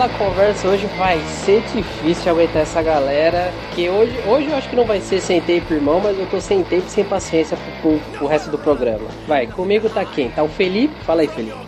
Pela 0.00 0.08
conversa 0.14 0.66
hoje 0.66 0.86
vai 0.96 1.20
ser 1.44 1.60
difícil 1.74 2.32
aguentar 2.32 2.62
essa 2.62 2.80
galera. 2.80 3.52
Que 3.74 3.90
hoje, 3.90 4.18
hoje 4.26 4.48
eu 4.48 4.56
acho 4.56 4.70
que 4.70 4.74
não 4.74 4.86
vai 4.86 4.98
ser 4.98 5.20
sem 5.20 5.42
tempo, 5.42 5.74
irmão, 5.74 6.00
mas 6.02 6.18
eu 6.18 6.26
tô 6.26 6.40
sem 6.40 6.62
tempo 6.62 6.86
e 6.86 6.90
sem 6.90 7.04
paciência 7.04 7.54
pro, 7.54 7.98
pro, 7.98 8.00
pro 8.16 8.26
resto 8.26 8.50
do 8.50 8.56
programa. 8.56 9.06
Vai, 9.28 9.46
comigo 9.46 9.90
tá 9.90 10.02
quem? 10.02 10.30
Tá 10.30 10.42
o 10.42 10.48
Felipe? 10.48 10.94
Fala 11.04 11.20
aí, 11.20 11.28
Felipe. 11.28 11.58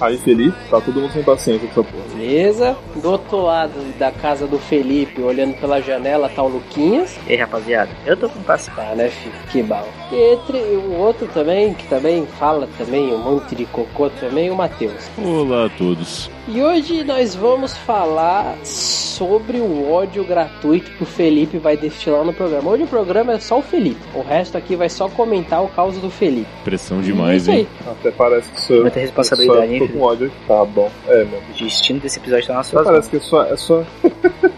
Aí, 0.00 0.18
Felipe, 0.18 0.56
tá 0.68 0.80
todo 0.80 1.00
mundo 1.00 1.12
sem 1.12 1.22
paciência 1.22 1.68
com 1.68 1.80
essa 1.80 1.92
porra. 1.92 2.04
Beleza. 2.16 2.76
Do 2.96 3.08
outro 3.08 3.40
lado 3.42 3.80
da 3.96 4.10
casa 4.10 4.48
do 4.48 4.58
Felipe, 4.58 5.22
olhando 5.22 5.54
pela 5.60 5.80
janela, 5.80 6.28
tá 6.28 6.42
o 6.42 6.48
Luquinhas. 6.48 7.16
E 7.28 7.34
aí, 7.34 7.38
rapaziada, 7.38 7.90
eu 8.04 8.16
tô 8.16 8.28
com 8.28 8.42
paciência. 8.42 8.82
Tá, 8.82 8.96
né, 8.96 9.10
filho? 9.10 9.34
Que 9.52 9.62
bom. 9.62 9.86
E 10.10 10.32
entre 10.32 10.58
o 10.58 10.92
outro 10.98 11.28
também, 11.28 11.72
que 11.72 11.86
também 11.86 12.26
fala 12.26 12.68
também 12.76 13.14
um 13.14 13.18
monte 13.18 13.54
de 13.54 13.64
cocô 13.66 14.10
também, 14.10 14.50
o 14.50 14.56
Matheus. 14.56 15.08
Olá 15.16 15.66
a 15.66 15.68
todos. 15.68 16.28
E 16.48 16.62
hoje 16.62 17.02
nós 17.02 17.34
vamos 17.34 17.76
falar 17.76 18.56
sobre 18.64 19.58
o 19.58 19.90
ódio 19.90 20.24
gratuito 20.24 20.92
que 20.92 21.02
o 21.02 21.06
Felipe 21.06 21.58
vai 21.58 21.76
destilar 21.76 22.24
no 22.24 22.32
programa. 22.32 22.70
Hoje 22.70 22.84
o 22.84 22.86
programa 22.86 23.32
é 23.32 23.40
só 23.40 23.58
o 23.58 23.62
Felipe. 23.62 24.00
O 24.14 24.22
resto 24.22 24.56
aqui 24.56 24.76
vai 24.76 24.88
só 24.88 25.08
comentar 25.08 25.64
o 25.64 25.68
caos 25.68 25.98
do 25.98 26.08
Felipe. 26.08 26.46
Pressão 26.62 27.00
demais, 27.00 27.42
isso 27.42 27.50
aí. 27.50 27.60
hein? 27.60 27.68
Até 27.84 28.12
parece 28.12 28.48
que 28.52 28.60
sou 28.60 28.82
Muita 28.82 29.00
responsabilidade, 29.00 29.74
hein, 29.74 29.88
com 29.88 30.00
ódio. 30.00 30.30
Tá 30.46 30.64
bom. 30.64 30.88
É, 31.08 31.24
meu. 31.24 31.40
O 31.40 31.52
destino 31.58 31.98
desse 31.98 32.20
episódio 32.20 32.46
tá 32.46 32.54
nas 32.54 32.68
Até 32.68 32.76
suas 32.76 32.86
parece 32.86 33.10
que 33.10 33.16
é 33.16 33.20
só, 33.20 33.42
é 33.44 33.56
só. 33.56 33.84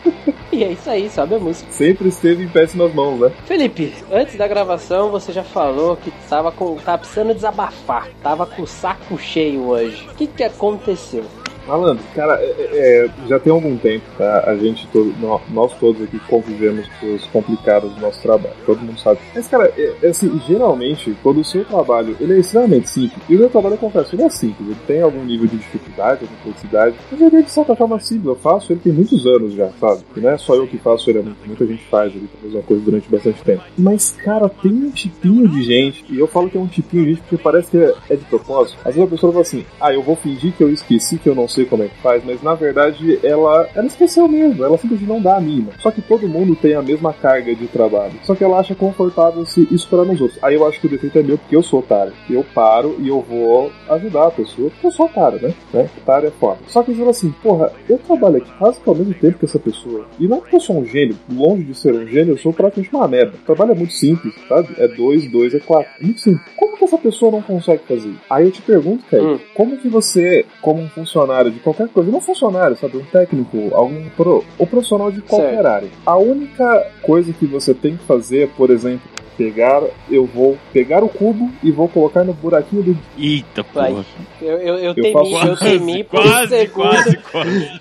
E 0.50 0.64
é 0.64 0.72
isso 0.72 0.90
aí, 0.90 1.08
sobe 1.08 1.36
a 1.36 1.38
música. 1.38 1.70
Sempre 1.70 2.08
esteve 2.08 2.42
em 2.42 2.48
péssimas 2.48 2.92
mãos, 2.92 3.20
né? 3.20 3.30
Felipe, 3.44 3.94
antes 4.10 4.34
da 4.34 4.48
gravação 4.48 5.08
você 5.08 5.30
já 5.30 5.44
falou 5.44 5.96
que 5.96 6.10
tava 6.28 6.50
com. 6.50 6.74
tava 6.78 6.98
precisando 6.98 7.32
desabafar. 7.32 8.08
Tava 8.20 8.44
com 8.44 8.62
o 8.62 8.66
saco 8.66 9.16
cheio 9.16 9.68
hoje. 9.68 10.04
O 10.10 10.14
que 10.16 10.26
que 10.26 10.42
aconteceu? 10.42 11.22
Malandro, 11.68 12.02
cara, 12.14 12.34
é- 12.40 12.46
é- 12.58 13.04
é, 13.06 13.10
já 13.28 13.38
tem 13.38 13.52
algum 13.52 13.76
tempo, 13.76 14.04
tá? 14.16 14.44
A 14.46 14.56
gente, 14.56 14.86
todo, 14.88 15.14
nó- 15.20 15.40
nós 15.50 15.72
todos 15.78 16.02
aqui 16.02 16.18
convivemos 16.20 16.86
com 16.98 17.14
os 17.14 17.24
complicados 17.26 17.92
do 17.94 18.00
nosso 18.00 18.20
trabalho, 18.22 18.54
todo 18.64 18.80
mundo 18.80 18.98
sabe. 18.98 19.20
Mas, 19.34 19.46
cara, 19.46 19.70
é, 19.76 19.94
é 20.02 20.08
assim, 20.08 20.40
geralmente, 20.46 21.14
quando 21.22 21.40
o 21.40 21.44
seu 21.44 21.64
trabalho, 21.64 22.16
ele 22.20 22.34
é 22.34 22.38
extremamente 22.38 22.88
simples, 22.88 23.22
e 23.28 23.36
o 23.36 23.38
meu 23.38 23.50
trabalho, 23.50 23.74
eu 23.74 23.78
confesso, 23.78 24.14
ele 24.16 24.22
é 24.22 24.30
simples, 24.30 24.66
ele 24.68 24.78
tem 24.86 25.02
algum 25.02 25.22
nível 25.24 25.46
de 25.46 25.56
dificuldade, 25.58 26.20
de 26.20 26.26
complexidade, 26.36 26.96
mas 27.12 27.20
ele 27.20 27.36
é 27.36 27.42
de 27.42 27.50
certa 27.50 27.76
forma 27.76 28.00
simples, 28.00 28.26
eu 28.26 28.36
faço 28.36 28.72
ele 28.72 28.80
tem 28.80 28.92
muitos 28.92 29.26
anos 29.26 29.52
já, 29.52 29.68
sabe? 29.78 30.00
E 30.16 30.20
não 30.20 30.30
é 30.30 30.38
só 30.38 30.54
eu 30.54 30.66
que 30.66 30.78
faço 30.78 31.10
ele, 31.10 31.18
é 31.18 31.22
muita 31.46 31.66
gente 31.66 31.84
faz 31.90 32.14
ele, 32.14 32.28
a 32.40 32.46
mesma 32.46 32.62
coisa 32.62 32.82
durante 32.82 33.08
bastante 33.10 33.42
tempo. 33.42 33.62
Mas, 33.76 34.10
cara, 34.10 34.48
tem 34.48 34.72
um 34.72 34.90
tipinho 34.90 35.46
de 35.48 35.62
gente, 35.62 36.04
e 36.08 36.18
eu 36.18 36.26
falo 36.26 36.48
que 36.48 36.56
é 36.56 36.60
um 36.60 36.66
tipinho 36.66 37.04
de 37.04 37.10
gente 37.10 37.22
porque 37.22 37.36
parece 37.42 37.70
que 37.70 37.76
é, 37.76 37.94
é 38.08 38.16
de 38.16 38.24
propósito. 38.24 38.78
Às 38.84 38.94
vezes 38.94 39.02
a 39.02 39.10
pessoa 39.10 39.32
fala 39.32 39.42
assim, 39.42 39.64
ah, 39.80 39.92
eu 39.92 40.02
vou 40.02 40.16
fingir 40.16 40.52
que 40.52 40.62
eu 40.62 40.70
esqueci, 40.72 41.18
que 41.18 41.28
eu 41.28 41.34
não 41.34 41.46
sei 41.48 41.57
como 41.66 41.82
é 41.82 41.88
que 41.88 41.98
faz, 41.98 42.22
mas 42.24 42.42
na 42.42 42.54
verdade 42.54 43.18
ela, 43.22 43.68
ela 43.74 43.86
esqueceu 43.86 44.28
mesmo, 44.28 44.64
ela 44.64 44.76
simplesmente 44.78 45.08
não 45.08 45.20
dá 45.20 45.36
a 45.36 45.40
mínima. 45.40 45.72
Só 45.80 45.90
que 45.90 46.00
todo 46.02 46.28
mundo 46.28 46.56
tem 46.56 46.74
a 46.74 46.82
mesma 46.82 47.12
carga 47.12 47.54
de 47.54 47.66
trabalho. 47.66 48.12
Só 48.22 48.34
que 48.34 48.44
ela 48.44 48.58
acha 48.58 48.74
confortável 48.74 49.44
se 49.46 49.66
esperar 49.72 50.04
nos 50.04 50.20
outros. 50.20 50.38
Aí 50.42 50.54
eu 50.54 50.66
acho 50.66 50.80
que 50.80 50.86
o 50.86 50.90
defeito 50.90 51.18
é 51.18 51.22
meu, 51.22 51.38
porque 51.38 51.56
eu 51.56 51.62
sou 51.62 51.80
otário. 51.80 52.12
Eu 52.28 52.44
paro 52.54 52.96
e 52.98 53.08
eu 53.08 53.20
vou 53.20 53.70
ajudar 53.90 54.26
a 54.26 54.30
pessoa, 54.30 54.70
porque 54.70 54.86
eu 54.86 54.90
sou 54.92 55.06
otário, 55.06 55.40
né? 55.42 55.54
né? 55.72 55.88
Otário 56.02 56.28
é 56.28 56.30
foda. 56.30 56.58
Só 56.68 56.82
que 56.82 56.90
eu 56.92 56.96
falo 56.96 57.10
assim, 57.10 57.30
porra, 57.42 57.72
eu 57.88 57.98
trabalho 57.98 58.36
aqui 58.38 58.50
quase 58.58 58.80
que 58.80 58.88
ao 58.88 58.94
mesmo 58.94 59.14
tempo 59.14 59.38
que 59.38 59.44
essa 59.44 59.58
pessoa. 59.58 60.06
E 60.18 60.26
não 60.26 60.38
é 60.38 60.40
porque 60.40 60.56
eu 60.56 60.60
sou 60.60 60.78
um 60.78 60.84
gênio, 60.84 61.16
longe 61.32 61.64
de 61.64 61.74
ser 61.74 61.94
um 61.94 62.06
gênio, 62.06 62.34
eu 62.34 62.38
sou 62.38 62.52
praticamente 62.52 62.94
uma 62.94 63.08
merda. 63.08 63.34
O 63.42 63.46
trabalho 63.46 63.72
é 63.72 63.74
muito 63.74 63.92
simples, 63.92 64.34
sabe? 64.48 64.68
É 64.78 64.88
dois, 64.88 65.30
dois, 65.30 65.54
é 65.54 65.58
quatro. 65.60 65.90
Muito 66.00 66.20
simples. 66.20 66.42
Como 66.56 66.76
que 66.76 66.84
essa 66.84 66.98
pessoa 66.98 67.32
não 67.32 67.42
consegue 67.42 67.82
fazer? 67.88 68.14
Aí 68.30 68.44
eu 68.46 68.50
te 68.50 68.62
pergunto, 68.62 69.04
cara, 69.10 69.22
Hum. 69.22 69.38
como 69.54 69.76
que 69.76 69.88
você, 69.88 70.44
como 70.62 70.80
um 70.82 70.88
funcionário 70.88 71.47
de 71.50 71.58
qualquer 71.60 71.88
coisa, 71.88 72.10
não 72.10 72.20
funcionário, 72.20 72.76
sabe, 72.76 72.96
um 72.96 73.04
técnico, 73.04 73.70
algum 73.74 74.08
pro, 74.10 74.44
ou 74.58 74.66
profissional 74.66 75.10
de 75.10 75.20
qualquer 75.22 75.52
Certo. 75.54 75.66
área, 75.66 75.88
a 76.04 76.16
única 76.16 76.86
coisa 77.02 77.32
que 77.32 77.46
você 77.46 77.74
tem 77.74 77.96
que 77.96 78.04
fazer, 78.04 78.48
por 78.56 78.70
exemplo, 78.70 79.08
pegar, 79.36 79.82
eu 80.10 80.26
vou 80.26 80.58
pegar 80.72 81.04
o 81.04 81.08
cubo 81.08 81.50
e 81.62 81.70
vou 81.70 81.88
colocar 81.88 82.24
no 82.24 82.34
buraquinho 82.34 82.82
do 82.82 82.98
Eita 83.16 83.62
porra. 83.62 84.04
Eu, 84.42 84.58
eu, 84.58 84.74
eu 84.78 84.78
Eu 84.78 84.94
temi, 84.94 85.12
faço 85.12 85.46
eu 85.46 85.56
temi 85.56 86.04
por 86.04 86.20
um 86.20 86.22
quase, 86.24 86.58
segundo. 86.58 86.74
quase, 86.74 87.16
quase. 87.18 87.80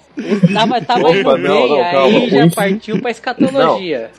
Tava, 0.53 0.81
tava 0.81 1.07
Opa, 1.07 1.15
indo 1.17 1.37
não, 1.37 1.37
bem, 1.37 1.69
não, 1.69 2.05
aí 2.05 2.29
já 2.29 2.49
partiu 2.49 3.01
pra 3.01 3.11
escatologia. 3.11 4.09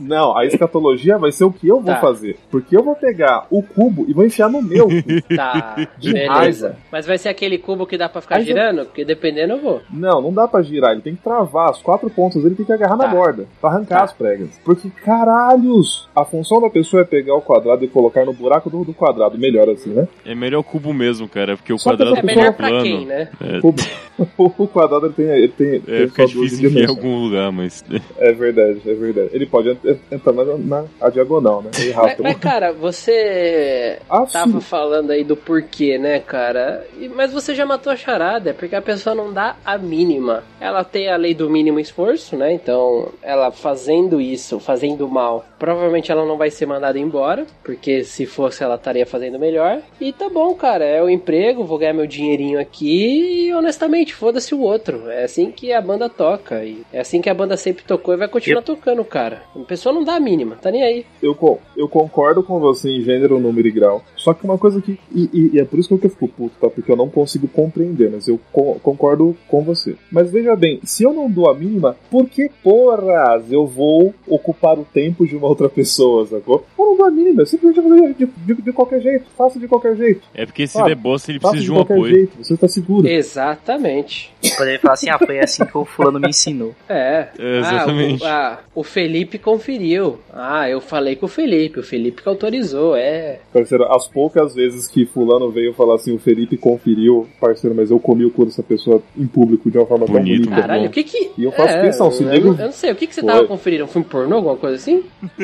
Não, 0.00 0.36
a 0.36 0.44
escatologia 0.44 1.16
vai 1.18 1.32
ser 1.32 1.44
o 1.44 1.52
que 1.52 1.66
eu 1.68 1.76
vou 1.80 1.94
Tá. 1.94 2.00
fazer. 2.00 2.36
Porque 2.50 2.76
eu 2.76 2.82
vou 2.82 2.94
pegar 2.94 3.46
o 3.50 3.62
cubo 3.62 4.04
e 4.08 4.12
vou 4.12 4.24
enfiar 4.26 4.48
no 4.50 4.60
meu. 4.62 4.88
Tá, 5.34 5.76
De 5.98 6.12
beleza. 6.12 6.32
raiva. 6.68 6.76
Mas 6.92 7.06
vai 7.06 7.18
ser 7.18 7.28
aquele 7.28 7.58
cubo 7.58 7.86
que 7.86 7.96
dá 7.96 8.08
pra 8.08 8.20
ficar 8.20 8.36
Aí 8.36 8.42
já- 8.42 8.46
girando? 8.48 8.84
Porque 8.86 9.04
dependendo 9.04 9.54
eu 9.54 9.60
vou. 9.60 9.80
Não, 9.90 10.20
não 10.20 10.32
dá 10.32 10.46
pra 10.46 10.62
girar, 10.62 10.92
ele 10.92 11.00
tem 11.00 11.14
que 11.14 11.22
travar. 11.22 11.70
As 11.70 11.80
quatro 11.80 12.08
pontas 12.10 12.44
ele 12.44 12.54
tem 12.54 12.66
que 12.66 12.72
agarrar 12.72 12.96
Tá. 12.96 13.06
na 13.06 13.08
borda 13.14 13.46
pra 13.60 13.70
arrancar 13.70 13.98
Tá. 13.98 14.04
as 14.04 14.12
pregas. 14.12 14.60
Porque, 14.64 14.88
caralhos! 15.04 16.08
A 16.14 16.24
função 16.24 16.60
da 16.60 16.70
pessoa 16.70 17.02
é 17.02 17.04
pegar 17.04 17.34
o 17.34 17.42
quadrado 17.42 17.84
e 17.84 17.88
colocar 17.88 18.24
no 18.24 18.32
buraco 18.32 18.68
do, 18.70 18.84
do 18.84 18.92
quadrado. 18.94 19.38
Melhor 19.38 19.68
assim, 19.68 19.90
né? 19.90 20.06
É 20.24 20.34
melhor 20.34 20.60
o 20.60 20.64
cubo 20.64 20.92
mesmo, 20.92 21.28
cara, 21.28 21.56
porque 21.56 21.72
o 21.72 21.78
Só 21.78 21.90
quadrado 21.90 22.16
É 22.16 22.22
melhor 22.22 22.52
pra 22.52 22.68
plano. 22.68 22.82
quem, 22.84 23.06
né? 23.06 23.28
É, 23.40 23.60
O, 23.62 23.74
o 24.62 24.68
quadrado 24.68 25.06
ele 25.22 25.28
tem, 25.28 25.36
ele 25.36 25.48
tem, 25.48 25.80
tem 25.80 25.94
é, 26.02 26.06
fica 26.08 26.26
só 26.26 26.32
duas 26.34 26.50
difícil 26.50 26.78
em 26.80 26.86
algum 26.86 27.24
lugar, 27.24 27.50
mas. 27.52 27.84
É 28.18 28.32
verdade, 28.32 28.80
é 28.86 28.94
verdade. 28.94 29.30
Ele 29.32 29.46
pode 29.46 29.70
en- 29.70 29.98
entrar 30.10 30.32
na, 30.32 30.44
na 30.56 30.84
a 31.00 31.10
diagonal, 31.10 31.62
né? 31.62 31.70
E 31.80 31.92
Mas, 31.94 32.18
mas, 32.18 32.36
cara, 32.38 32.72
você 32.72 33.98
Ah, 34.08 34.26
tava 34.26 34.52
sim. 34.52 34.60
falando 34.60 35.10
aí 35.10 35.24
do 35.24 35.36
porquê, 35.36 35.98
né, 35.98 36.18
cara? 36.20 36.86
Mas 37.14 37.32
você 37.32 37.54
já 37.54 37.64
matou 37.66 37.92
a 37.92 37.96
charada, 37.96 38.50
é 38.50 38.52
porque 38.52 38.74
a 38.74 38.82
pessoa 38.82 39.14
não 39.14 39.32
dá 39.32 39.56
a 39.64 39.76
mínima. 39.78 40.42
Ela 40.60 40.84
tem 40.84 41.08
a 41.10 41.16
lei 41.16 41.34
do 41.34 41.48
mínimo 41.50 41.78
esforço, 41.80 42.36
né? 42.36 42.52
Então, 42.52 43.08
ela 43.22 43.50
fazendo 43.50 44.20
isso, 44.20 44.58
fazendo 44.60 45.08
mal, 45.08 45.44
provavelmente 45.64 46.12
ela 46.12 46.26
não 46.26 46.36
vai 46.36 46.50
ser 46.50 46.66
mandada 46.66 46.98
embora, 46.98 47.46
porque 47.64 48.04
se 48.04 48.26
fosse 48.26 48.62
ela 48.62 48.74
estaria 48.74 49.06
fazendo 49.06 49.38
melhor. 49.38 49.80
E 49.98 50.12
tá 50.12 50.28
bom, 50.28 50.54
cara, 50.54 50.84
é 50.84 51.02
o 51.02 51.08
emprego, 51.08 51.64
vou 51.64 51.78
ganhar 51.78 51.94
meu 51.94 52.06
dinheirinho 52.06 52.60
aqui 52.60 53.46
e 53.48 53.54
honestamente, 53.54 54.14
foda-se 54.14 54.54
o 54.54 54.60
outro. 54.60 55.08
É 55.10 55.24
assim 55.24 55.50
que 55.50 55.72
a 55.72 55.80
banda 55.80 56.08
toca 56.10 56.62
e 56.64 56.82
é 56.92 57.00
assim 57.00 57.22
que 57.22 57.30
a 57.30 57.34
banda 57.34 57.56
sempre 57.56 57.82
tocou 57.84 58.12
e 58.12 58.18
vai 58.18 58.28
continuar 58.28 58.60
tocando, 58.62 59.02
cara. 59.04 59.42
A 59.56 59.60
pessoa 59.60 59.94
não 59.94 60.04
dá 60.04 60.16
a 60.16 60.20
mínima, 60.20 60.56
tá 60.60 60.70
nem 60.70 60.82
aí. 60.82 61.06
Eu, 61.22 61.34
eu 61.76 61.88
concordo 61.88 62.42
com 62.42 62.60
você 62.60 62.90
em 62.90 63.00
gênero, 63.00 63.40
número 63.40 63.66
e 63.66 63.70
grau. 63.70 64.02
Só 64.16 64.34
que 64.34 64.44
uma 64.44 64.58
coisa 64.58 64.82
que. 64.82 64.98
E, 65.14 65.30
e- 65.32 65.50
e 65.54 65.60
é 65.60 65.64
por 65.64 65.78
isso 65.78 65.96
que 65.98 66.06
eu 66.06 66.10
fico 66.10 66.28
puto, 66.28 66.56
tá? 66.60 66.68
Porque 66.68 66.90
eu 66.92 66.96
não 66.96 67.08
consigo 67.08 67.48
compreender, 67.48 68.10
mas 68.10 68.28
eu 68.28 68.38
co- 68.52 68.76
concordo 68.82 69.34
com 69.48 69.62
você. 69.62 69.96
Mas 70.12 70.30
veja 70.30 70.54
bem, 70.54 70.80
se 70.84 71.04
eu 71.04 71.12
não 71.14 71.30
dou 71.30 71.48
a 71.48 71.54
mínima, 71.54 71.96
por 72.10 72.28
que 72.28 72.50
porras 72.62 73.50
eu 73.50 73.66
vou 73.66 74.12
ocupar 74.26 74.78
o 74.78 74.84
tempo 74.84 75.26
de 75.26 75.36
uma 75.36 75.48
outra 75.54 75.68
pessoa, 75.68 76.26
sacou? 76.26 76.64
Eu 76.78 76.84
não 76.84 76.96
dou 76.96 77.06
a 77.06 77.10
mínima, 77.10 77.42
eu 77.42 77.46
simplesmente 77.46 77.80
vou 77.80 78.12
de, 78.12 78.26
de, 78.54 78.62
de 78.62 78.72
qualquer 78.72 79.00
jeito, 79.00 79.24
faço 79.36 79.58
de 79.58 79.66
qualquer 79.66 79.96
jeito. 79.96 80.22
É 80.34 80.44
porque 80.46 80.66
se 80.66 80.82
der 80.84 80.94
bosta, 80.94 81.30
ele 81.30 81.38
precisa 81.40 81.60
de 81.60 81.64
de 81.64 81.72
um 81.72 81.74
qualquer 81.76 81.94
apoio. 81.94 82.14
jeito, 82.14 82.32
você 82.40 82.56
tá 82.56 82.68
seguro. 82.68 83.06
Exatamente. 83.08 84.32
Poderia 84.56 84.78
falar 84.78 84.94
assim, 84.94 85.08
ah, 85.08 85.18
foi 85.18 85.38
assim 85.40 85.64
que 85.64 85.76
o 85.78 85.84
fulano 85.84 86.20
me 86.20 86.28
ensinou. 86.28 86.74
É. 86.88 87.28
É, 87.38 87.58
exatamente. 87.60 88.24
Ah, 88.24 88.28
o, 88.28 88.30
ah, 88.30 88.64
o 88.80 88.82
Felipe 88.84 89.38
conferiu. 89.38 90.18
Ah, 90.32 90.68
eu 90.68 90.80
falei 90.80 91.16
com 91.16 91.26
o 91.26 91.28
Felipe. 91.28 91.80
O 91.80 91.82
Felipe 91.82 92.22
que 92.22 92.28
autorizou, 92.28 92.94
é. 92.96 93.40
Parceiro, 93.52 93.84
as 93.84 94.06
poucas 94.06 94.54
vezes 94.54 94.86
que 94.88 95.06
fulano 95.06 95.50
veio 95.50 95.72
falar 95.72 95.94
assim, 95.96 96.14
o 96.14 96.18
Felipe 96.18 96.56
conferiu, 96.56 97.26
parceiro, 97.40 97.74
mas 97.74 97.90
eu 97.90 97.98
comi 97.98 98.24
o 98.24 98.30
cu 98.30 98.44
dessa 98.44 98.62
pessoa 98.62 99.02
em 99.16 99.26
público 99.26 99.70
de 99.70 99.78
uma 99.78 99.86
forma 99.86 100.06
tão 100.06 100.14
Bonito, 100.14 100.44
bonita. 100.44 100.60
Caralho, 100.60 100.86
o 100.88 100.90
que 100.90 101.02
que. 101.04 101.30
E 101.38 101.44
eu 101.44 101.52
faço 101.52 101.74
é, 101.74 101.82
questão, 101.82 102.10
se 102.10 102.22
eu, 102.22 102.28
não- 102.28 102.36
eu 102.36 102.66
não 102.66 102.72
sei, 102.72 102.92
o 102.92 102.96
que 102.96 103.06
que 103.06 103.14
você 103.14 103.20
Foi. 103.20 103.30
tava 103.30 103.46
conferindo? 103.46 103.84
Um 103.84 103.88
filme 103.88 104.06
pornô, 104.06 104.36
alguma 104.36 104.56
coisa 104.56 104.76
assim? 104.76 105.02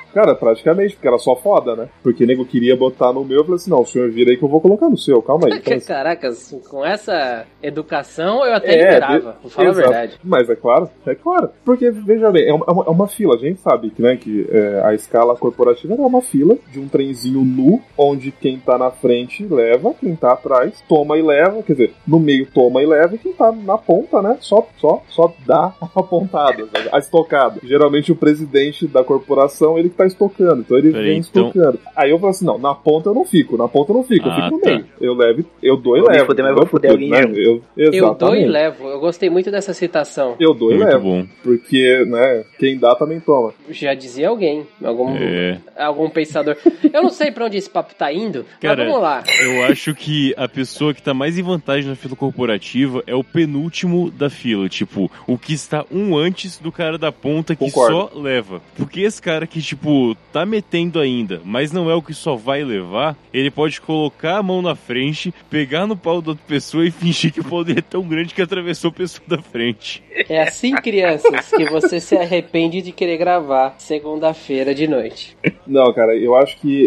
Cara, 0.13 0.35
praticamente, 0.35 0.93
porque 0.95 1.07
era 1.07 1.17
só 1.17 1.35
foda, 1.35 1.75
né? 1.75 1.89
Porque 2.03 2.25
nego 2.25 2.45
queria 2.45 2.75
botar 2.75 3.13
no 3.13 3.23
meu, 3.23 3.37
eu 3.39 3.43
falei 3.43 3.55
assim, 3.55 3.69
não, 3.71 3.81
o 3.81 3.85
senhor 3.85 4.09
vira 4.11 4.31
aí 4.31 4.37
que 4.37 4.43
eu 4.43 4.49
vou 4.49 4.59
colocar 4.61 4.89
no 4.89 4.97
seu, 4.97 5.21
calma 5.21 5.47
aí. 5.47 5.57
Então, 5.59 5.79
Caraca, 5.87 6.27
assim, 6.29 6.59
com 6.59 6.85
essa 6.85 7.45
educação 7.61 8.45
eu 8.45 8.53
até 8.53 8.73
É, 8.73 8.85
liberava, 8.85 9.19
de- 9.33 9.37
vou 9.41 9.51
falar 9.51 9.69
exato. 9.69 9.87
a 9.87 9.89
verdade. 9.91 10.19
Mas 10.23 10.49
é 10.49 10.55
claro, 10.55 10.89
é 11.05 11.15
claro. 11.15 11.49
Porque, 11.63 11.89
veja 11.91 12.29
bem, 12.31 12.47
é 12.47 12.53
uma, 12.53 12.65
é 12.67 12.71
uma- 12.71 12.85
é 12.85 12.89
uma 12.89 13.07
fila. 13.07 13.35
A 13.35 13.37
gente 13.39 13.59
sabe 13.61 13.89
que, 13.89 14.01
né, 14.01 14.17
que 14.17 14.47
é, 14.51 14.81
a 14.83 14.93
escala 14.93 15.35
corporativa 15.35 15.93
é 15.93 15.97
uma 15.97 16.21
fila 16.21 16.57
de 16.71 16.79
um 16.79 16.87
trenzinho 16.87 17.41
nu, 17.43 17.81
onde 17.97 18.31
quem 18.31 18.57
tá 18.59 18.77
na 18.77 18.91
frente 18.91 19.45
leva, 19.45 19.93
quem 19.99 20.15
tá 20.15 20.33
atrás 20.33 20.81
toma 20.87 21.17
e 21.17 21.21
leva. 21.21 21.61
Quer 21.63 21.73
dizer, 21.73 21.93
no 22.07 22.19
meio 22.19 22.45
toma 22.47 22.81
e 22.81 22.85
leva, 22.85 23.15
e 23.15 23.17
quem 23.17 23.33
tá 23.33 23.51
na 23.51 23.77
ponta, 23.77 24.21
né, 24.21 24.37
só, 24.41 24.67
só, 24.77 25.01
só 25.09 25.33
dá 25.45 25.73
a 25.81 26.03
pontada, 26.03 26.67
a 26.91 26.99
estocada. 26.99 27.59
Geralmente 27.63 28.11
o 28.11 28.15
presidente 28.15 28.87
da 28.87 29.03
corporação, 29.03 29.77
ele 29.77 29.89
que 30.01 30.15
tá 30.17 30.25
estocando, 30.25 30.61
então 30.61 30.77
ele 30.77 30.91
Peraí, 30.91 31.05
vem 31.09 31.17
então- 31.19 31.47
estocando. 31.47 31.79
Aí 31.95 32.09
eu 32.11 32.19
falo 32.19 32.29
assim, 32.31 32.45
não, 32.45 32.57
na 32.57 32.73
ponta 32.75 33.09
eu 33.09 33.13
não 33.13 33.25
fico, 33.25 33.57
na 33.57 33.67
ponta 33.67 33.91
eu 33.91 33.95
não 33.97 34.03
fico, 34.03 34.27
eu 34.27 34.31
Ah, 34.31 34.35
fico 34.35 34.51
no 34.55 34.59
tá. 34.61 34.69
meio. 34.71 34.85
Eu 34.99 35.13
levo, 35.13 35.45
eu 35.61 35.77
dou 35.77 35.97
e 35.97 36.01
Vou 36.01 36.09
levo. 36.09 36.25
fuder, 36.25 36.45
mas 36.45 36.57
eu 36.57 36.65
vou 36.65 36.91
alguém 36.91 37.09
né? 37.09 37.21
Eu, 37.35 37.61
Eu 37.93 38.13
dou 38.15 38.35
e 38.35 38.45
levo. 38.45 38.87
Eu 38.87 38.99
gostei 38.99 39.29
muito 39.29 39.49
dessa 39.51 39.73
citação. 39.73 40.35
Eu 40.39 40.53
dou 40.53 40.71
e 40.71 40.75
Muito 40.77 40.87
levo. 40.89 41.03
bom. 41.03 41.25
Porque, 41.43 42.05
né, 42.05 42.43
quem 42.59 42.77
dá 42.77 42.95
também 42.95 43.19
toma. 43.19 43.53
Já 43.69 43.93
dizia 43.93 44.29
alguém, 44.29 44.65
algum, 44.83 45.15
É. 45.17 45.57
algum 45.77 46.09
pensador. 46.09 46.55
Eu 46.93 47.03
não 47.03 47.09
sei 47.09 47.31
pra 47.31 47.45
onde 47.45 47.57
esse 47.57 47.69
papo 47.69 47.93
tá 47.95 48.11
indo, 48.11 48.45
Cara, 48.59 48.77
mas 48.77 48.87
vamos 48.87 49.01
lá. 49.01 49.23
Eu 49.41 49.63
acho 49.65 49.93
que 49.95 50.33
a 50.37 50.47
pessoa 50.47 50.93
que 50.93 51.01
tá 51.01 51.13
mais 51.13 51.37
em 51.37 51.43
vantagem 51.43 51.89
na 51.89 51.95
fila 51.95 52.15
corporativa 52.15 53.03
é 53.07 53.15
o 53.15 53.23
penúltimo 53.23 54.09
da 54.11 54.29
fila. 54.29 54.67
Tipo, 54.69 55.11
o 55.27 55.37
que 55.37 55.53
está 55.53 55.85
um 55.91 56.17
antes 56.17 56.57
do 56.57 56.71
cara 56.71 56.97
da 56.97 57.11
ponta 57.11 57.55
que 57.55 57.65
Concordo. 57.65 58.09
só 58.13 58.19
leva. 58.19 58.61
Porque 58.75 59.01
esse 59.01 59.21
cara 59.21 59.45
que, 59.47 59.61
tipo, 59.61 59.90
tá 60.31 60.45
metendo 60.45 60.99
ainda, 60.99 61.41
mas 61.43 61.71
não 61.71 61.89
é 61.89 61.95
o 61.95 62.01
que 62.01 62.13
só 62.13 62.35
vai 62.35 62.63
levar, 62.63 63.15
ele 63.33 63.51
pode 63.51 63.79
colocar 63.81 64.37
a 64.37 64.43
mão 64.43 64.61
na 64.61 64.75
frente, 64.75 65.33
pegar 65.49 65.87
no 65.87 65.97
pau 65.97 66.21
da 66.21 66.31
outra 66.31 66.45
pessoa 66.47 66.85
e 66.85 66.91
fingir 66.91 67.33
que 67.33 67.39
o 67.39 67.43
pau 67.43 67.63
dele 67.63 67.79
é 67.79 67.81
tão 67.81 68.03
grande 68.03 68.33
que 68.33 68.41
atravessou 68.41 68.89
a 68.89 68.93
pessoa 68.93 69.23
da 69.27 69.41
frente. 69.41 70.03
É 70.29 70.41
assim, 70.41 70.73
crianças, 70.75 71.49
que 71.49 71.65
você 71.65 71.99
se 71.99 72.15
arrepende 72.15 72.81
de 72.81 72.91
querer 72.91 73.17
gravar 73.17 73.75
segunda-feira 73.77 74.73
de 74.73 74.87
noite. 74.87 75.37
Não, 75.65 75.91
cara, 75.93 76.15
eu 76.15 76.35
acho 76.35 76.59
que 76.59 76.85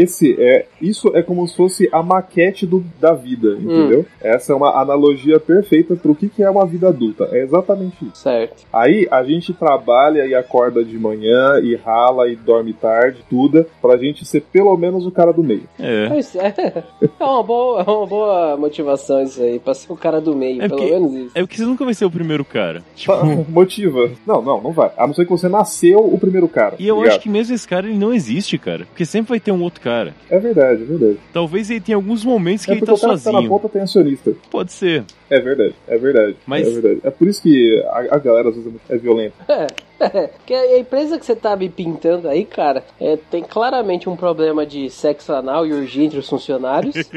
esse 0.00 0.36
é. 0.38 0.66
Isso 0.80 1.10
é 1.14 1.22
como 1.22 1.46
se 1.46 1.56
fosse 1.56 1.88
a 1.92 2.02
maquete 2.02 2.66
do, 2.66 2.84
da 3.00 3.12
vida, 3.12 3.52
entendeu? 3.52 4.04
Essa 4.20 4.52
é 4.52 4.56
uma 4.56 4.80
analogia 4.80 5.40
perfeita 5.40 5.96
pro 5.96 6.14
que, 6.14 6.28
que 6.28 6.42
é 6.42 6.50
uma 6.50 6.66
vida 6.66 6.88
adulta. 6.88 7.28
É 7.32 7.42
exatamente 7.42 7.96
isso. 8.04 8.22
Certo. 8.22 8.64
Aí 8.72 9.08
a 9.10 9.22
gente 9.22 9.52
trabalha 9.54 10.26
e 10.26 10.34
acorda 10.34 10.84
de 10.84 10.98
manhã 10.98 11.60
e 11.62 11.74
rala 11.76 12.28
e 12.28 12.36
dorme 12.46 12.72
tarde, 12.72 13.18
tudo, 13.28 13.66
pra 13.82 13.96
gente 13.96 14.24
ser 14.24 14.40
pelo 14.40 14.76
menos 14.76 15.04
o 15.06 15.10
cara 15.10 15.32
do 15.32 15.42
meio. 15.42 15.64
É. 15.78 16.06
É, 16.36 16.84
é 17.20 17.24
uma 17.24 17.42
boa, 17.42 17.82
é 17.82 17.90
uma 17.90 18.06
boa 18.06 18.56
motivação 18.56 19.22
isso 19.22 19.42
aí, 19.42 19.58
pra 19.58 19.74
ser 19.74 19.92
o 19.92 19.96
cara 19.96 20.20
do 20.20 20.34
meio, 20.34 20.62
É 20.62 20.68
pelo 20.68 20.80
porque- 20.80 20.92
menos 20.94 21.12
isso. 21.14 21.30
É 21.34 21.40
porque 21.40 21.56
você 21.56 21.64
nunca 21.64 21.84
vai 21.84 21.94
ser 21.94 22.04
o 22.04 22.10
primeiro 22.10 22.44
cara. 22.44 22.82
Tipo. 22.94 23.12
Motiva. 23.50 24.10
Não, 24.26 24.40
não, 24.40 24.60
não 24.62 24.72
vai. 24.72 24.90
A 24.96 25.06
não 25.06 25.14
ser 25.14 25.24
que 25.24 25.30
você 25.30 25.48
nasceu 25.48 25.98
o 25.98 26.18
primeiro 26.18 26.48
cara. 26.48 26.76
E 26.78 26.86
eu 26.86 26.96
ligado? 26.96 27.08
acho 27.10 27.20
que 27.20 27.28
mesmo 27.28 27.54
esse 27.54 27.66
cara 27.66 27.86
ele 27.88 27.98
não 27.98 28.12
existe, 28.14 28.58
cara. 28.58 28.86
Porque 28.86 29.04
sempre 29.04 29.30
vai 29.30 29.40
ter 29.40 29.52
um 29.52 29.62
outro 29.62 29.80
cara. 29.80 30.14
É 30.30 30.38
verdade, 30.38 30.82
é 30.82 30.84
verdade. 30.84 31.18
Talvez 31.32 31.70
ele 31.70 31.80
tenha 31.80 31.96
alguns 31.96 32.24
momentos 32.24 32.64
que 32.64 32.70
É 32.70 32.74
ele 32.74 32.86
tá 32.86 32.94
o 32.94 32.98
cara 32.98 33.16
que 33.16 33.22
tá 33.24 33.30
na 33.32 33.38
sozinho. 33.38 33.48
ponta 33.50 33.68
tem 33.68 33.82
acionista. 33.82 34.32
Pode 34.50 34.72
ser. 34.72 35.04
É 35.28 35.40
verdade, 35.40 35.74
é 35.88 35.98
verdade. 35.98 36.36
Mas- 36.46 36.66
É 36.66 36.70
verdade. 36.70 37.00
É 37.04 37.10
por 37.10 37.26
isso 37.28 37.42
que 37.42 37.82
a, 37.88 38.16
a 38.16 38.18
galera 38.18 38.48
às 38.50 38.54
vezes 38.56 38.72
é 38.88 38.94
é 38.94 38.98
violenta. 38.98 39.34
É, 39.48 39.66
que 40.44 40.54
a 40.54 40.78
empresa 40.78 41.18
que 41.18 41.26
você 41.26 41.34
tá 41.36 41.56
me 41.56 41.68
pintando 41.68 42.28
aí, 42.28 42.44
cara, 42.44 42.84
é, 43.00 43.16
tem 43.16 43.42
claramente 43.42 44.08
um 44.08 44.16
problema 44.16 44.66
de 44.66 44.90
sexo 44.90 45.32
anal 45.32 45.66
e 45.66 45.72
urgia 45.72 46.04
entre 46.04 46.18
os 46.18 46.28
funcionários. 46.28 46.94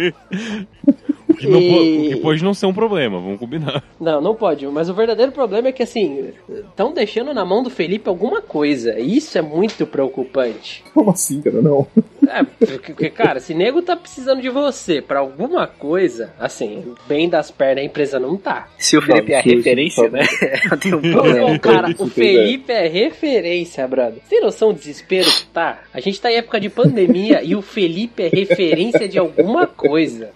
Que, 1.40 1.48
não 1.48 1.60
E- 1.60 2.10
que 2.10 2.16
pode 2.18 2.44
não 2.44 2.54
ser 2.54 2.66
um 2.66 2.74
problema, 2.74 3.20
vamos 3.20 3.40
combinar. 3.40 3.84
Não, 4.00 4.20
não 4.22 4.36
pode. 4.36 4.66
Mas 4.68 4.90
o 4.90 4.94
verdadeiro 4.94 5.32
problema 5.32 5.68
é 5.70 5.72
que, 5.72 5.84
assim, 5.84 6.30
estão 6.50 6.92
deixando 6.94 7.34
na 7.34 7.44
mão 7.46 7.64
do 7.64 7.70
Felipe 7.70 8.08
alguma 8.10 8.42
coisa. 8.42 9.00
E 9.00 9.18
Isso 9.18 9.38
é 9.38 9.42
muito 9.42 9.86
preocupante. 9.86 10.84
Como 10.94 11.12
assim, 11.12 11.42
cara? 11.42 11.62
Não. 11.62 11.86
É, 12.28 12.44
porque, 12.44 13.10
cara, 13.10 13.40
se 13.40 13.54
nego 13.56 13.82
tá 13.82 13.96
precisando 13.96 14.42
de 14.42 14.50
você 14.50 15.02
pra 15.02 15.20
alguma 15.20 15.66
coisa, 15.66 16.32
assim, 16.40 16.84
bem 17.08 17.28
das 17.28 17.50
pernas 17.50 17.82
a 17.84 17.86
empresa 17.86 18.20
não 18.20 18.38
tá. 18.38 18.68
Se 18.78 18.96
o 18.98 19.02
Felipe 19.02 19.34
é 19.34 19.40
a 19.40 19.44
Não, 19.46 19.56
referência, 19.56 20.10
né? 20.10 20.22
Tem 20.80 20.94
um 20.94 21.02
problema. 21.02 21.58
cara, 21.60 21.90
Isso 21.90 22.04
o. 22.04 22.08
Felipe 22.08 22.72
é 22.72 22.88
referência, 22.88 23.88
brother. 23.88 24.20
Você 24.24 24.30
tem 24.36 24.42
noção 24.42 24.72
do 24.74 24.78
desespero 24.80 25.26
que 25.30 25.46
tá? 25.48 25.80
A 25.94 26.00
gente 26.00 26.22
tá 26.22 26.32
em 26.32 26.36
época 26.36 26.60
de 26.60 26.70
pandemia 26.70 27.42
e 27.44 27.56
o 27.56 27.62
Felipe 27.62 28.24
é 28.24 28.28
referência 28.30 29.08
de 29.08 29.18
alguma 29.18 29.66
coisa. 29.66 30.30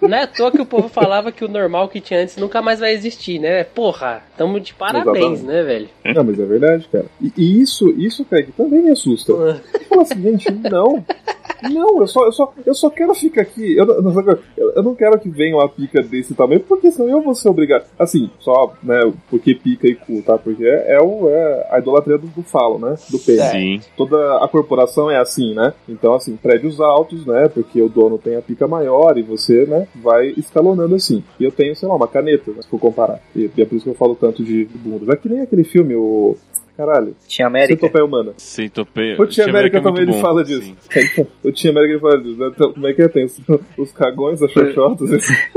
Não 0.00 0.16
é 0.16 0.22
à 0.22 0.26
toa 0.26 0.50
que 0.50 0.60
o 0.60 0.66
povo 0.66 0.88
falava 0.88 1.32
que 1.32 1.44
o 1.44 1.48
normal 1.48 1.88
que 1.88 2.00
tinha 2.00 2.22
antes 2.22 2.36
nunca 2.36 2.62
mais 2.62 2.80
vai 2.80 2.92
existir, 2.92 3.38
né? 3.38 3.64
Porra, 3.64 4.22
tamo 4.36 4.60
de 4.60 4.72
parabéns, 4.74 5.40
Exatamente. 5.40 5.42
né, 5.42 5.62
velho? 5.62 5.88
Não, 6.14 6.24
mas 6.24 6.38
é 6.38 6.44
verdade, 6.44 6.88
cara. 6.90 7.06
E, 7.20 7.32
e 7.36 7.60
isso, 7.60 7.90
isso, 7.90 8.24
Craig, 8.24 8.50
também 8.56 8.82
me 8.82 8.90
assusta. 8.90 9.32
Eu 9.32 9.60
falo 9.88 10.02
assim, 10.02 10.22
gente, 10.22 10.50
não. 10.70 11.04
Não, 11.62 12.00
eu 12.00 12.06
só, 12.06 12.24
eu 12.24 12.32
só, 12.32 12.52
eu 12.64 12.74
só 12.74 12.90
quero 12.90 13.14
ficar 13.14 13.42
aqui. 13.42 13.76
Eu, 13.76 13.86
eu, 13.86 14.72
eu 14.76 14.82
não 14.82 14.94
quero 14.94 15.18
que 15.18 15.28
venha 15.28 15.56
uma 15.56 15.68
pica 15.68 16.02
desse 16.02 16.34
tamanho, 16.34 16.60
porque 16.60 16.90
senão 16.90 17.10
eu 17.10 17.22
vou 17.22 17.34
ser 17.34 17.48
obrigado. 17.48 17.84
Assim, 17.98 18.30
só, 18.38 18.72
né, 18.82 19.12
porque 19.30 19.54
pica 19.54 19.86
e 19.86 19.94
cu, 19.94 20.22
tá? 20.22 20.38
Porque 20.38 20.64
é, 20.64 20.96
é, 20.96 21.00
o, 21.00 21.28
é 21.28 21.68
a 21.70 21.78
idolatria 21.78 22.18
do, 22.18 22.26
do 22.28 22.42
falo, 22.42 22.78
né? 22.78 22.96
Do 23.10 23.18
peixe. 23.18 23.42
É. 23.42 23.50
Sim. 23.50 23.80
Toda 23.96 24.38
a 24.42 24.48
corporação 24.48 25.10
é 25.10 25.18
assim, 25.18 25.54
né? 25.54 25.72
Então, 25.88 26.14
assim, 26.14 26.36
prédios 26.36 26.80
altos, 26.80 27.26
né? 27.26 27.48
Porque 27.48 27.80
o 27.80 27.88
dono 27.88 28.18
tem 28.18 28.36
a 28.36 28.42
pica 28.42 28.66
maior 28.66 29.16
e 29.18 29.22
você, 29.22 29.66
né, 29.66 29.86
vai 29.96 30.28
escalonando 30.36 30.94
assim. 30.94 31.22
E 31.38 31.44
eu 31.44 31.52
tenho, 31.52 31.74
sei 31.74 31.88
lá, 31.88 31.94
uma 31.94 32.08
caneta, 32.08 32.50
né, 32.52 32.62
se 32.62 32.68
for 32.68 32.78
comparar. 32.78 33.20
E, 33.34 33.50
e 33.56 33.62
é 33.62 33.64
por 33.64 33.76
isso 33.76 33.84
que 33.84 33.90
eu 33.90 33.94
falo 33.94 34.14
tanto 34.14 34.44
de 34.44 34.64
bunda. 34.74 35.12
É 35.12 35.16
que 35.16 35.28
nem 35.28 35.40
aquele 35.40 35.64
filme, 35.64 35.94
o. 35.94 36.36
Caralho. 36.78 37.16
Tinha 37.26 37.48
América. 37.48 37.74
Centopeia 37.80 38.04
Humana. 38.04 38.32
Sem 38.36 38.68
topeia. 38.68 39.20
O 39.20 39.26
Tia 39.26 39.46
América 39.46 39.82
também 39.82 40.04
ele 40.04 40.12
fala 40.20 40.44
disso. 40.44 40.62
Sim. 40.62 41.26
O 41.42 41.50
Tia 41.50 41.72
América 41.72 41.92
ele 41.94 42.00
fala 42.00 42.18
disso. 42.22 42.38
né? 42.38 42.50
Então, 42.54 42.72
como 42.72 42.86
é 42.86 42.92
que 42.92 43.02
é? 43.02 43.08
Tem 43.08 43.24
os, 43.76 43.90
cagões, 43.92 44.40
as 44.40 44.52
xoxotas. 44.52 45.10
esse- 45.12 45.48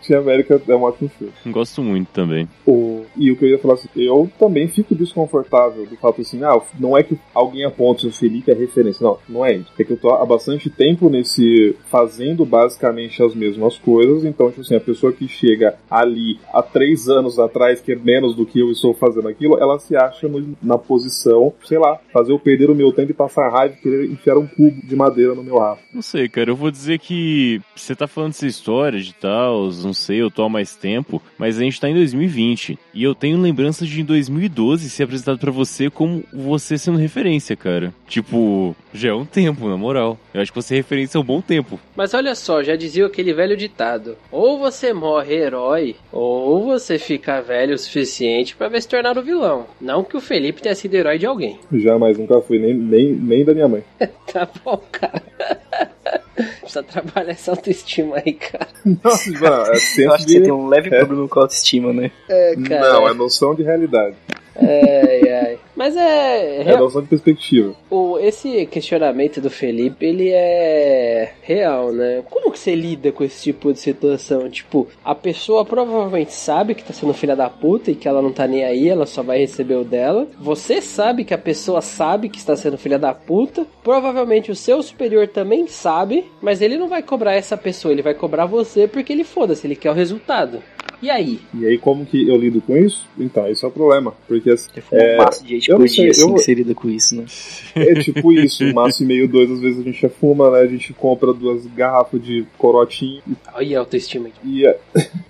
Tia 0.00 0.18
América 0.18 0.60
é 0.66 0.74
um 0.74 0.82
ótimo 0.82 1.10
filme. 1.18 1.32
Gosto 1.46 1.82
muito 1.82 2.08
também. 2.12 2.48
O- 2.66 2.89
e 3.16 3.30
o 3.30 3.36
que 3.36 3.44
eu 3.44 3.48
ia 3.50 3.58
falar 3.58 3.74
assim, 3.74 3.88
eu 3.96 4.30
também 4.38 4.68
fico 4.68 4.94
desconfortável 4.94 5.86
do 5.86 5.96
fato 5.96 6.20
assim, 6.20 6.42
ah, 6.44 6.60
não 6.78 6.96
é 6.96 7.02
que 7.02 7.18
alguém 7.34 7.64
aponte 7.64 8.06
o 8.06 8.12
Felipe 8.12 8.50
é 8.50 8.54
referência. 8.54 9.04
Não, 9.04 9.18
não 9.28 9.44
é 9.44 9.54
isso. 9.56 9.70
É 9.78 9.84
que 9.84 9.92
eu 9.92 9.96
tô 9.96 10.10
há 10.10 10.24
bastante 10.24 10.68
tempo 10.70 11.08
nesse. 11.08 11.76
fazendo 11.90 12.44
basicamente 12.44 13.22
as 13.22 13.34
mesmas 13.34 13.76
coisas. 13.78 14.24
Então, 14.24 14.48
tipo 14.48 14.60
assim, 14.60 14.74
a 14.76 14.80
pessoa 14.80 15.12
que 15.12 15.26
chega 15.28 15.74
ali 15.90 16.38
há 16.52 16.62
três 16.62 17.08
anos 17.08 17.38
atrás, 17.38 17.80
que 17.80 17.92
é 17.92 17.96
menos 17.96 18.34
do 18.34 18.46
que 18.46 18.60
eu 18.60 18.70
estou 18.70 18.94
fazendo 18.94 19.28
aquilo, 19.28 19.58
ela 19.58 19.78
se 19.78 19.96
acha 19.96 20.28
no- 20.28 20.56
na 20.62 20.78
posição, 20.78 21.52
sei 21.64 21.78
lá, 21.78 21.98
fazer 22.12 22.32
eu 22.32 22.38
perder 22.38 22.70
o 22.70 22.74
meu 22.74 22.92
tempo 22.92 23.10
e 23.10 23.14
passar 23.14 23.48
raiva 23.50 23.74
e 23.74 23.82
querer 23.82 24.04
enfiar 24.10 24.38
um 24.38 24.46
cubo 24.46 24.80
de 24.86 24.94
madeira 24.96 25.34
no 25.34 25.42
meu 25.42 25.58
rabo. 25.58 25.80
Não 25.92 26.02
sei, 26.02 26.28
cara. 26.28 26.50
Eu 26.50 26.56
vou 26.56 26.70
dizer 26.70 26.98
que 26.98 27.60
você 27.74 27.94
tá 27.94 28.06
falando 28.06 28.32
dessa 28.32 28.46
história 28.46 29.00
de 29.00 29.14
tal, 29.14 29.64
não 29.82 29.92
sei, 29.92 30.20
eu 30.22 30.30
tô 30.30 30.42
há 30.42 30.48
mais 30.48 30.74
tempo, 30.76 31.20
mas 31.38 31.58
a 31.58 31.62
gente 31.62 31.80
tá 31.80 31.88
em 31.88 31.94
2020. 31.94 32.78
E 32.94 32.99
eu 33.04 33.14
tenho 33.14 33.40
lembranças 33.40 33.88
de 33.88 34.00
em 34.00 34.04
2012 34.04 34.88
ser 34.90 35.04
apresentado 35.04 35.38
pra 35.38 35.50
você 35.50 35.90
como 35.90 36.24
você 36.32 36.78
sendo 36.78 36.98
referência, 36.98 37.56
cara. 37.56 37.92
Tipo, 38.06 38.74
já 38.92 39.10
é 39.10 39.14
um 39.14 39.24
tempo, 39.24 39.68
na 39.68 39.76
moral. 39.76 40.18
Eu 40.34 40.40
acho 40.40 40.52
que 40.52 40.60
você 40.60 40.74
é 40.74 40.76
referência 40.78 41.18
há 41.18 41.20
um 41.20 41.24
bom 41.24 41.40
tempo. 41.40 41.78
Mas 41.94 42.14
olha 42.14 42.34
só, 42.34 42.62
já 42.62 42.76
dizia 42.76 43.06
aquele 43.06 43.32
velho 43.32 43.56
ditado: 43.56 44.16
ou 44.30 44.58
você 44.58 44.92
morre 44.92 45.34
herói, 45.34 45.96
ou 46.12 46.64
você 46.64 46.98
fica 46.98 47.40
velho 47.40 47.74
o 47.74 47.78
suficiente 47.78 48.56
pra 48.56 48.68
ver 48.68 48.82
se 48.82 48.88
tornar 48.88 49.16
o 49.16 49.22
vilão. 49.22 49.66
Não 49.80 50.04
que 50.04 50.16
o 50.16 50.20
Felipe 50.20 50.62
tenha 50.62 50.74
sido 50.74 50.94
herói 50.94 51.18
de 51.18 51.26
alguém. 51.26 51.58
Jamais, 51.72 52.18
nunca 52.18 52.40
fui, 52.40 52.58
nem, 52.58 52.74
nem, 52.74 53.12
nem 53.12 53.44
da 53.44 53.54
minha 53.54 53.68
mãe. 53.68 53.82
Tá 54.32 54.48
bom, 54.64 54.80
cara. 54.92 55.22
Precisa 56.60 56.82
trabalhar 56.82 57.32
essa 57.32 57.50
autoestima 57.52 58.16
aí, 58.24 58.32
cara. 58.34 58.68
Nossa, 59.02 59.30
mano, 59.32 59.64
é 59.66 60.04
Eu 60.04 60.12
acho 60.12 60.26
que 60.26 60.32
você 60.32 60.40
tem 60.40 60.52
um 60.52 60.66
leve 60.66 60.90
problema 60.90 61.28
com 61.28 61.38
a 61.38 61.42
autoestima, 61.42 61.92
né? 61.92 62.10
É, 62.28 62.56
Não, 62.56 63.08
é 63.08 63.14
noção 63.14 63.54
de 63.54 63.62
realidade. 63.62 64.16
Ai, 64.56 65.32
ai. 65.32 65.58
Mas 65.80 65.96
é. 65.96 66.62
É 66.62 66.76
noção 66.76 67.00
de 67.02 67.08
perspectiva. 67.08 67.74
O, 67.88 68.18
esse 68.18 68.66
questionamento 68.66 69.40
do 69.40 69.48
Felipe, 69.48 70.04
ele 70.04 70.28
é 70.30 71.32
real, 71.42 71.92
né? 71.92 72.22
Como 72.28 72.52
que 72.52 72.58
você 72.58 72.74
lida 72.74 73.10
com 73.12 73.24
esse 73.24 73.44
tipo 73.44 73.72
de 73.72 73.78
situação? 73.78 74.50
Tipo, 74.50 74.86
a 75.02 75.14
pessoa 75.14 75.64
provavelmente 75.64 76.34
sabe 76.34 76.74
que 76.74 76.84
tá 76.84 76.92
sendo 76.92 77.14
filha 77.14 77.34
da 77.34 77.48
puta 77.48 77.90
e 77.90 77.94
que 77.94 78.06
ela 78.06 78.20
não 78.20 78.32
tá 78.32 78.46
nem 78.46 78.64
aí, 78.64 78.88
ela 78.88 79.06
só 79.06 79.22
vai 79.22 79.38
receber 79.38 79.76
o 79.76 79.84
dela. 79.84 80.26
Você 80.38 80.82
sabe 80.82 81.24
que 81.24 81.32
a 81.32 81.38
pessoa 81.38 81.80
sabe 81.80 82.28
que 82.28 82.38
está 82.38 82.54
sendo 82.56 82.76
filha 82.76 82.98
da 82.98 83.14
puta. 83.14 83.66
Provavelmente 83.82 84.50
o 84.50 84.56
seu 84.56 84.82
superior 84.82 85.28
também 85.28 85.66
sabe, 85.66 86.26
mas 86.42 86.60
ele 86.60 86.76
não 86.76 86.88
vai 86.88 87.02
cobrar 87.02 87.34
essa 87.34 87.56
pessoa, 87.56 87.92
ele 87.92 88.02
vai 88.02 88.12
cobrar 88.12 88.44
você 88.44 88.86
porque 88.86 89.12
ele 89.12 89.24
foda-se, 89.24 89.66
ele 89.66 89.76
quer 89.76 89.90
o 89.90 89.94
resultado. 89.94 90.62
E 91.02 91.08
aí? 91.10 91.40
E 91.54 91.66
aí, 91.66 91.78
como 91.78 92.04
que 92.04 92.28
eu 92.28 92.36
lido 92.36 92.60
com 92.60 92.76
isso? 92.76 93.06
Então, 93.18 93.48
esse 93.48 93.64
é 93.64 93.68
o 93.68 93.70
problema. 93.70 94.12
Porque 94.28 94.50
assim, 94.50 94.68
fumo 94.82 95.00
um 95.02 95.16
maço 95.16 95.44
de 95.44 95.54
eu 95.66 95.76
por 95.78 95.86
dia, 95.86 96.10
assim, 96.10 96.20
eu- 96.22 96.34
que 96.34 96.40
você 96.42 96.54
lida 96.54 96.74
com 96.74 96.88
isso, 96.90 97.16
né? 97.16 97.24
é 97.74 97.94
tipo 97.94 98.32
isso, 98.32 98.64
um 98.64 98.74
maço 98.74 99.02
e 99.02 99.06
meio, 99.06 99.26
dois, 99.26 99.50
às 99.50 99.60
vezes 99.60 99.80
a 99.80 99.82
gente 99.82 100.00
já 100.02 100.08
fuma, 100.10 100.50
né? 100.50 100.58
A 100.60 100.66
gente 100.66 100.92
compra 100.92 101.32
duas 101.32 101.64
garrafas 101.68 102.22
de 102.22 102.44
corotinho 102.58 103.22
Olha 103.54 103.78
a 103.78 103.80
autoestima 103.80 104.28
aqui. 104.28 104.64
e... 104.64 104.74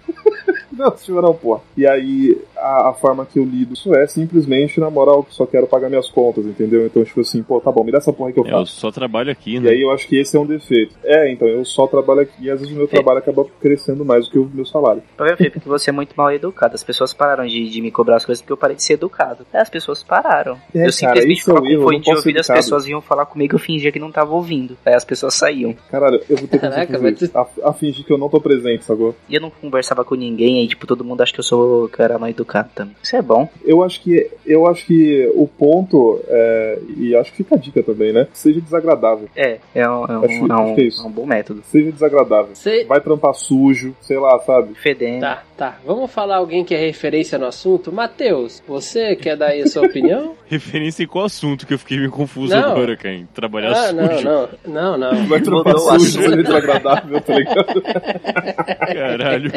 é- 0.81 0.85
Não, 0.85 0.97
senhor 0.99 1.23
não, 1.23 1.35
porra. 1.35 1.61
E 1.77 1.87
aí, 1.87 2.37
a, 2.57 2.89
a 2.91 2.93
forma 2.95 3.25
que 3.27 3.39
eu 3.39 3.45
lido 3.45 3.75
isso 3.75 3.95
é 3.95 4.07
simplesmente, 4.07 4.81
na 4.81 4.91
moral, 4.91 5.27
só 5.31 5.47
quero 5.47 5.67
pagar 5.67 5.89
minhas 5.89 6.09
contas, 6.09 6.45
entendeu? 6.47 6.87
Então, 6.87 7.05
tipo 7.05 7.21
assim, 7.21 7.43
pô, 7.43 7.61
tá 7.61 7.71
bom, 7.71 7.85
me 7.85 7.93
dá 7.93 7.99
essa 7.99 8.13
porra 8.13 8.29
aí 8.31 8.33
que 8.35 8.41
eu 8.41 8.47
É, 8.47 8.49
eu 8.53 8.59
faço. 8.61 8.81
só 8.81 8.91
trabalho 8.91 9.31
aqui, 9.31 9.57
E 9.57 9.61
né? 9.61 9.71
aí 9.71 9.81
eu 9.83 9.91
acho 9.91 10.07
que 10.07 10.17
esse 10.17 10.37
é 10.37 10.41
um 10.41 10.47
defeito. 10.47 10.95
É, 11.05 11.31
então, 11.33 11.47
eu 11.49 11.65
só 11.65 11.87
trabalho 11.87 12.21
aqui 12.21 12.33
e 12.45 12.51
às 12.51 12.61
vezes 12.61 12.75
o 12.75 12.77
meu 12.77 12.89
trabalho 12.89 13.19
acaba 13.19 13.45
crescendo 13.61 14.05
mais 14.05 14.27
do 14.27 14.31
que 14.33 14.39
o 14.39 14.51
meu 14.53 14.65
salário. 14.65 15.03
O 15.13 15.17
problema, 15.17 15.37
Felipe, 15.37 15.59
é 15.59 15.61
que 15.61 15.69
você 15.69 15.91
é 15.91 15.93
muito 15.93 16.15
mal 16.17 16.31
educado. 16.33 16.75
As 16.75 16.85
pessoas 16.85 17.13
pararam 17.13 17.47
de, 17.47 17.69
de 17.69 17.81
me 17.83 17.91
cobrar 17.91 18.17
as 18.17 18.25
coisas 18.25 18.41
porque 18.43 18.53
eu 18.53 18.57
parei 18.57 18.77
de 18.77 18.83
ser 18.83 18.95
educado. 18.95 19.47
É, 19.53 19.59
as 19.59 19.71
pessoas 19.71 20.03
pararam. 20.03 20.57
É, 20.75 20.87
eu 20.87 20.93
simplesmente 20.93 21.39
isso 21.39 21.51
é 21.51 21.55
o 21.55 21.57
ficava 21.57 21.77
com 21.77 21.83
fone 21.83 22.01
de 22.01 22.11
ouvido, 22.11 22.39
as 22.41 22.47
pessoas 22.49 22.87
iam 22.87 23.01
falar 23.01 23.27
comigo, 23.27 23.55
eu 23.55 23.59
fingia 23.59 23.93
que 23.93 23.99
não 23.99 24.11
tava 24.11 24.33
ouvindo. 24.35 24.77
Aí 24.85 24.95
as 24.95 25.05
pessoas 25.05 25.35
saíam. 25.35 25.75
Caralho, 25.91 26.21
eu 26.29 26.37
vou 26.37 26.47
ter 26.49 26.59
que 26.59 26.69
Caraca, 26.69 26.93
fazer 26.93 27.03
mas 27.11 27.23
isso. 27.23 27.37
A, 27.39 27.47
a 27.71 27.73
fingir 27.73 28.05
que 28.05 28.13
eu 28.13 28.19
não 28.19 28.29
tô 28.29 28.41
presente, 28.41 28.85
sacou? 28.85 29.15
E 29.29 29.35
eu 29.35 29.41
não 29.41 29.51
conversava 29.51 30.05
com 30.05 30.15
ninguém, 30.15 30.61
aí 30.61 30.69
tipo, 30.71 30.87
todo 30.87 31.05
mundo 31.05 31.21
acha 31.23 31.33
que 31.33 31.41
eu 31.41 31.45
sou 31.45 31.91
era 31.99 32.19
mal 32.19 32.29
educado 32.31 32.71
também. 32.75 32.97
Isso 33.03 33.15
é 33.15 33.21
bom. 33.23 33.49
Eu 33.65 33.83
acho 33.85 34.01
que 34.01 34.31
eu 34.47 34.67
acho 34.67 34.87
que 34.87 35.31
o 35.35 35.47
ponto, 35.47 36.21
é, 36.29 36.79
e 36.97 37.15
acho 37.15 37.31
que 37.31 37.39
fica 37.39 37.55
a 37.55 37.59
dica 37.59 37.83
também, 37.83 38.13
né? 38.13 38.27
Seja 38.33 38.61
desagradável. 38.61 39.29
É, 39.37 39.59
é 39.75 39.89
um, 39.89 40.05
é 40.07 40.19
um, 40.19 40.25
Acho- 40.25 40.33
é 40.33 40.57
um- 40.57 40.65
acho 40.65 40.75
que 40.75 40.81
é 40.81 40.85
isso. 40.85 41.03
é 41.03 41.07
um 41.07 41.11
bom 41.11 41.27
método. 41.27 41.63
Seja 41.67 41.93
desagradável. 41.93 42.55
Você... 42.55 42.85
Vai 42.85 43.01
trampar 43.01 43.35
sujo, 43.35 43.95
sei 44.01 44.19
lá, 44.19 44.39
sabe? 44.41 44.75
Fedendo. 44.75 45.21
Tá, 45.21 45.43
tá. 45.61 45.79
Vamos 45.85 46.11
falar 46.11 46.37
alguém 46.37 46.65
que 46.65 46.75
é 46.75 46.79
referência 46.79 47.39
no 47.39 47.45
assunto? 47.45 47.93
Matheus, 47.93 48.63
você 48.67 49.15
quer 49.15 49.37
dar 49.37 49.49
aí 49.49 49.61
a 49.61 49.67
sua 49.67 49.85
opinião? 49.85 50.35
Referência 50.49 51.05
em 51.05 51.07
qual 51.07 51.27
assunto 51.27 51.67
que 51.67 51.75
eu 51.75 51.79
fiquei 51.79 51.99
meio 51.99 52.11
confuso 52.11 52.57
Não. 52.57 52.73
agora? 52.73 52.99
Em 53.05 53.27
Trabalhar 53.27 53.73
ah, 53.73 53.93
não, 53.93 54.09
sujo. 54.09 54.25
não, 54.25 54.49
não, 54.67 54.99
não. 54.99 55.27
Vai 55.27 55.41
trampar 55.43 55.75
Mudou 55.75 55.95
o 55.95 56.01
sujo, 56.01 56.19
assunto. 56.19 56.31
seja 56.31 56.43
desagradável, 56.43 57.21
tá 57.21 57.35
ligado? 57.35 57.83
Caralho. 58.95 59.53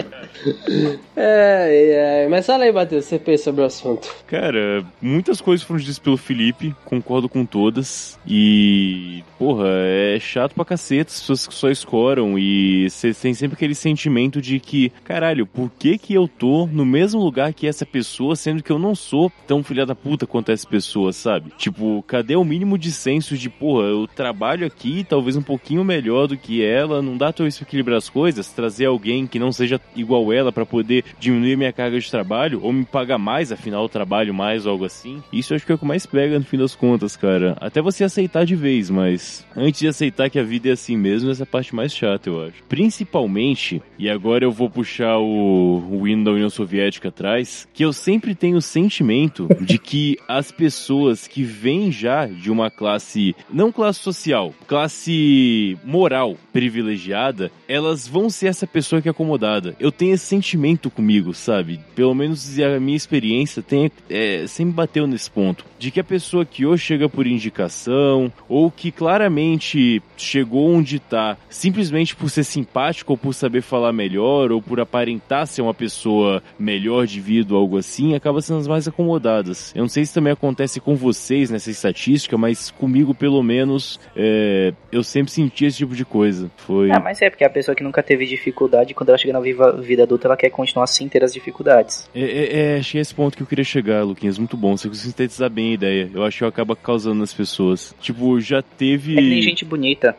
É, 1.16 2.26
é, 2.26 2.28
mas 2.30 2.46
fala 2.46 2.66
aí, 2.66 2.72
Matheus, 2.72 3.06
você 3.06 3.18
pensa 3.18 3.46
sobre 3.46 3.62
o 3.62 3.66
assunto. 3.66 4.14
Cara, 4.28 4.84
muitas 5.02 5.40
coisas 5.40 5.66
foram 5.66 5.80
ditas 5.80 6.00
pelo 6.00 6.18
Felipe, 6.18 6.76
concordo 6.84 7.30
com 7.30 7.46
todas. 7.46 8.20
E, 8.28 9.24
porra, 9.40 9.70
é 9.70 10.20
chato 10.20 10.54
pra 10.54 10.66
caceta 10.66 11.12
as 11.12 11.22
pessoas 11.22 11.48
que 11.48 11.56
só 11.56 11.70
escoram. 11.70 12.38
E 12.38 12.90
você 12.90 13.14
tem 13.14 13.34
sempre 13.34 13.56
aquele 13.56 13.74
sentimento 13.74 14.42
de 14.42 14.60
que, 14.60 14.92
caralho, 15.04 15.48
por 15.48 15.72
que 15.80 15.93
que 15.98 16.14
eu 16.14 16.28
tô 16.28 16.68
no 16.68 16.86
mesmo 16.86 17.22
lugar 17.22 17.54
que 17.54 17.68
essa 17.68 17.86
pessoa, 17.86 18.36
sendo 18.36 18.64
que 18.64 18.72
eu 18.72 18.80
não 18.80 18.96
sou 18.96 19.32
tão 19.48 19.64
filha 19.64 19.86
da 19.86 19.96
puta 19.96 20.26
quanto 20.28 20.52
essa 20.52 20.68
pessoa, 20.68 21.14
sabe? 21.14 21.52
Tipo, 21.58 22.04
cadê 22.08 22.36
o 22.36 22.44
mínimo 22.44 22.78
de 22.78 22.92
senso 22.92 23.38
de, 23.38 23.50
porra, 23.50 23.88
eu 23.88 24.08
trabalho 24.08 24.66
aqui, 24.66 25.06
talvez 25.08 25.36
um 25.36 25.42
pouquinho 25.42 25.84
melhor 25.84 26.28
do 26.28 26.38
que 26.38 26.64
ela, 26.64 27.02
não 27.02 27.18
dá 27.18 27.32
talvez 27.32 27.58
pra 27.58 27.68
equilibrar 27.68 27.98
as 27.98 28.10
coisas, 28.10 28.50
trazer 28.50 28.86
alguém 28.86 29.28
que 29.28 29.40
não 29.40 29.52
seja 29.52 29.80
igual 29.96 30.32
ela 30.32 30.52
pra 30.52 30.66
poder 30.66 31.04
diminuir 31.20 31.58
minha 31.58 31.74
carga 31.74 32.00
de 32.00 32.10
trabalho, 32.10 32.60
ou 32.64 32.72
me 32.74 32.86
pagar 32.86 33.18
mais, 33.18 33.52
afinal 33.52 33.84
eu 33.84 33.90
trabalho 33.90 34.34
mais 34.34 34.66
ou 34.66 34.74
algo 34.74 34.86
assim. 34.86 35.22
Isso 35.32 35.54
acho 35.54 35.66
que 35.66 35.72
é 35.72 35.76
o 35.76 35.78
que 35.78 35.86
mais 35.86 36.06
pega 36.06 36.38
no 36.38 36.46
fim 36.46 36.58
das 36.58 36.76
contas, 36.76 37.16
cara. 37.16 37.56
Até 37.60 37.82
você 37.82 38.04
aceitar 38.04 38.46
de 38.46 38.56
vez, 38.56 38.90
mas 38.90 39.46
antes 39.56 39.80
de 39.80 39.88
aceitar 39.88 40.30
que 40.30 40.40
a 40.40 40.44
vida 40.44 40.70
é 40.70 40.74
assim 40.74 40.98
mesmo, 40.98 41.32
essa 41.32 41.44
é 41.44 41.46
a 41.46 41.48
parte 41.48 41.74
mais 41.76 41.94
chata, 41.94 42.30
eu 42.30 42.44
acho. 42.44 42.64
Principalmente, 42.68 43.82
e 43.98 44.10
agora 44.10 44.44
eu 44.44 44.52
vou 44.52 44.70
puxar 44.70 45.18
o, 45.18 45.83
o 45.90 46.08
hino 46.08 46.26
da 46.26 46.32
União 46.32 46.50
Soviética 46.50 47.10
atrás, 47.10 47.68
que 47.74 47.84
eu 47.84 47.94
sempre 47.94 48.36
tenho 48.36 48.58
o 48.58 48.62
sentimento 48.62 49.48
de 49.62 49.78
que 49.78 50.18
as 50.28 50.52
pessoas 50.52 51.28
que 51.28 51.44
vêm 51.44 51.92
já 51.92 52.26
de 52.26 52.52
uma 52.52 52.70
classe, 52.70 53.36
não 53.52 53.72
classe 53.72 54.00
social, 54.00 54.54
classe 54.68 55.78
moral 55.84 56.38
privilegiada, 56.52 57.52
elas 57.68 58.08
vão 58.08 58.30
ser 58.30 58.48
essa 58.48 58.68
pessoa 58.68 59.02
que 59.02 59.08
é 59.08 59.12
acomodada. 59.12 59.76
Eu 59.80 59.92
tenho 59.92 60.14
esse 60.14 60.26
sentimento 60.26 60.90
comigo, 60.90 61.34
sabe? 61.34 61.80
Pelo 61.96 62.14
menos 62.14 62.60
a 62.60 62.80
minha 62.80 62.98
experiência 62.98 63.62
tem, 63.62 63.92
é, 64.10 64.46
sempre 64.48 64.74
bateu 64.74 65.08
nesse 65.08 65.30
ponto. 65.30 65.66
De 65.80 65.92
que 65.92 66.00
a 66.00 66.04
pessoa 66.04 66.46
que 66.46 66.66
ou 66.66 66.78
chega 66.78 67.10
por 67.10 67.28
indicação, 67.28 68.32
ou 68.48 68.72
que 68.72 68.92
claramente 68.92 70.02
chegou 70.16 70.74
onde 70.74 71.00
tá 71.00 71.38
simplesmente 71.50 72.16
por 72.16 72.30
ser 72.30 72.44
simpático, 72.44 73.14
ou 73.14 73.18
por 73.18 73.34
saber 73.34 73.62
falar 73.62 73.92
melhor, 73.92 74.52
ou 74.52 74.62
por 74.62 74.80
aparentar 74.80 75.48
ser 75.48 75.62
uma 75.62 75.73
pessoa 75.74 76.42
melhor 76.58 77.06
de 77.06 77.20
vida 77.20 77.54
ou 77.54 77.60
algo 77.60 77.78
assim, 77.78 78.16
acaba 78.16 78.42
sendo 78.42 78.60
as 78.60 78.68
mais 78.68 78.88
acomodadas. 78.88 79.74
Eu 79.76 79.82
não 79.82 79.90
sei 79.90 80.06
se 80.06 80.14
também 80.14 80.34
acontece 80.34 80.80
com 80.80 80.96
vocês 80.96 81.50
nessa 81.50 81.72
estatística, 81.72 82.38
mas 82.38 82.72
comigo, 82.72 83.14
pelo 83.14 83.42
menos, 83.42 84.00
é, 84.16 84.74
eu 84.92 85.04
sempre 85.04 85.32
senti 85.32 85.66
esse 85.66 85.78
tipo 85.78 85.96
de 85.96 86.06
coisa. 86.06 86.50
Foi. 86.58 86.92
Ah, 86.92 87.00
mas 87.00 87.22
é 87.22 87.30
porque 87.30 87.44
a 87.44 87.50
pessoa 87.50 87.76
que 87.76 87.84
nunca 87.84 88.04
teve 88.04 88.26
dificuldade, 88.26 88.94
quando 88.94 89.10
ela 89.10 89.18
chega 89.18 89.34
na 89.34 89.40
vida 89.40 90.04
adulta, 90.04 90.28
ela 90.28 90.38
quer 90.38 90.50
continuar 90.50 90.88
sem 90.88 91.08
ter 91.08 91.24
as 91.24 91.34
dificuldades. 91.34 92.10
É, 92.14 92.22
é, 92.22 92.76
é, 92.76 92.78
achei 92.78 93.02
esse 93.02 93.14
ponto 93.14 93.36
que 93.36 93.44
eu 93.44 93.48
queria 93.48 93.64
chegar, 93.64 94.04
Luquinhas. 94.04 94.38
Muito 94.38 94.58
bom. 94.58 94.76
Você 94.76 94.88
conseguiu 94.88 95.12
sintetizar 95.12 95.50
bem 95.50 95.72
a 95.72 95.74
ideia. 95.74 96.12
Eu 96.14 96.24
acho 96.24 96.40
que 96.40 96.46
acaba 96.46 96.76
causando 96.76 97.20
nas 97.20 97.34
pessoas. 97.34 97.96
Tipo, 98.00 98.40
já 98.40 98.62
teve. 98.62 99.14
É 99.14 99.22
que 99.22 99.30
nem 99.30 99.42
gente 99.42 99.66
bonita. 99.66 100.16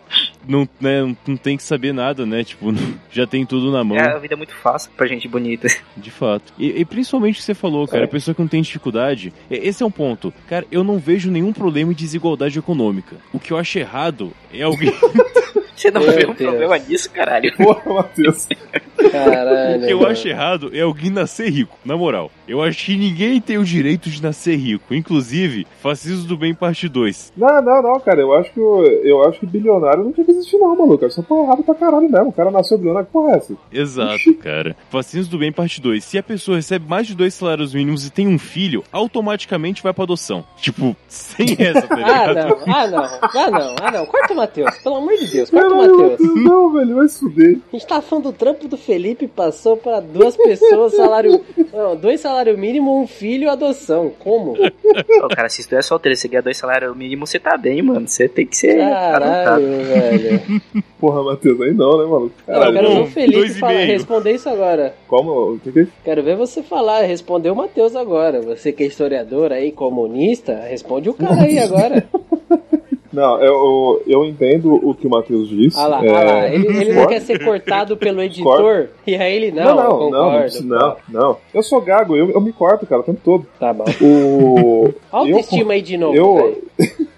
Não, 0.47 0.69
né, 0.81 1.03
não- 1.27 1.37
tem 1.37 1.57
que 1.57 1.63
saber 1.63 1.93
nada, 1.93 2.25
né? 2.27 2.45
Tipo, 2.45 2.73
já 3.11 3.27
tem 3.27 3.45
tudo 3.47 3.71
na 3.73 3.83
mão. 3.85 3.97
É, 3.97 4.15
a 4.15 4.19
vida 4.19 4.35
é 4.35 4.37
muito 4.37 4.55
fácil 4.55 4.91
pra 4.97 5.07
gente 5.07 5.27
bonita. 5.29 5.69
De 5.97 6.11
fato. 6.11 6.53
E, 6.59 6.81
e 6.81 6.85
principalmente 6.85 7.35
o 7.35 7.39
que 7.39 7.43
você 7.45 7.55
falou, 7.55 7.87
cara, 7.87 8.03
É. 8.03 8.07
a 8.07 8.09
pessoa 8.09 8.35
que 8.35 8.41
não 8.41 8.49
tem 8.49 8.63
dificuldade. 8.63 9.33
Esse 9.51 9.83
é 9.83 9.87
um 9.87 9.91
ponto. 9.91 10.33
Cara, 10.49 10.67
eu 10.71 10.83
não 10.85 10.99
vejo 10.99 11.31
nenhum 11.31 11.53
problema 11.53 11.93
em 11.93 11.95
desigualdade 11.95 12.59
econômica. 12.59 13.17
O 13.33 13.39
que 13.39 13.53
eu 13.53 13.57
acho 13.57 13.79
errado 13.79 14.33
é 14.53 14.63
alguém. 14.63 14.93
Você 15.77 15.91
não 15.91 16.01
Meu 16.03 16.13
vê 16.13 16.25
um 16.27 16.35
Deus. 16.35 16.37
problema 16.51 16.79
nisso, 16.79 17.11
caralho? 17.11 17.53
Porra, 17.57 17.95
Matheus. 17.95 18.47
Caralho. 19.11 19.83
O 19.83 19.87
que 19.87 19.93
eu 19.93 19.99
mano. 19.99 20.11
acho 20.13 20.29
errado 20.29 20.71
é 20.73 20.81
alguém 20.81 21.11
nascer 21.11 21.49
rico. 21.51 21.77
Na 21.85 21.97
moral. 21.97 22.31
Eu 22.47 22.63
acho 22.63 22.85
que 22.87 22.97
ninguém 22.97 23.41
tem 23.41 23.59
o 23.59 23.65
direito 23.65 24.09
de 24.11 24.23
nascer 24.23 24.57
rico. 24.57 24.95
Inclusive, 24.95 25.67
Fascismo 25.83 26.27
do 26.27 26.37
Bem 26.37 26.55
Parte 26.55 26.89
2. 26.89 27.33
Não, 27.37 27.61
não, 27.63 27.83
não, 27.83 28.01
cara. 28.01 28.21
Eu 28.21 28.35
acho 28.35 28.53
que, 28.53 28.61
o- 28.61 28.83
eu 28.85 29.25
acho 29.29 29.41
que 29.41 29.47
bilionário 29.47 30.05
não 30.05 30.13
tinha 30.13 30.25
que 30.25 30.31
existir, 30.33 30.57
não, 30.59 30.77
maluco. 30.77 31.05
Isso 31.07 31.25
é 31.29 31.43
errado 31.43 31.63
pra 31.63 31.75
caralho 31.75 32.09
mesmo. 32.11 32.29
O 32.29 32.33
cara 32.33 32.51
nasceu 32.51 32.79
bilionário, 32.79 33.07
que 33.07 33.13
porra 33.13 33.33
é 33.35 33.37
essa? 33.37 33.55
Exato, 33.73 34.35
cara. 34.35 34.77
Fascismo 34.91 35.31
do 35.33 35.39
Bem 35.39 35.53
Parte 35.53 35.81
2. 35.81 36.05
Se 36.05 36.19
a 36.19 36.23
pessoa 36.23 36.57
recebe 36.57 36.87
mais 36.89 37.07
de 37.07 37.15
dois 37.15 37.35
salários 37.35 37.75
mínimos 37.75 38.07
e 38.07 38.11
tem 38.13 38.27
um 38.29 38.39
filho, 38.39 38.85
automaticamente 38.93 39.83
vai 39.83 39.93
pra 39.93 40.05
adoção. 40.05 40.45
Tipo, 40.61 40.97
sem 41.09 41.57
essa, 41.59 41.83
tá 41.83 41.95
Ah, 42.05 42.27
ligado? 42.27 42.49
não, 42.67 42.75
ah, 42.75 42.87
não, 42.87 43.05
ah, 43.05 43.51
não, 43.51 43.75
ah, 43.83 43.91
não. 43.91 44.07
Corta 44.07 44.33
o 44.33 44.37
Matheus, 44.37 44.77
pelo 44.79 44.97
amor 44.97 45.17
de 45.17 45.27
Deus, 45.27 45.51
corta 45.51 45.64
o 45.67 45.79
Caralho, 45.79 46.11
Matheus. 46.11 46.45
Não, 46.45 46.73
velho, 46.73 46.95
vai 46.97 47.09
fuder. 47.09 47.59
A 47.73 47.77
gente 47.77 47.87
tá 47.87 48.01
falando 48.03 48.25
do 48.25 48.33
trampo 48.33 48.69
do 48.69 48.77
Felipe, 48.77 49.27
passou 49.27 49.77
pra 49.77 50.01
duas 50.01 50.37
pessoas, 50.37 50.95
salário. 50.95 51.41
Não, 51.73 51.97
dois 51.97 52.21
salário 52.21 52.57
mínimo, 52.57 53.01
um 53.01 53.07
filho, 53.07 53.51
adoção. 53.51 54.13
Como? 54.19 54.53
Ô, 54.53 55.29
cara, 55.35 55.49
se 55.49 55.67
tu 55.69 55.75
é 55.75 55.83
solteiro 55.83 56.15
e 56.15 56.17
você 56.17 56.29
ganha 56.29 56.43
dois 56.43 56.57
salários 56.57 56.97
mínimos, 56.97 57.31
você 57.31 57.39
tá 57.39 57.57
bem, 57.57 57.83
mano. 57.83 58.07
Você 58.07 58.29
tem 58.29 58.47
que 58.47 58.57
ser. 58.57 58.79
Caralho, 58.79 59.67
velho. 59.67 60.63
Porra, 61.01 61.23
Matheus, 61.23 61.61
aí 61.61 61.75
não, 61.75 61.99
né, 61.99 62.05
maluco? 62.07 62.35
Não, 62.47 62.55
eu 62.55 62.61
Caralho, 62.61 62.75
quero 62.75 62.95
ver 62.95 63.01
o 63.01 63.07
Felipe 63.07 63.67
meio. 63.67 63.87
responder 63.87 64.33
isso 64.33 64.49
agora. 64.49 64.95
como? 65.07 65.55
O 65.55 65.59
que 65.59 65.73
que 65.73 65.81
é? 65.81 65.87
Quero 66.05 66.23
ver 66.23 66.37
você 66.37 66.63
falar, 66.63 67.03
responder 67.03 67.51
o 67.51 67.57
Matheus 67.57 67.95
agora. 67.97 68.41
Você 68.41 68.73
que 68.73 68.85
é 68.85 68.87
historiador 68.87 69.53
aí, 69.53 69.73
comunista, 69.73 70.55
responde 70.55 71.09
o 71.11 71.15
cara 71.15 71.43
aí 71.43 71.59
agora. 71.59 72.07
Não, 73.15 73.41
eu, 73.41 74.03
eu 74.07 74.25
entendo 74.25 74.75
o 74.75 74.95
que 74.95 75.07
o 75.07 75.11
Matheus 75.11 75.49
disse. 75.49 75.79
Ah 75.79 75.87
lá, 75.87 76.05
é, 76.05 76.09
ah 76.09 76.25
lá. 76.25 76.49
Ele, 76.49 76.67
ele 76.67 76.93
não 76.93 77.07
quer 77.07 77.21
ser 77.21 77.43
cortado 77.43 77.97
pelo 77.97 78.21
editor. 78.23 78.89
E 79.07 79.15
aí 79.15 79.37
ele, 79.37 79.53
não, 79.53 79.65
Não, 79.65 79.71
eu 79.71 79.77
não, 79.77 80.11
não, 80.11 80.31
concordo. 80.33 80.63
não, 80.65 80.79
não, 80.79 80.97
não. 81.09 81.37
Eu 81.55 81.63
sou 81.63 81.81
gago, 81.81 82.17
eu, 82.17 82.31
eu 82.31 82.41
me 82.41 82.53
corto, 82.53 82.87
cara, 82.87 83.01
o 83.01 83.05
tempo 83.05 83.21
todo. 83.25 83.47
Tá 83.59 83.73
bom. 83.73 83.85
O. 84.03 84.93
Autoestima 85.13 85.75
aí 85.75 85.83
de 85.83 85.97
novo, 85.97 86.17
eu. 86.17 86.63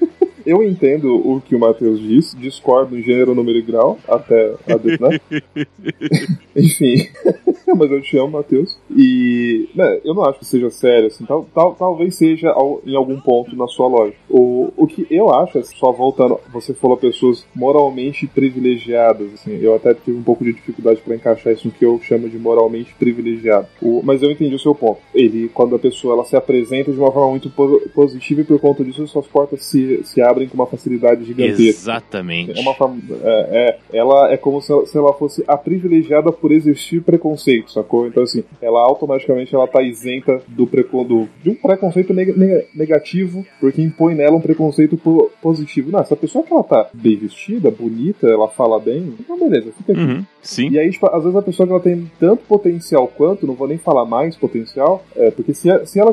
eu 0.46 0.62
entendo 0.62 1.14
o 1.16 1.40
que 1.40 1.54
o 1.54 1.58
Matheus 1.58 2.00
disse, 2.00 2.36
discordo 2.36 2.96
em 2.98 3.02
gênero, 3.02 3.34
número 3.34 3.58
e 3.58 3.62
grau, 3.62 3.98
até 4.08 4.54
a 4.68 5.08
né? 5.10 5.20
Enfim, 6.56 7.08
mas 7.76 7.90
eu 7.90 8.00
te 8.00 8.16
amo, 8.18 8.30
Matheus. 8.32 8.78
E 8.96 9.68
né, 9.74 10.00
eu 10.04 10.14
não 10.14 10.24
acho 10.24 10.38
que 10.38 10.44
seja 10.46 10.70
sério, 10.70 11.08
assim, 11.08 11.24
tal, 11.24 11.46
tal- 11.54 11.74
talvez 11.74 12.14
seja 12.14 12.50
ao- 12.50 12.80
em 12.86 12.94
algum 12.96 13.20
ponto 13.20 13.54
na 13.56 13.66
sua 13.66 13.88
lógica. 13.88 14.16
O, 14.30 14.72
o 14.76 14.86
que 14.86 15.06
eu 15.10 15.32
acho, 15.32 15.58
assim, 15.58 15.76
só 15.76 15.92
voltando, 15.92 16.38
você 16.52 16.72
falou 16.72 16.96
pessoas 16.96 17.44
moralmente 17.54 18.26
privilegiadas, 18.26 19.32
assim, 19.34 19.58
eu 19.60 19.74
até 19.74 19.92
tive 19.94 20.16
um 20.18 20.22
pouco 20.22 20.44
de 20.44 20.52
dificuldade 20.52 21.00
para 21.00 21.14
encaixar 21.14 21.52
isso 21.52 21.66
no 21.68 21.72
que 21.74 21.84
eu 21.84 22.00
chamo 22.02 22.28
de 22.28 22.38
moralmente 22.38 22.94
privilegiado. 22.98 23.66
O- 23.82 24.00
mas 24.02 24.22
eu 24.22 24.30
entendi 24.30 24.54
o 24.54 24.58
seu 24.58 24.74
ponto. 24.74 25.00
Ele, 25.14 25.48
quando 25.52 25.74
a 25.76 25.78
pessoa 25.78 26.14
ela 26.14 26.24
se 26.24 26.36
apresenta 26.36 26.92
de 26.92 26.98
uma 26.98 27.12
forma 27.12 27.30
muito 27.30 27.50
po- 27.50 27.82
positiva 27.94 28.40
e 28.40 28.44
por 28.44 28.58
conta 28.60 28.84
disso 28.84 29.06
suas 29.06 29.26
portas 29.26 29.62
se, 29.64 30.00
se 30.04 30.20
abrem 30.20 30.35
com 30.46 30.54
uma 30.54 30.66
facilidade 30.66 31.24
gigantesca. 31.24 31.62
Exatamente. 31.62 32.58
É 32.58 32.60
uma 32.60 32.74
forma, 32.74 33.00
é, 33.22 33.78
é- 33.92 33.98
ela 33.98 34.32
é 34.32 34.36
como 34.36 34.60
se 34.60 34.72
ela, 34.72 34.86
se 34.86 34.98
ela 34.98 35.12
fosse 35.12 35.44
a 35.46 35.56
privilegiada 35.56 36.32
por 36.32 36.52
existir 36.52 37.00
preconceito, 37.02 37.70
sacou? 37.70 38.06
Então, 38.06 38.22
assim, 38.22 38.44
ela 38.60 38.80
automaticamente 38.80 39.54
ela 39.54 39.66
tá 39.66 39.82
isenta 39.82 40.40
do, 40.48 40.66
preco, 40.66 41.04
do 41.04 41.28
de 41.42 41.50
um 41.50 41.54
preconceito 41.54 42.12
neg 42.12 42.34
negativo, 42.74 43.46
porque 43.60 43.80
impõe 43.80 44.14
nela 44.14 44.36
um 44.36 44.40
preconceito 44.40 44.98
positivo. 45.40 45.90
Não, 45.90 46.00
essa 46.00 46.16
pessoa 46.16 46.44
que 46.44 46.52
ela 46.52 46.64
tá 46.64 46.88
bem 46.92 47.16
vestida, 47.16 47.70
bonita, 47.70 48.26
ela 48.28 48.48
fala 48.48 48.78
bem, 48.78 49.14
então 49.18 49.38
beleza, 49.38 49.72
fica 49.76 49.92
aqui. 49.92 50.00
Uhum, 50.00 50.24
sim. 50.42 50.68
E 50.70 50.78
aí, 50.78 50.90
tipo, 50.90 51.06
às 51.06 51.22
vezes 51.22 51.36
a 51.36 51.42
pessoa 51.42 51.66
que 51.66 51.72
ela 51.72 51.82
tem 51.82 52.10
tanto 52.18 52.44
potencial 52.44 53.06
quanto, 53.08 53.46
não 53.46 53.54
vou 53.54 53.68
nem 53.68 53.78
falar 53.78 54.04
mais 54.04 54.36
potencial, 54.36 55.04
é, 55.14 55.30
porque 55.30 55.54
se, 55.54 55.68
se 55.86 56.00
ela 56.00 56.12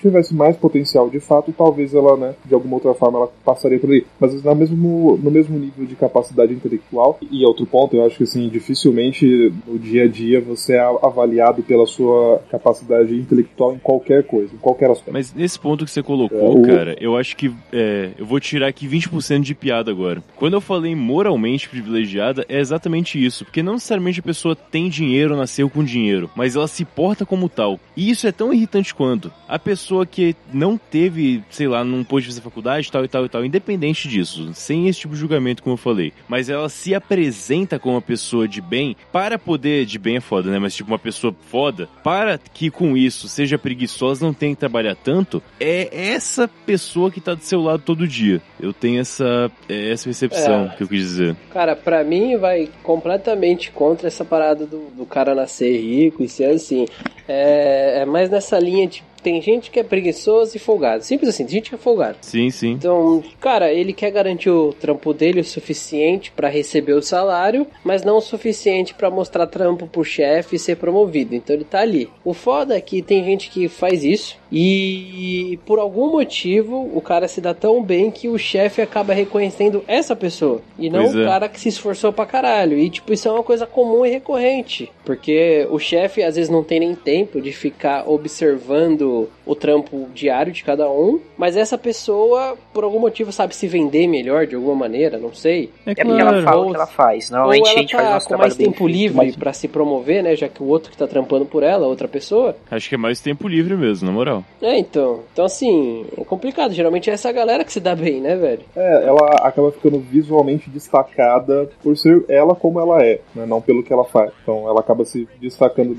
tivesse 0.00 0.34
mais 0.34 0.56
potencial 0.56 1.08
de 1.08 1.20
fato, 1.20 1.52
talvez 1.56 1.94
ela, 1.94 2.16
né, 2.16 2.34
de 2.44 2.54
alguma 2.54 2.74
outra 2.76 2.94
forma, 2.94 3.18
ela 3.18 3.30
passaria 3.56 3.78
por 3.78 3.90
aí. 3.90 4.04
Mas 4.20 4.42
no 4.42 4.54
mesmo, 4.54 5.18
no 5.22 5.30
mesmo 5.30 5.58
nível 5.58 5.86
de 5.86 5.96
capacidade 5.96 6.52
intelectual, 6.52 7.18
e 7.30 7.44
outro 7.44 7.66
ponto, 7.66 7.96
eu 7.96 8.06
acho 8.06 8.18
que 8.18 8.24
assim, 8.24 8.48
dificilmente 8.48 9.52
no 9.66 9.78
dia 9.78 10.04
a 10.04 10.08
dia 10.08 10.40
você 10.40 10.74
é 10.74 10.80
avaliado 11.02 11.62
pela 11.62 11.86
sua 11.86 12.42
capacidade 12.50 13.14
intelectual 13.14 13.74
em 13.74 13.78
qualquer 13.78 14.24
coisa, 14.24 14.54
em 14.54 14.58
qualquer 14.58 14.90
aspecto. 14.90 15.12
Mas 15.12 15.34
nesse 15.34 15.58
ponto 15.58 15.84
que 15.84 15.90
você 15.90 16.02
colocou, 16.02 16.38
é, 16.38 16.60
o... 16.60 16.62
cara, 16.62 16.96
eu 17.00 17.16
acho 17.16 17.36
que 17.36 17.52
é, 17.72 18.10
eu 18.18 18.26
vou 18.26 18.38
tirar 18.38 18.68
aqui 18.68 18.86
20% 18.86 19.40
de 19.40 19.54
piada 19.54 19.90
agora. 19.90 20.22
Quando 20.36 20.54
eu 20.54 20.60
falei 20.60 20.94
moralmente 20.94 21.68
privilegiada, 21.68 22.44
é 22.48 22.58
exatamente 22.58 23.22
isso. 23.22 23.44
Porque 23.44 23.62
não 23.62 23.74
necessariamente 23.74 24.20
a 24.20 24.22
pessoa 24.22 24.54
tem 24.54 24.88
dinheiro, 24.88 25.36
nasceu 25.36 25.68
com 25.70 25.82
dinheiro, 25.82 26.30
mas 26.36 26.56
ela 26.56 26.68
se 26.68 26.84
porta 26.84 27.24
como 27.24 27.48
tal. 27.48 27.80
E 27.96 28.10
isso 28.10 28.26
é 28.26 28.32
tão 28.32 28.52
irritante 28.52 28.94
quanto 28.94 29.32
a 29.48 29.58
pessoa 29.58 30.04
que 30.04 30.34
não 30.52 30.76
teve, 30.76 31.42
sei 31.50 31.68
lá, 31.68 31.84
não 31.84 32.04
pôde 32.04 32.26
fazer 32.26 32.40
faculdade, 32.40 32.90
tal 32.90 33.04
e 33.04 33.08
tal 33.08 33.24
e 33.24 33.28
tal, 33.28 33.44
independente 33.46 34.08
disso, 34.08 34.52
sem 34.54 34.88
esse 34.88 35.00
tipo 35.00 35.14
de 35.14 35.20
julgamento, 35.20 35.62
como 35.62 35.74
eu 35.74 35.78
falei, 35.78 36.12
mas 36.28 36.48
ela 36.48 36.68
se 36.68 36.94
apresenta 36.94 37.78
como 37.78 37.94
uma 37.94 38.02
pessoa 38.02 38.46
de 38.46 38.60
bem 38.60 38.96
para 39.12 39.38
poder, 39.38 39.86
de 39.86 39.98
bem 39.98 40.16
é 40.16 40.20
foda, 40.20 40.50
né? 40.50 40.58
Mas 40.58 40.74
tipo, 40.74 40.90
uma 40.90 40.98
pessoa 40.98 41.34
foda, 41.48 41.88
para 42.02 42.38
que 42.38 42.70
com 42.70 42.96
isso 42.96 43.28
seja 43.28 43.58
preguiçosa, 43.58 44.24
não 44.24 44.34
tenha 44.34 44.54
que 44.54 44.60
trabalhar 44.60 44.94
tanto, 44.94 45.42
é 45.58 45.88
essa 45.92 46.48
pessoa 46.66 47.10
que 47.10 47.20
tá 47.20 47.34
do 47.34 47.42
seu 47.42 47.60
lado 47.60 47.82
todo 47.82 48.06
dia. 48.06 48.40
Eu 48.60 48.72
tenho 48.72 49.00
essa, 49.00 49.50
é 49.68 49.92
essa 49.92 50.04
percepção 50.04 50.66
é, 50.66 50.76
que 50.76 50.82
eu 50.82 50.88
quis 50.88 51.00
dizer. 51.00 51.36
Cara, 51.50 51.76
para 51.76 52.02
mim 52.04 52.36
vai 52.36 52.68
completamente 52.82 53.70
contra 53.70 54.08
essa 54.08 54.24
parada 54.24 54.66
do, 54.66 54.90
do 54.90 55.06
cara 55.06 55.34
nascer 55.34 55.80
rico 55.80 56.22
e 56.22 56.28
ser 56.28 56.46
assim. 56.46 56.86
É, 57.28 58.02
é 58.02 58.04
mais 58.04 58.30
nessa 58.30 58.58
linha 58.58 58.86
de 58.86 59.02
tem 59.26 59.42
gente 59.42 59.72
que 59.72 59.80
é 59.80 59.82
preguiçoso 59.82 60.56
e 60.56 60.60
folgado. 60.60 61.02
Simples 61.02 61.30
assim, 61.30 61.44
tem 61.44 61.54
gente 61.54 61.70
que 61.70 61.74
é 61.74 61.78
folgado. 61.78 62.18
Sim, 62.20 62.48
sim. 62.48 62.70
Então, 62.70 63.24
cara, 63.40 63.72
ele 63.72 63.92
quer 63.92 64.12
garantir 64.12 64.50
o 64.50 64.72
trampo 64.72 65.12
dele 65.12 65.40
o 65.40 65.44
suficiente 65.44 66.30
para 66.30 66.48
receber 66.48 66.92
o 66.92 67.02
salário, 67.02 67.66
mas 67.82 68.04
não 68.04 68.18
o 68.18 68.20
suficiente 68.20 68.94
para 68.94 69.10
mostrar 69.10 69.48
trampo 69.48 69.88
pro 69.88 70.04
chefe 70.04 70.54
e 70.54 70.58
ser 70.60 70.76
promovido. 70.76 71.34
Então 71.34 71.56
ele 71.56 71.64
tá 71.64 71.80
ali. 71.80 72.08
O 72.24 72.32
foda 72.32 72.76
é 72.76 72.80
que 72.80 73.02
tem 73.02 73.24
gente 73.24 73.50
que 73.50 73.66
faz 73.66 74.04
isso 74.04 74.36
e 74.52 75.58
por 75.66 75.80
algum 75.80 76.12
motivo 76.12 76.88
o 76.94 77.00
cara 77.00 77.26
se 77.26 77.40
dá 77.40 77.52
tão 77.52 77.82
bem 77.82 78.12
que 78.12 78.28
o 78.28 78.38
chefe 78.38 78.80
acaba 78.80 79.12
reconhecendo 79.12 79.82
essa 79.88 80.14
pessoa 80.14 80.62
e 80.78 80.88
não 80.88 81.02
pois 81.02 81.14
o 81.16 81.22
é. 81.22 81.24
cara 81.24 81.48
que 81.48 81.58
se 81.58 81.68
esforçou 81.68 82.12
pra 82.12 82.26
caralho. 82.26 82.78
E 82.78 82.88
tipo, 82.88 83.12
isso 83.12 83.26
é 83.26 83.32
uma 83.32 83.42
coisa 83.42 83.66
comum 83.66 84.06
e 84.06 84.10
recorrente, 84.10 84.88
porque 85.04 85.66
o 85.68 85.80
chefe 85.80 86.22
às 86.22 86.36
vezes 86.36 86.48
não 86.48 86.62
tem 86.62 86.78
nem 86.78 86.94
tempo 86.94 87.40
de 87.40 87.50
ficar 87.50 88.08
observando 88.08 89.15
o, 89.16 89.28
trampo 89.54 90.08
diário 90.14 90.52
de 90.52 90.64
cada 90.64 90.90
um, 90.90 91.20
mas 91.36 91.56
essa 91.56 91.78
pessoa, 91.78 92.56
por 92.72 92.84
algum 92.84 92.98
motivo, 92.98 93.30
sabe 93.30 93.54
se 93.54 93.68
vender 93.68 94.06
melhor 94.06 94.46
de 94.46 94.56
alguma 94.56 94.74
maneira, 94.74 95.18
não 95.18 95.32
sei. 95.32 95.70
É, 95.84 95.94
claro. 95.94 96.00
é 96.00 96.04
porque 96.04 96.20
ela 96.20 96.42
fala 96.42 96.66
o 96.66 96.70
que 96.70 96.76
ela 96.76 96.86
faz. 96.86 97.30
Normalmente 97.30 97.62
ou 97.62 97.68
ela 97.68 97.78
a 97.78 97.80
gente 97.80 97.92
tá 97.92 97.98
faz 97.98 98.24
com 98.26 98.36
mais 98.36 98.56
tempo 98.56 98.88
livre 98.88 99.16
mas... 99.16 99.36
para 99.36 99.52
se 99.52 99.68
promover, 99.68 100.22
né? 100.22 100.34
Já 100.34 100.48
que 100.48 100.62
o 100.62 100.66
outro 100.66 100.90
que 100.90 100.96
tá 100.96 101.06
trampando 101.06 101.44
por 101.44 101.62
ela, 101.62 101.86
outra 101.86 102.08
pessoa. 102.08 102.56
Acho 102.70 102.88
que 102.88 102.94
é 102.94 102.98
mais 102.98 103.20
tempo 103.20 103.46
livre 103.46 103.76
mesmo, 103.76 104.06
na 104.06 104.12
moral. 104.12 104.44
É, 104.60 104.78
então. 104.78 105.20
Então, 105.32 105.44
assim, 105.44 106.06
é 106.16 106.24
complicado. 106.24 106.72
Geralmente 106.72 107.10
é 107.10 107.12
essa 107.12 107.30
galera 107.30 107.64
que 107.64 107.72
se 107.72 107.80
dá 107.80 107.94
bem, 107.94 108.20
né, 108.20 108.36
velho? 108.36 108.62
É, 108.74 109.04
ela 109.06 109.30
acaba 109.42 109.70
ficando 109.70 109.98
visualmente 109.98 110.68
destacada 110.70 111.68
por 111.82 111.96
ser 111.96 112.24
ela 112.28 112.54
como 112.54 112.80
ela 112.80 113.02
é, 113.02 113.20
né? 113.34 113.46
Não 113.46 113.60
pelo 113.60 113.82
que 113.82 113.92
ela 113.92 114.04
faz. 114.04 114.32
Então, 114.42 114.68
ela 114.68 114.80
acaba 114.80 115.04
se 115.04 115.28
destacando 115.40 115.94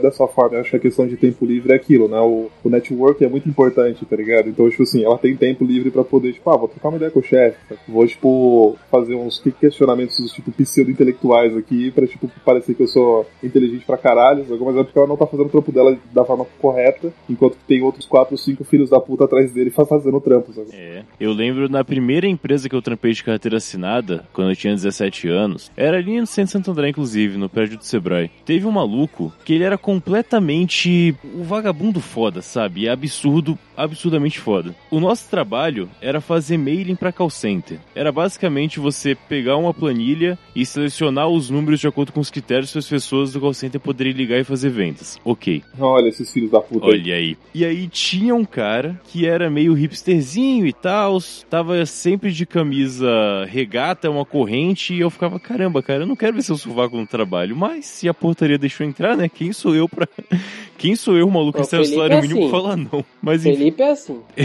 dessa 0.00 0.26
forma. 0.26 0.56
Eu 0.56 0.60
acho 0.60 0.70
que 0.70 0.76
a 0.76 0.80
questão 0.80 1.06
de 1.06 1.16
tempo 1.16 1.44
livre 1.44 1.72
é 1.72 1.76
aquilo, 1.76 2.08
né? 2.08 2.18
O, 2.20 2.50
o 2.64 2.68
network 2.88 3.24
é 3.24 3.28
muito 3.28 3.48
importante, 3.48 4.04
tá 4.04 4.16
ligado? 4.16 4.48
Então, 4.48 4.68
tipo 4.68 4.82
assim, 4.82 5.04
ela 5.04 5.18
tem 5.18 5.36
tempo 5.36 5.64
livre 5.64 5.90
para 5.90 6.04
poder, 6.04 6.32
tipo, 6.32 6.48
ah, 6.50 6.56
vou 6.56 6.68
trocar 6.68 6.88
uma 6.88 6.96
ideia 6.96 7.10
com 7.10 7.20
o 7.20 7.22
chefe, 7.22 7.58
vou, 7.86 8.06
tipo, 8.06 8.76
fazer 8.90 9.14
uns 9.14 9.38
questionamentos, 9.60 10.16
tipo, 10.32 10.50
pseudo-intelectuais 10.52 11.56
aqui 11.56 11.90
pra, 11.90 12.06
tipo, 12.06 12.30
parecer 12.44 12.74
que 12.74 12.82
eu 12.82 12.88
sou 12.88 13.26
inteligente 13.42 13.84
pra 13.84 13.96
caralho, 13.96 14.44
mas 14.48 14.76
é 14.76 14.84
porque 14.84 14.98
ela 14.98 15.08
não 15.08 15.16
tá 15.16 15.26
fazendo 15.26 15.46
o 15.46 15.50
trampo 15.50 15.72
dela 15.72 15.96
da 16.12 16.24
forma 16.24 16.46
correta, 16.58 17.12
enquanto 17.28 17.56
tem 17.66 17.82
outros 17.82 18.06
quatro 18.06 18.34
ou 18.34 18.38
cinco 18.38 18.64
filhos 18.64 18.90
da 18.90 19.00
puta 19.00 19.24
atrás 19.24 19.52
dele 19.52 19.70
fazendo 19.70 20.16
o 20.16 20.20
trampo, 20.20 20.52
sabe? 20.52 20.68
É. 20.72 21.02
Eu 21.20 21.32
lembro 21.32 21.68
na 21.68 21.84
primeira 21.84 22.26
empresa 22.26 22.68
que 22.68 22.74
eu 22.74 22.82
trampei 22.82 23.12
de 23.12 23.24
carteira 23.24 23.56
assinada, 23.56 24.24
quando 24.32 24.50
eu 24.50 24.56
tinha 24.56 24.74
17 24.74 25.28
anos, 25.28 25.70
era 25.76 25.98
ali 25.98 26.20
no 26.20 26.26
centro 26.26 26.52
Santo 26.52 26.70
André, 26.70 26.88
inclusive, 26.88 27.36
no 27.36 27.48
prédio 27.48 27.78
do 27.78 27.84
Sebrae. 27.84 28.30
Teve 28.44 28.66
um 28.66 28.70
maluco 28.70 29.32
que 29.44 29.54
ele 29.54 29.64
era 29.64 29.78
completamente 29.78 31.14
o 31.34 31.42
vagabundo 31.42 32.00
foda, 32.00 32.42
sabe? 32.42 32.77
É 32.86 32.90
absurdo, 32.90 33.58
absurdamente 33.76 34.38
foda. 34.38 34.74
O 34.90 35.00
nosso 35.00 35.28
trabalho 35.28 35.88
era 36.00 36.20
fazer 36.20 36.56
mailing 36.56 36.94
para 36.94 37.12
call 37.12 37.30
center. 37.30 37.78
Era 37.94 38.12
basicamente 38.12 38.80
você 38.80 39.14
pegar 39.14 39.56
uma 39.56 39.74
planilha 39.74 40.38
e 40.54 40.64
selecionar 40.64 41.28
os 41.28 41.50
números 41.50 41.80
de 41.80 41.86
acordo 41.86 42.12
com 42.12 42.20
os 42.20 42.30
critérios 42.30 42.72
que 42.72 42.78
as 42.78 42.88
pessoas 42.88 43.32
do 43.32 43.40
call 43.40 43.54
center 43.54 43.80
poderiam 43.80 44.16
ligar 44.16 44.38
e 44.38 44.44
fazer 44.44 44.70
vendas. 44.70 45.18
Ok. 45.24 45.62
Olha 45.78 46.08
esses 46.08 46.32
filhos 46.32 46.50
da 46.50 46.60
puta. 46.60 46.86
Olha 46.86 47.14
aí. 47.14 47.36
E 47.54 47.64
aí 47.64 47.88
tinha 47.88 48.34
um 48.34 48.44
cara 48.44 49.00
que 49.08 49.26
era 49.26 49.50
meio 49.50 49.72
hipsterzinho 49.72 50.66
e 50.66 50.72
tal, 50.72 51.18
tava 51.48 51.84
sempre 51.86 52.30
de 52.32 52.46
camisa 52.46 53.08
regata, 53.46 54.10
uma 54.10 54.24
corrente, 54.24 54.94
e 54.94 55.00
eu 55.00 55.10
ficava, 55.10 55.38
caramba, 55.40 55.82
cara, 55.82 56.02
eu 56.02 56.06
não 56.06 56.16
quero 56.16 56.34
ver 56.34 56.42
seu 56.42 56.56
sovaco 56.56 56.96
no 56.96 57.06
trabalho, 57.06 57.56
mas 57.56 57.86
se 57.86 58.08
a 58.08 58.14
portaria 58.14 58.58
deixou 58.58 58.86
entrar, 58.86 59.16
né, 59.16 59.28
quem 59.28 59.52
sou 59.52 59.74
eu 59.74 59.88
pra... 59.88 60.06
Quem 60.78 60.94
sou 60.94 61.16
eu, 61.16 61.28
maluco, 61.28 61.58
recebe 61.58 61.82
o 61.82 61.86
salário 61.86 62.18
é 62.18 62.20
mínimo 62.22 62.42
assim. 62.42 62.50
falar 62.52 62.67
não. 62.76 63.04
Mas 63.22 63.42
Felipe 63.42 63.82
é 63.82 63.90
assim. 63.90 64.20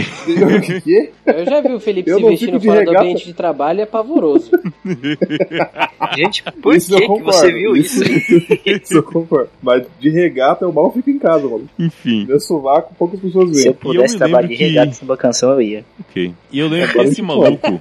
eu 1.26 1.44
já 1.44 1.60
vi 1.60 1.72
o 1.72 1.80
Felipe 1.80 2.10
eu 2.10 2.18
se 2.18 2.24
vestindo 2.24 2.60
fora 2.60 2.84
do 2.84 2.96
ambiente 2.96 3.24
de 3.26 3.34
trabalho, 3.34 3.80
é 3.80 3.86
pavoroso. 3.86 4.50
Gente, 6.16 6.42
por 6.62 6.74
isso 6.74 6.96
que, 6.96 7.06
que 7.06 7.22
você 7.22 7.52
viu 7.52 7.76
isso? 7.76 8.02
Isso, 8.64 8.94
eu 8.94 9.02
concordo. 9.02 9.50
Mas 9.62 9.86
de 9.98 10.10
regata 10.10 10.64
eu 10.64 10.72
mal 10.72 10.92
fico 10.92 11.10
em 11.10 11.18
casa, 11.18 11.44
maluco. 11.44 11.68
Enfim. 11.78 12.26
Meu 12.26 12.40
sovaco, 12.40 12.94
poucas 12.98 13.20
pessoas 13.20 13.50
veem. 13.50 13.62
Se 13.62 13.68
eu 13.68 13.74
pudesse 13.74 14.14
eu 14.14 14.18
trabalhar 14.18 14.48
de 14.48 14.54
regata 14.54 14.92
que... 14.92 15.04
numa 15.04 15.16
canção, 15.16 15.52
eu 15.52 15.62
ia. 15.62 15.84
Ok. 16.00 16.32
E 16.50 16.58
eu 16.58 16.68
lembro 16.68 16.92
que 16.92 16.98
esse 17.00 17.22
maluco... 17.22 17.80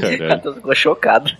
Caralho. 0.00 0.54
ficou 0.54 0.74
chocado. 0.74 1.30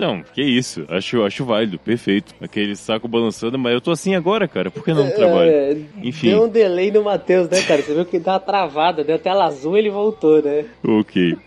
Não, 0.00 0.22
que 0.22 0.42
isso. 0.42 0.84
Acho, 0.88 1.22
acho 1.24 1.44
válido, 1.44 1.78
perfeito. 1.78 2.34
Aquele 2.40 2.74
saco 2.74 3.06
balançando, 3.06 3.58
mas 3.58 3.74
eu 3.74 3.80
tô 3.82 3.90
assim 3.90 4.14
agora, 4.14 4.48
cara. 4.48 4.70
Por 4.70 4.82
que 4.82 4.94
não 4.94 5.04
no 5.04 5.12
trabalho? 5.12 5.50
É, 5.50 5.76
Enfim. 6.02 6.30
Deu 6.30 6.44
um 6.44 6.48
delay 6.48 6.90
no 6.90 7.04
Matheus, 7.04 7.50
né, 7.50 7.60
cara? 7.62 7.82
Você 7.82 7.92
viu 7.92 8.06
que 8.06 8.18
deu 8.18 8.32
uma 8.32 8.40
travada, 8.40 9.04
deu 9.04 9.18
tela 9.18 9.44
azul 9.44 9.76
e 9.76 9.80
ele 9.80 9.90
voltou, 9.90 10.42
né? 10.42 10.64
Ok. 10.82 11.36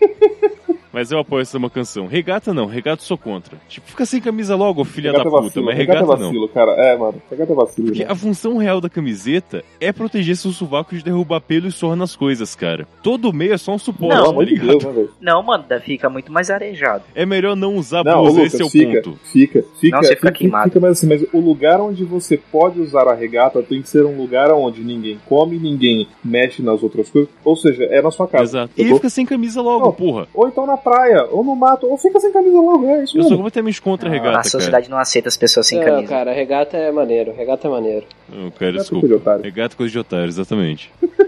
Mas 0.94 1.10
eu 1.10 1.18
apoio 1.18 1.42
essa 1.42 1.58
uma 1.58 1.68
canção. 1.68 2.06
Regata 2.06 2.54
não, 2.54 2.66
regata 2.66 3.02
sou 3.02 3.18
contra. 3.18 3.58
Tipo, 3.68 3.88
fica 3.88 4.06
sem 4.06 4.20
camisa 4.20 4.54
logo, 4.54 4.84
filha 4.84 5.10
regata 5.10 5.24
da 5.24 5.30
puta, 5.30 5.42
vacilo, 5.42 5.66
mas 5.66 5.76
regata, 5.76 6.00
regata 6.00 6.22
vacilo, 6.22 6.40
não. 6.42 6.48
cara. 6.48 6.72
É, 6.72 6.96
mano, 6.96 7.22
regata 7.28 7.52
é 7.52 7.56
vacilo. 7.56 7.86
Porque 7.88 8.04
né? 8.04 8.10
a 8.12 8.14
função 8.14 8.56
real 8.58 8.80
da 8.80 8.88
camiseta 8.88 9.64
é 9.80 9.92
proteger 9.92 10.36
seu 10.36 10.52
sovaco 10.52 10.94
de 10.94 11.02
derrubar 11.02 11.40
pelo 11.40 11.66
e 11.66 11.72
suor 11.72 11.96
nas 11.96 12.14
coisas, 12.14 12.54
cara. 12.54 12.86
Todo 13.02 13.32
meio 13.32 13.54
é 13.54 13.58
só 13.58 13.72
um 13.72 13.78
suporte, 13.78 14.14
não, 14.14 14.36
tá 14.36 14.42
ligado? 14.44 14.78
Deus, 14.78 14.84
né, 14.84 15.08
não, 15.20 15.42
mano, 15.42 15.64
fica 15.82 16.08
muito 16.08 16.30
mais 16.30 16.48
arejado. 16.48 17.02
É 17.12 17.26
melhor 17.26 17.56
não 17.56 17.74
usar 17.74 18.04
não, 18.04 18.22
blusa, 18.22 18.36
Lucas, 18.36 18.54
esse 18.54 18.62
é 18.62 18.64
o 18.64 18.70
fica, 18.70 19.02
ponto. 19.02 19.18
Fica, 19.24 19.64
fica, 19.80 19.96
não, 19.96 20.02
você 20.04 20.14
fica, 20.14 20.28
fica 20.28 20.32
queimado. 20.32 20.64
Fica, 20.68 20.78
mas 20.78 20.90
assim, 20.92 21.08
mas 21.08 21.26
o 21.32 21.40
lugar 21.40 21.80
onde 21.80 22.04
você 22.04 22.36
pode 22.36 22.80
usar 22.80 23.08
a 23.08 23.14
regata 23.14 23.60
tem 23.64 23.82
que 23.82 23.88
ser 23.88 24.04
um 24.04 24.16
lugar 24.16 24.52
onde 24.52 24.84
ninguém 24.84 25.18
come, 25.26 25.58
ninguém 25.58 26.06
mexe 26.24 26.62
nas 26.62 26.84
outras 26.84 27.10
coisas. 27.10 27.28
Ou 27.44 27.56
seja, 27.56 27.82
é 27.82 28.00
na 28.00 28.12
sua 28.12 28.28
casa. 28.28 28.44
Exato. 28.44 28.72
E 28.76 28.84
fica 28.84 29.10
sem 29.10 29.26
camisa 29.26 29.60
logo, 29.60 29.86
não, 29.86 29.92
porra. 29.92 30.28
Ou 30.32 30.46
então 30.46 30.64
na 30.64 30.83
praia, 30.84 31.24
ou 31.30 31.42
no 31.42 31.56
mato, 31.56 31.86
ou 31.90 31.96
fica 31.96 32.20
sem 32.20 32.30
camisa 32.30 32.56
logo, 32.60 32.86
é 32.86 33.02
isso 33.04 33.16
Eu 33.18 33.22
sou 33.24 33.36
completamente 33.38 33.80
contra 33.80 34.08
a 34.08 34.12
regata, 34.12 34.38
A 34.40 34.44
sociedade 34.44 34.84
cara. 34.86 34.94
não 34.94 34.98
aceita 35.00 35.28
as 35.28 35.36
pessoas 35.36 35.66
sem 35.66 35.78
não, 35.78 35.84
camisa. 35.86 36.08
cara, 36.08 36.32
regata 36.32 36.76
é 36.76 36.92
maneiro, 36.92 37.32
regata 37.32 37.66
é 37.66 37.70
maneiro. 37.70 38.06
Não, 38.28 38.50
cara, 38.50 38.72
desculpa. 38.72 39.40
Regata 39.42 39.74
é 39.74 39.76
coisa 39.76 39.90
de 39.90 39.98
otário, 39.98 40.26
exatamente. 40.26 40.92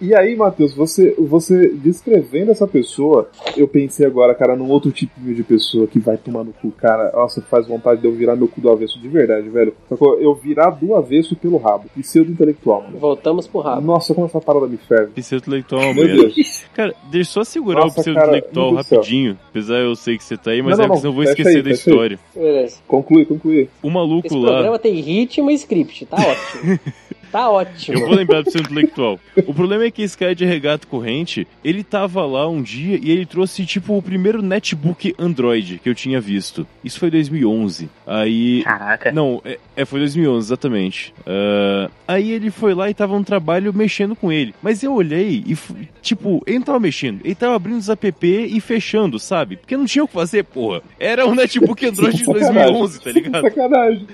E 0.00 0.14
aí, 0.14 0.34
Matheus, 0.36 0.74
você, 0.74 1.14
você 1.18 1.68
descrevendo 1.68 2.50
essa 2.50 2.66
pessoa, 2.66 3.28
eu 3.56 3.68
pensei 3.68 4.06
agora, 4.06 4.34
cara, 4.34 4.56
num 4.56 4.68
outro 4.68 4.90
tipo 4.90 5.12
de 5.20 5.42
pessoa 5.42 5.86
que 5.86 5.98
vai 5.98 6.16
tomar 6.16 6.44
no 6.44 6.52
cu, 6.52 6.70
cara. 6.72 7.10
Nossa, 7.12 7.40
faz 7.42 7.66
vontade 7.66 8.00
de 8.00 8.06
eu 8.06 8.12
virar 8.12 8.36
meu 8.36 8.48
cu 8.48 8.60
do 8.60 8.70
avesso 8.70 8.98
de 8.98 9.08
verdade, 9.08 9.48
velho. 9.48 9.74
Eu 10.20 10.34
virar 10.34 10.70
do 10.70 10.94
avesso 10.94 11.36
pelo 11.36 11.58
rabo. 11.58 11.84
E 11.96 12.02
ser 12.02 12.24
do 12.24 12.32
intelectual, 12.32 12.82
mano. 12.82 12.98
Voltamos 12.98 13.46
pro 13.46 13.60
rabo. 13.60 13.80
Nossa, 13.82 14.14
como 14.14 14.26
essa 14.26 14.40
parada 14.40 14.66
me 14.66 14.76
ferve. 14.76 15.12
Pseudo-intelectual, 15.14 15.94
Meu 15.94 16.04
merda. 16.06 16.22
Deus. 16.34 16.64
Cara, 16.74 16.94
deixa 17.10 17.30
eu 17.30 17.44
só 17.44 17.44
segurar 17.44 17.80
Nossa, 17.82 18.00
o 18.00 18.02
pseudo-intelectual 18.02 18.64
cara, 18.66 18.72
meu 18.74 18.74
Deus 18.74 18.86
do 18.86 18.88
céu. 18.88 18.98
rapidinho. 18.98 19.38
Apesar 19.50 19.78
eu 19.78 19.96
sei 19.96 20.16
que 20.16 20.24
você 20.24 20.36
tá 20.36 20.50
aí, 20.52 20.62
mas 20.62 20.78
Não, 20.78 20.84
é 20.84 20.88
não, 20.88 20.94
porque 20.94 21.00
senão 21.00 21.10
eu 21.12 21.14
vou 21.14 21.24
esquecer 21.24 21.56
aí, 21.56 21.62
da 21.62 21.70
fecha 21.70 21.90
aí. 21.90 21.92
história. 21.92 22.18
Beleza. 22.34 22.76
Conclui, 22.86 23.24
conclui. 23.24 23.68
O 23.82 23.90
maluco 23.90 24.26
Esse 24.26 24.36
lá. 24.36 24.48
programa 24.52 24.78
tem 24.78 24.94
ritmo 25.00 25.50
e 25.50 25.54
script, 25.54 26.06
tá 26.06 26.16
ótimo. 26.16 26.78
tá 27.30 27.50
ótimo. 27.50 27.98
Eu 27.98 28.06
vou 28.06 28.14
lembrar 28.14 28.42
do 28.42 28.50
seu 28.50 28.60
intelectual. 28.60 29.18
O 29.46 29.54
problema 29.54 29.84
é 29.84 29.90
que 29.90 30.02
esse 30.02 30.16
cara 30.16 30.34
de 30.34 30.44
regata 30.44 30.86
corrente, 30.86 31.46
ele 31.64 31.82
tava 31.82 32.24
lá 32.24 32.48
um 32.48 32.62
dia 32.62 32.98
e 33.00 33.10
ele 33.10 33.26
trouxe, 33.26 33.64
tipo, 33.64 33.96
o 33.96 34.02
primeiro 34.02 34.42
netbook 34.42 35.14
Android 35.18 35.80
que 35.82 35.88
eu 35.88 35.94
tinha 35.94 36.20
visto. 36.20 36.66
Isso 36.84 36.98
foi 36.98 37.10
2011. 37.10 37.88
Aí. 38.06 38.62
Caraca. 38.64 39.12
Não, 39.12 39.40
é, 39.44 39.58
é, 39.76 39.84
foi 39.84 40.00
2011, 40.00 40.46
exatamente. 40.46 41.14
Ah, 41.26 41.90
aí 42.08 42.30
ele 42.32 42.50
foi 42.50 42.74
lá 42.74 42.90
e 42.90 42.94
tava 42.94 43.14
um 43.14 43.22
trabalho 43.22 43.72
mexendo 43.72 44.16
com 44.16 44.32
ele. 44.32 44.54
Mas 44.62 44.82
eu 44.82 44.92
olhei 44.94 45.44
e, 45.46 45.56
tipo, 46.02 46.42
ele 46.46 46.58
não 46.58 46.64
tava 46.64 46.80
mexendo. 46.80 47.20
Ele 47.24 47.34
tava 47.34 47.56
abrindo 47.56 47.78
os 47.78 47.88
app 47.88 48.26
e 48.26 48.60
fechando, 48.60 49.18
sabe? 49.18 49.56
Porque 49.56 49.76
não 49.76 49.86
tinha 49.86 50.04
o 50.04 50.08
que 50.08 50.14
fazer, 50.14 50.44
porra. 50.44 50.82
Era 50.98 51.26
um 51.26 51.34
netbook 51.34 51.84
Android 51.86 52.16
de 52.16 52.24
2011, 52.24 53.00
tá 53.00 53.12
ligado? 53.12 53.42
Sacanagem. 53.42 54.06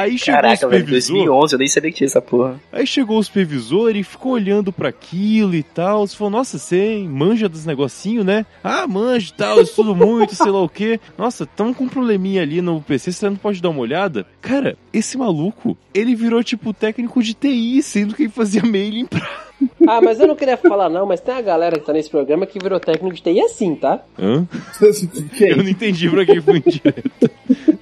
Aí 0.00 0.18
chegou 0.18 0.40
Caraca, 0.40 0.66
o 0.66 0.70
velho, 0.70 0.82
supervisor. 0.82 1.16
2011, 1.16 1.52
eu 1.54 1.58
nem 1.58 1.68
sabia 1.68 1.90
que 1.90 1.96
tinha 1.98 2.06
essa 2.06 2.22
porra. 2.22 2.60
Aí 2.72 2.86
chegou 2.86 3.18
o 3.18 3.22
supervisor 3.22 3.94
e 3.94 4.02
ficou 4.02 4.32
olhando 4.32 4.72
pra 4.72 4.88
aquilo 4.88 5.54
e 5.54 5.62
tal. 5.62 6.06
Você 6.06 6.16
falou, 6.16 6.30
nossa, 6.30 6.58
você 6.58 7.04
manja 7.06 7.48
dos 7.48 7.66
negocinhos, 7.66 8.24
né? 8.24 8.46
Ah, 8.64 8.86
manja 8.86 9.30
e 9.30 9.36
tal, 9.36 9.60
estudo 9.60 9.94
muito, 9.94 10.34
sei 10.34 10.50
lá 10.50 10.62
o 10.62 10.68
quê. 10.68 10.98
Nossa, 11.18 11.44
tão 11.44 11.74
com 11.74 11.84
um 11.84 11.88
probleminha 11.88 12.42
ali 12.42 12.62
no 12.62 12.80
PC, 12.80 13.12
você 13.12 13.28
não 13.28 13.36
pode 13.36 13.60
dar 13.60 13.68
uma 13.68 13.80
olhada? 13.80 14.26
Cara, 14.40 14.76
esse 14.92 15.18
maluco, 15.18 15.76
ele 15.92 16.14
virou 16.14 16.42
tipo 16.42 16.72
técnico 16.72 17.22
de 17.22 17.34
TI, 17.34 17.82
sendo 17.82 18.14
que 18.14 18.22
ele 18.22 18.32
fazia 18.32 18.62
mailing 18.62 19.06
pra. 19.06 19.20
Ah, 19.86 20.00
mas 20.00 20.18
eu 20.18 20.26
não 20.26 20.34
queria 20.34 20.56
falar 20.56 20.88
não, 20.88 21.04
mas 21.04 21.20
tem 21.20 21.34
a 21.34 21.40
galera 21.42 21.78
que 21.78 21.84
tá 21.84 21.92
nesse 21.92 22.08
programa 22.08 22.46
que 22.46 22.58
virou 22.58 22.80
técnico 22.80 23.14
de 23.14 23.22
TI 23.22 23.40
assim, 23.42 23.74
tá? 23.74 24.02
Hã? 24.18 24.46
É 25.38 25.52
Eu 25.52 25.58
não 25.58 25.68
entendi 25.68 26.08
pra 26.08 26.24
quem 26.24 26.40
foi 26.40 26.56
indireto. 26.64 27.30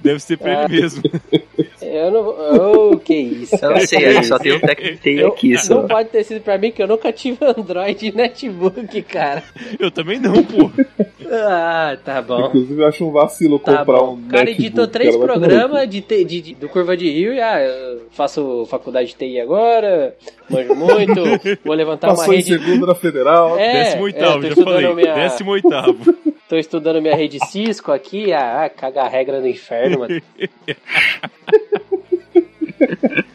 Deve 0.01 0.19
ser 0.19 0.37
pra 0.37 0.65
ele 0.65 0.81
mesmo. 0.81 1.01
Eu 1.91 2.11
não 2.11 2.23
vou... 2.23 2.91
Oh, 2.93 2.97
que 2.97 3.13
isso. 3.15 3.55
Eu 3.61 3.71
não 3.71 3.79
sei, 3.81 4.05
aí 4.05 4.23
só 4.23 4.37
tem 4.39 4.53
um 4.53 4.59
técnico 4.59 5.07
Eu- 5.07 5.27
aqui, 5.29 5.57
só. 5.57 5.75
Não 5.81 5.87
pode 5.87 6.09
ter 6.09 6.23
sido 6.23 6.41
pra 6.41 6.57
mim 6.57 6.71
que 6.71 6.81
eu 6.83 6.87
nunca 6.87 7.11
tive 7.11 7.37
Android 7.45 8.07
e 8.07 8.11
netbook, 8.11 9.01
cara. 9.03 9.43
Eu 9.79 9.89
também 9.91 10.19
não, 10.19 10.43
pô. 10.43 10.71
Ah, 11.31 11.95
tá 12.03 12.21
bom. 12.21 12.47
Inclusive, 12.47 12.81
eu 12.81 12.87
acho 12.87 13.05
um 13.07 13.11
vacilo 13.11 13.59
Tá 13.59 13.77
comprar 13.77 13.99
bom. 13.99 14.15
um 14.15 14.25
O 14.25 14.29
cara 14.29 14.45
netbook, 14.45 14.65
editou 14.65 14.87
três 14.87 15.15
programas 15.15 15.87
de, 15.87 16.01
te- 16.01 16.25
de- 16.25 16.41
de- 16.41 16.55
do 16.55 16.67
Curva 16.67 16.97
de 16.97 17.09
Rio 17.11 17.33
e 17.33 17.39
ah, 17.39 17.61
eu 17.61 18.01
faço 18.11 18.65
faculdade 18.69 19.09
de 19.09 19.15
TI 19.15 19.39
agora, 19.39 20.15
manjo 20.49 20.73
muito, 20.75 21.21
vou 21.63 21.75
levantar 21.75 22.07
cu. 22.07 22.13
uma 22.13 22.17
Passou 22.19 22.33
em 22.33 22.37
rede. 22.37 22.57
segundo 22.57 22.87
na 22.87 22.95
federal. 22.95 23.57
É, 23.59 23.73
Décimo 23.73 24.01
é, 24.01 24.03
oitavo, 24.05 24.33
tô 24.35 24.41
já 24.41 24.47
estudando 24.49 24.73
falei. 24.81 24.95
minha- 24.95 25.13
Décimo 25.15 25.51
oitavo. 25.51 26.15
Tô 26.49 26.57
estudando 26.57 26.99
minha 26.99 27.15
rede 27.15 27.37
Cisco 27.45 27.91
aqui, 27.91 28.33
ah, 28.33 28.63
ah, 28.65 28.69
caga 28.71 29.03
a 29.03 29.07
regra 29.07 29.39
no 29.39 29.47
inferno, 29.47 29.99
mano. 29.99 30.19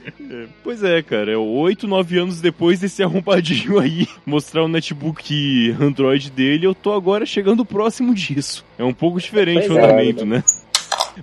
Pois 0.63 0.83
é, 0.83 1.03
cara, 1.03 1.33
é 1.33 1.37
oito, 1.37 1.87
nove 1.87 2.19
anos 2.19 2.41
depois 2.41 2.81
desse 2.81 3.03
arrombadinho 3.05 3.79
aí 3.79 4.07
mostrar 4.25 4.65
o 4.65 4.69
netbook 4.69 5.77
Android 5.81 6.31
dele, 6.31 6.67
eu 6.67 6.75
tô 6.75 6.93
agora 6.93 7.27
chegando 7.27 7.65
próximo 7.65 8.15
disso. 8.15 8.65
É 8.79 8.85
um 8.85 8.95
pouco 8.95 9.21
diferente 9.21 9.67
Pois 9.67 9.71
o 9.71 9.79
é. 9.79 9.85
andamento, 9.85 10.25
né? 10.25 10.43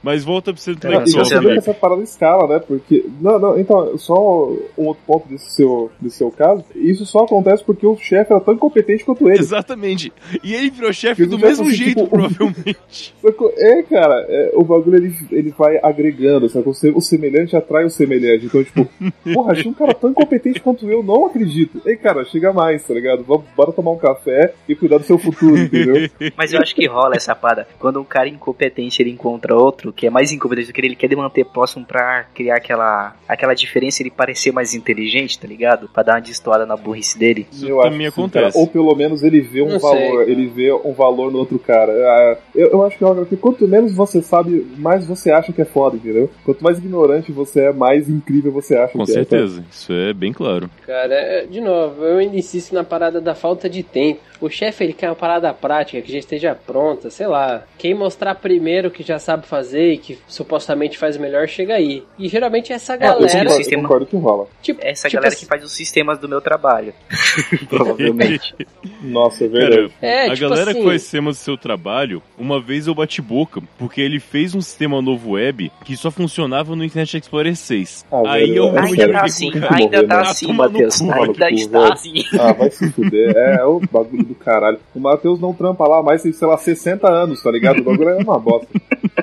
Mas 0.03 0.23
volta 0.23 0.53
pra 0.53 0.61
você 0.61 0.71
Não, 0.71 0.77
e 0.77 0.83
Não, 0.83 1.01
intelectual, 1.01 1.25
você 1.25 1.39
vê 1.39 1.53
que 1.53 1.57
essa 1.59 1.73
parada 1.73 2.01
escala, 2.01 2.47
né? 2.47 2.59
Porque. 2.65 3.05
Não, 3.19 3.39
não, 3.39 3.59
então, 3.59 3.97
só 3.97 4.49
um 4.77 4.85
outro 4.85 5.03
ponto 5.05 5.27
desse 5.27 5.51
seu, 5.51 5.91
desse 5.99 6.17
seu 6.17 6.31
caso. 6.31 6.63
Isso 6.75 7.05
só 7.05 7.19
acontece 7.19 7.63
porque 7.63 7.85
o 7.85 7.97
chefe 7.97 8.31
era 8.31 8.41
tão 8.41 8.53
incompetente 8.53 9.03
quanto 9.03 9.27
ele. 9.29 9.39
Exatamente. 9.39 10.11
E 10.43 10.53
ele 10.53 10.69
virou 10.69 10.91
chefe 10.93 11.25
do 11.25 11.37
mesmo 11.37 11.67
assim, 11.67 11.75
jeito, 11.75 12.03
tipo, 12.03 12.07
provavelmente. 12.07 13.15
É, 13.57 13.83
cara, 13.83 14.25
é, 14.27 14.51
o 14.55 14.63
bagulho 14.63 14.97
ele, 14.97 15.15
ele 15.31 15.53
vai 15.57 15.77
agregando, 15.81 16.49
sabe? 16.49 16.67
O 16.69 17.01
semelhante 17.01 17.55
atrai 17.55 17.85
o 17.85 17.89
semelhante. 17.89 18.45
Então, 18.45 18.63
tipo, 18.63 18.87
porra, 19.33 19.53
achei 19.53 19.69
um 19.69 19.73
cara 19.73 19.93
tão 19.93 20.11
incompetente 20.11 20.59
quanto 20.59 20.89
eu, 20.89 21.03
não 21.03 21.25
acredito. 21.25 21.81
Ei, 21.85 21.95
cara, 21.95 22.25
chega 22.25 22.51
mais, 22.51 22.83
tá 22.83 22.93
ligado? 22.93 23.23
Vamos, 23.23 23.45
bora 23.55 23.71
tomar 23.71 23.91
um 23.91 23.97
café 23.97 24.53
e 24.67 24.75
cuidar 24.75 24.97
do 24.97 25.03
seu 25.03 25.17
futuro, 25.17 25.57
entendeu? 25.57 26.09
Mas 26.35 26.53
eu 26.53 26.59
acho 26.59 26.75
que 26.75 26.85
rola 26.87 27.15
essa 27.15 27.35
parada. 27.35 27.67
Quando 27.79 27.99
um 27.99 28.03
cara 28.03 28.29
incompetente 28.29 29.01
ele 29.01 29.11
encontra 29.11 29.55
outro 29.55 29.80
que 29.93 30.07
é 30.07 30.09
mais 30.09 30.31
incompetente 30.33 30.67
do 30.67 30.73
que 30.73 30.81
ele, 30.81 30.87
ele 30.89 30.95
quer 30.95 31.15
manter 31.15 31.45
próximo 31.45 31.85
pra 31.85 32.25
criar 32.35 32.55
aquela, 32.57 33.15
aquela 33.27 33.53
diferença 33.53 34.01
e 34.01 34.03
ele 34.03 34.11
parecer 34.11 34.51
mais 34.51 34.73
inteligente, 34.73 35.39
tá 35.39 35.47
ligado? 35.47 35.87
Pra 35.87 36.03
dar 36.03 36.13
uma 36.15 36.21
destoada 36.21 36.65
na 36.65 36.75
burrice 36.75 37.17
dele. 37.17 37.47
Isso 37.51 37.67
Eu 37.67 37.79
acho 37.81 37.89
também 37.91 38.07
que 38.09 38.13
sim, 38.15 38.21
acontece. 38.21 38.51
cara. 38.53 38.59
Ou 38.59 38.67
pelo 38.67 38.95
menos 38.95 39.23
ele 39.23 39.39
vê 39.39 39.61
um 39.61 39.69
Não 39.69 39.79
sei, 39.79 39.89
valor, 39.89 40.17
cara. 40.19 40.29
ele 40.31 40.47
vê 40.47 40.73
um 40.73 40.91
valor 40.93 41.31
no 41.31 41.39
outro 41.39 41.57
cara. 41.57 41.91
Ah, 41.93 42.37
Eu, 42.53 42.71
eu 42.71 42.85
acho 42.85 42.97
que 42.97 43.03
é 43.05 43.25
que 43.25 43.37
quanto 43.37 43.67
menos 43.67 43.93
você 43.93 44.21
sabe, 44.21 44.67
mais 44.77 45.05
você 45.05 45.31
acha 45.31 45.53
que 45.53 45.61
é 45.61 45.65
foda, 45.65 45.95
entendeu? 45.95 46.29
Quanto 46.43 46.63
mais 46.63 46.77
ignorante 46.77 47.31
você 47.31 47.61
é, 47.61 47.71
mais 47.71 48.09
incrível 48.09 48.51
você 48.51 48.75
acha 48.75 48.93
Com 48.93 49.05
que 49.05 49.11
é. 49.11 49.13
certeza, 49.13 49.63
isso 49.71 49.93
é 49.93 50.13
bem 50.13 50.33
claro. 50.33 50.69
Cara, 50.85 51.13
é, 51.13 51.45
de 51.45 51.61
novo, 51.61 52.03
eu 52.03 52.17
ainda 52.17 52.35
insisto 52.35 52.73
na 52.73 52.83
parada 52.83 53.21
da 53.21 53.33
falta 53.35 53.69
de 53.69 53.83
tempo. 53.83 54.19
O 54.39 54.49
chefe 54.49 54.83
ele 54.83 54.93
quer 54.93 55.07
uma 55.09 55.15
parada 55.15 55.53
prática 55.53 56.01
que 56.01 56.11
já 56.11 56.17
esteja 56.17 56.55
pronta, 56.55 57.09
sei 57.11 57.27
lá. 57.27 57.63
Quem 57.77 57.93
mostrar 57.93 58.33
primeiro 58.35 58.89
que 58.89 59.03
já 59.03 59.19
sabe 59.19 59.45
fazer 59.45 59.70
e 59.73 59.97
que 59.97 60.17
supostamente 60.27 60.97
faz 60.97 61.17
melhor, 61.17 61.47
chega 61.47 61.75
aí. 61.75 62.03
E 62.17 62.27
geralmente 62.27 62.71
é 62.71 62.75
essa 62.75 62.93
É, 62.93 62.95
eu 62.95 62.99
galera. 62.99 63.21
concordo, 63.27 63.49
eu 63.49 63.55
sistema- 63.57 63.81
concordo 63.83 64.05
que 64.05 64.17
rola. 64.17 64.47
tipo, 64.61 64.79
Essa 64.83 65.07
tipo 65.09 65.15
galera 65.21 65.33
assim- 65.33 65.43
que 65.45 65.49
faz 65.49 65.63
os 65.63 65.71
sistemas 65.71 66.17
do 66.19 66.27
meu 66.29 66.41
trabalho. 66.41 66.93
Provavelmente. 67.69 68.55
Nossa, 69.01 69.45
é 69.45 69.49
Cara, 69.49 69.69
verdade. 69.69 69.93
É, 70.01 70.21
a 70.27 70.33
tipo 70.35 70.49
galera 70.49 70.71
assim- 70.71 70.79
que 70.81 70.85
faz 70.87 71.01
sistemas 71.01 71.37
do 71.37 71.41
seu 71.41 71.57
trabalho, 71.57 72.21
uma 72.37 72.59
vez 72.61 72.87
eu 72.87 72.95
bati 72.95 73.21
boca, 73.21 73.61
porque 73.77 74.01
ele 74.01 74.19
fez 74.19 74.55
um 74.55 74.61
sistema 74.61 75.01
novo 75.01 75.31
web 75.31 75.71
que 75.85 75.95
só 75.97 76.11
funcionava 76.11 76.75
no 76.75 76.83
Internet 76.83 77.17
Explorer 77.17 77.55
6. 77.55 78.05
Ah, 78.11 78.21
Aí 78.33 78.55
eu 78.55 78.65
é 78.77 78.81
Ainda 78.81 79.07
tá 79.13 79.19
que 79.21 79.25
assim, 79.25 79.51
tem 79.51 79.61
que 79.61 79.73
ainda 79.73 79.97
morrer, 79.97 80.07
tá 80.07 80.15
né? 80.23 80.29
assim, 80.29 80.53
Matheus. 80.53 81.01
Ainda 81.01 81.49
está 81.51 81.93
assim. 81.93 82.23
Ah, 82.39 82.53
vai 82.53 82.71
se 82.71 82.89
fuder. 82.91 83.35
É, 83.35 83.55
é 83.59 83.63
o 83.65 83.79
bagulho 83.91 84.23
do 84.23 84.35
caralho. 84.35 84.79
O 84.95 84.99
Matheus 84.99 85.39
não 85.39 85.53
trampa 85.53 85.87
lá 85.87 86.01
mais, 86.01 86.21
tem, 86.23 86.31
sei 86.31 86.47
lá, 86.47 86.57
60 86.57 87.09
anos, 87.09 87.41
tá 87.41 87.51
ligado? 87.51 87.79
O 87.79 87.83
bagulho 87.83 88.09
é 88.09 88.17
uma 88.17 88.39
bosta. 88.39 88.67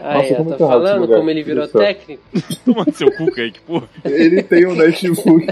Aí, 0.02 0.16
Nossa, 0.16 0.32
eu 0.32 0.37
como 0.37 0.50
tô 0.50 0.56
tá 0.56 0.64
esse 0.64 0.72
falando 0.72 1.08
como 1.08 1.30
ele 1.30 1.42
virou 1.42 1.68
técnico. 1.68 2.22
Toma 2.64 2.84
seu 2.92 3.11
cu, 3.12 3.30
Kaique, 3.32 3.61
porra. 3.61 3.88
Ele 4.04 4.42
tem 4.42 4.66
um 4.66 4.74
netbook. 4.74 5.46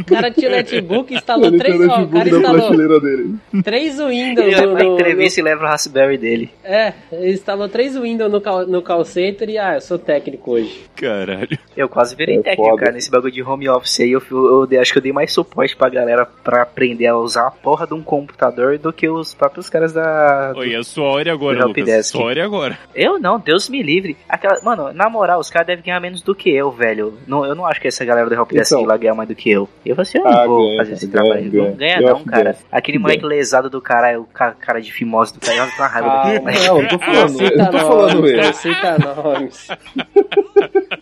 O 0.00 0.04
cara 0.04 0.30
tinha 0.30 0.50
netbook, 0.50 1.14
instalou 1.14 1.46
Ele 1.46 1.58
tem 1.58 1.76
três. 1.76 1.80
o 1.80 1.90
Ó, 1.92 2.02
o 2.02 2.08
cara 2.08 2.24
netbook 2.24 2.42
prateleira 2.56 3.00
dele. 3.00 3.34
três 3.64 3.98
Windows 3.98 4.46
Ele 4.46 4.54
vai 4.56 4.66
no, 4.66 4.74
pra 4.76 4.84
no- 4.84 4.94
entrevista 4.94 5.40
e 5.40 5.42
leva 5.42 5.64
o 5.64 5.66
Raspberry 5.66 6.18
dele. 6.18 6.50
É, 6.64 6.92
ele 7.12 7.32
instalou 7.32 7.68
três 7.68 7.96
Windows 7.96 8.30
no 8.30 8.40
call, 8.40 8.66
no 8.66 8.82
call 8.82 9.04
center 9.04 9.48
e 9.48 9.58
ah, 9.58 9.74
eu 9.74 9.80
sou 9.80 9.98
técnico 9.98 10.52
hoje. 10.52 10.82
Caralho. 10.96 11.58
Eu 11.76 11.88
quase 11.88 12.14
virei 12.14 12.36
É 12.38 12.42
técnico, 12.42 12.70
foda. 12.70 12.80
cara, 12.82 12.92
nesse 12.92 13.10
bagulho 13.10 13.32
de 13.32 13.42
home 13.42 13.68
office 13.68 14.00
aí. 14.00 14.12
Eu, 14.12 14.22
eu, 14.30 14.68
eu 14.70 14.80
acho 14.80 14.92
que 14.92 14.98
eu 14.98 15.02
dei 15.02 15.12
mais 15.12 15.32
suporte 15.32 15.74
pra 15.76 15.88
galera 15.88 16.26
pra 16.44 16.62
aprender 16.62 17.06
a 17.06 17.16
usar 17.16 17.46
a 17.46 17.50
porra 17.50 17.86
de 17.86 17.94
um 17.94 18.02
computador 18.02 18.78
do 18.78 18.92
que 18.92 19.08
os 19.08 19.34
próprios 19.34 19.68
caras 19.68 19.92
da. 19.92 20.52
do- 20.52 20.60
Oi, 20.60 20.74
é 20.74 20.82
sua 20.82 21.04
hora 21.06 21.32
agora, 21.32 21.64
Lucas. 21.66 22.06
Sua 22.06 22.24
hora 22.24 22.44
agora. 22.44 22.78
Eu 22.94 23.18
não, 23.18 23.38
Deus 23.38 23.68
me 23.68 23.81
livre. 23.82 24.16
Aquela, 24.28 24.60
mano, 24.62 24.92
na 24.92 25.08
moral, 25.08 25.40
os 25.40 25.50
caras 25.50 25.66
devem 25.66 25.84
ganhar 25.84 26.00
menos 26.00 26.22
do 26.22 26.34
que 26.34 26.50
eu, 26.50 26.70
velho. 26.70 27.18
Não, 27.26 27.44
eu 27.44 27.54
não 27.54 27.66
acho 27.66 27.80
que 27.80 27.88
essa 27.88 28.04
galera 28.04 28.28
do 28.28 28.34
Helpdesk 28.34 28.72
Então. 28.72 28.84
lá 28.84 28.96
ganha 28.96 29.14
mais 29.14 29.28
do 29.28 29.34
que 29.34 29.50
eu. 29.50 29.68
Eu 29.84 29.94
falei 29.96 30.08
assim, 30.08 30.18
eu 30.18 30.24
não 30.24 30.30
Ah, 30.30 30.46
vou 30.46 30.66
ganha, 30.66 30.76
fazer 30.78 30.92
esse 30.94 31.06
ganha, 31.06 31.24
trabalho. 31.24 31.50
ganha. 31.50 31.68
Não 31.70 31.76
ganha 31.76 32.00
não, 32.00 32.24
cara. 32.24 32.42
ganha. 32.44 32.56
Aquele 32.70 32.98
moleque 32.98 33.24
lesado 33.26 33.68
do 33.70 33.80
cara, 33.80 34.20
o 34.20 34.24
ca- 34.24 34.52
cara 34.58 34.80
de 34.80 34.92
fimose 34.92 35.34
do 35.34 35.40
cara, 35.40 35.56
eu 35.58 35.66
tenho 35.66 35.78
uma 35.78 35.86
raiva 35.88 36.08
Ah, 36.08 36.22
daquele. 36.38 36.66
Não, 36.68 36.80
eu 36.82 36.88
tô 36.88 36.98
falando, 36.98 37.42
eu 37.42 37.70
tô 37.70 37.78
falando 37.78 38.32
não 38.32 38.52
cita 38.52 38.98
nomes. 38.98 39.68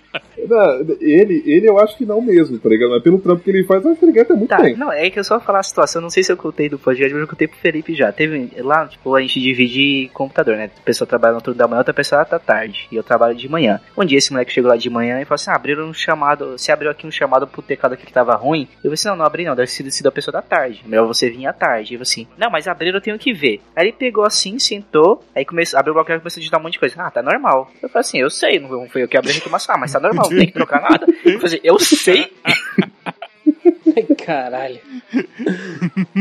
Não, 0.51 0.97
Ele, 1.01 1.43
ele 1.47 1.69
eu 1.69 1.79
acho 1.79 1.97
que 1.97 2.05
não 2.05 2.21
mesmo, 2.21 2.59
tá 2.59 2.69
ligado? 2.69 2.91
Mas 2.91 3.03
pelo 3.03 3.19
trampo 3.19 3.43
que 3.43 3.51
ele 3.51 3.65
faz, 3.65 3.85
eu 3.85 3.91
acho 3.91 3.99
que 4.01 4.05
ele 4.05 4.13
ganha 4.13 4.25
até 4.25 4.35
muito 4.35 4.49
Tá, 4.51 4.59
bem. 4.63 4.77
não, 4.77 4.93
é 4.93 5.09
que 5.11 5.19
eu 5.19 5.25
só 5.25 5.37
vou 5.39 5.47
falar 5.47 5.61
a 5.61 5.63
situação, 5.63 6.03
não 6.03 6.11
sei 6.11 6.23
se 6.23 6.33
eu 6.33 6.37
contei 6.37 6.69
do 6.69 6.79
podcast, 6.79 7.13
mas 7.13 7.23
eu 7.23 7.29
contei 7.29 7.47
pro 7.49 7.57
Felipe 7.59 7.95
já. 7.95 8.11
Teve 8.13 8.51
lá, 8.59 8.87
tipo, 8.87 9.15
a 9.15 9.21
gente 9.21 9.41
divide 9.41 10.11
computador, 10.13 10.57
né? 10.57 10.71
A 10.77 10.83
pessoa 10.83 11.07
trabalha 11.07 11.35
no 11.35 11.41
turno 11.41 11.59
da 11.59 11.67
manhã, 11.69 11.79
outra 11.79 11.95
pessoa 11.95 12.25
tá 12.25 12.39
tarde. 12.39 12.89
E 12.91 12.97
eu 12.97 13.03
trabalho 13.03 13.35
de 13.35 13.49
manhã. 13.49 13.81
Um 13.97 14.05
dia 14.05 14.19
esse 14.19 14.33
moleque 14.33 14.53
chegou 14.53 14.71
lá 14.71 14.77
de 14.77 14.91
manhã 14.91 15.21
e 15.21 15.25
falou 15.25 15.37
assim: 15.37 15.51
ah, 15.51 15.55
abriram 15.55 15.85
um 15.89 15.95
chamado. 15.95 16.59
Você 16.59 16.73
abriu 16.73 16.91
aqui 16.91 17.07
um 17.07 17.11
chamado 17.11 17.47
pro 17.47 17.63
teclado 17.63 17.93
aqui 17.95 18.07
que 18.07 18.13
tava 18.13 18.35
ruim. 18.35 18.63
Eu 18.77 18.83
falei 18.83 18.95
assim: 18.95 19.09
não, 19.09 19.17
não 19.17 19.25
abri 19.25 19.45
não, 19.45 19.55
deve 19.55 19.71
ter 19.71 19.91
sido 19.91 20.09
a 20.09 20.13
pessoa 20.13 20.33
da 20.33 20.43
tarde. 20.43 20.83
Melhor 20.87 21.07
você 21.07 21.31
vir 21.31 21.47
à 21.47 21.53
tarde. 21.53 21.95
Eu 21.95 21.99
falei 21.99 22.03
assim: 22.03 22.27
não, 22.39 22.51
mas 22.51 22.67
abriram 22.67 22.97
eu 22.99 23.01
tenho 23.03 23.19
que 23.19 23.33
ver. 23.33 23.61
Aí 23.77 23.87
ele 23.89 23.93
pegou 23.93 24.25
assim, 24.25 24.59
sentou, 24.59 25.23
aí 25.35 25.45
começou, 25.45 25.79
abriu 25.79 25.93
o 25.93 25.95
bloco 25.95 26.11
e 26.13 26.19
começou 26.19 26.39
a 26.39 26.41
digitar 26.41 26.59
um 26.61 26.63
monte 26.63 26.73
de 26.75 26.79
coisa. 26.81 26.95
Ah, 26.99 27.11
tá 27.11 27.23
normal. 27.23 27.71
Eu 27.83 27.89
falei 27.89 28.01
assim: 28.01 28.19
eu 28.19 28.31
sei, 28.31 28.59
não 28.59 28.89
foi 28.89 29.03
eu 29.03 29.09
que 29.09 29.17
abri 29.17 29.31
a 29.31 29.35
reclamação. 29.35 29.75
Ah, 29.75 29.79
mas 29.79 29.93
tá 29.93 30.01
normal, 30.01 30.27
tem 30.40 30.46
que 30.46 30.55
trocar 30.55 30.81
nada. 30.81 31.07
Eu 31.07 31.38
falei 31.38 31.44
assim: 31.44 31.61
eu 31.62 31.79
sei. 31.79 32.33
Caralho. 34.24 34.78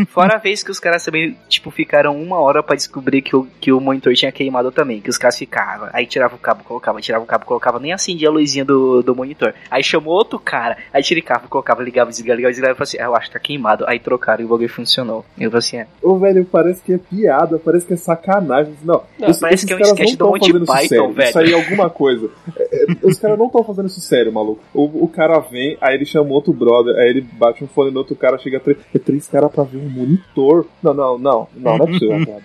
Fora 0.09 0.35
a 0.35 0.38
vez 0.38 0.63
que 0.63 0.71
os 0.71 0.79
caras 0.79 1.03
também, 1.03 1.38
tipo, 1.47 1.69
ficaram 1.71 2.19
uma 2.21 2.39
hora 2.39 2.62
pra 2.63 2.75
descobrir 2.75 3.21
que 3.21 3.35
o, 3.35 3.47
que 3.59 3.71
o 3.71 3.79
monitor 3.79 4.13
tinha 4.13 4.31
queimado 4.31 4.71
também. 4.71 5.01
Que 5.01 5.09
os 5.09 5.17
caras 5.17 5.38
ficavam. 5.38 5.89
Aí 5.93 6.05
tirava 6.05 6.35
o 6.35 6.39
cabo, 6.39 6.63
colocava, 6.63 7.01
tirava 7.01 7.23
o 7.23 7.27
cabo, 7.27 7.45
colocava, 7.45 7.79
nem 7.79 7.93
acendia 7.93 8.27
a 8.29 8.31
luzinha 8.31 8.65
do, 8.65 9.01
do 9.01 9.15
monitor. 9.15 9.53
Aí 9.69 9.83
chamou 9.83 10.13
outro 10.13 10.39
cara, 10.39 10.77
aí 10.93 11.01
tirava 11.03 11.19
o 11.23 11.27
cabo, 11.27 11.47
colocava, 11.49 11.83
ligava, 11.83 12.09
desligava, 12.09 12.38
ligava, 12.38 12.51
desligava 12.51 12.73
e 12.73 12.77
falou 12.77 12.83
assim: 12.83 12.97
ah, 12.99 13.05
eu 13.05 13.15
acho 13.15 13.27
que 13.27 13.33
tá 13.33 13.39
queimado. 13.39 13.85
Aí 13.88 13.99
trocaram 13.99 14.41
e 14.41 14.45
o 14.45 14.49
bagulho 14.49 14.69
funcionou. 14.69 15.25
Eu 15.38 15.49
falei 15.51 15.59
assim: 15.59 15.77
é. 15.77 15.88
Ô, 16.01 16.17
velho, 16.17 16.45
parece 16.45 16.81
que 16.81 16.93
é 16.93 16.97
piada, 16.97 17.59
parece 17.59 17.85
que 17.85 17.93
é 17.93 17.97
sacanagem. 17.97 18.73
Não, 18.83 19.03
Não, 19.19 19.29
esses- 19.29 19.41
parece 19.41 19.65
que 19.65 19.73
é 19.73 19.75
um 19.75 19.79
caras 19.79 19.93
sketch 19.93 20.12
não 20.12 20.17
do 20.17 20.27
Monty 20.27 20.51
fazendo 20.51 20.63
isso 20.63 20.73
Python, 20.73 20.88
sério. 20.88 21.13
velho. 21.13 21.29
Isso 21.29 21.39
aí 21.39 21.51
é 21.51 21.55
alguma 21.55 21.89
coisa. 21.89 22.29
É, 22.57 22.83
é, 22.83 22.85
os 23.03 23.17
caras 23.19 23.38
não 23.38 23.45
estão 23.47 23.63
fazendo 23.63 23.88
isso 23.88 24.01
sério, 24.01 24.31
maluco. 24.31 24.62
O, 24.73 25.05
o 25.05 25.07
cara 25.07 25.39
vem, 25.39 25.77
aí 25.81 25.95
ele 25.95 26.05
chama 26.05 26.31
outro 26.31 26.53
brother, 26.53 26.95
aí 26.95 27.09
ele 27.09 27.21
bate 27.39 27.63
um 27.63 27.67
fone 27.67 27.91
no 27.91 27.99
outro 27.99 28.15
cara, 28.15 28.38
chega 28.38 28.60
três, 28.60 28.78
é 28.93 28.99
três 28.99 29.28
caras 29.28 29.52
pra 29.52 29.63
ver 29.63 29.78
um 29.78 29.89
monitor. 29.89 30.65
Não, 30.84 30.93
não, 30.93 31.17
não, 31.17 31.47
não, 31.56 31.78
não 31.78 31.86
é 31.86 31.88
possível, 31.88 32.25
cara. 32.28 32.43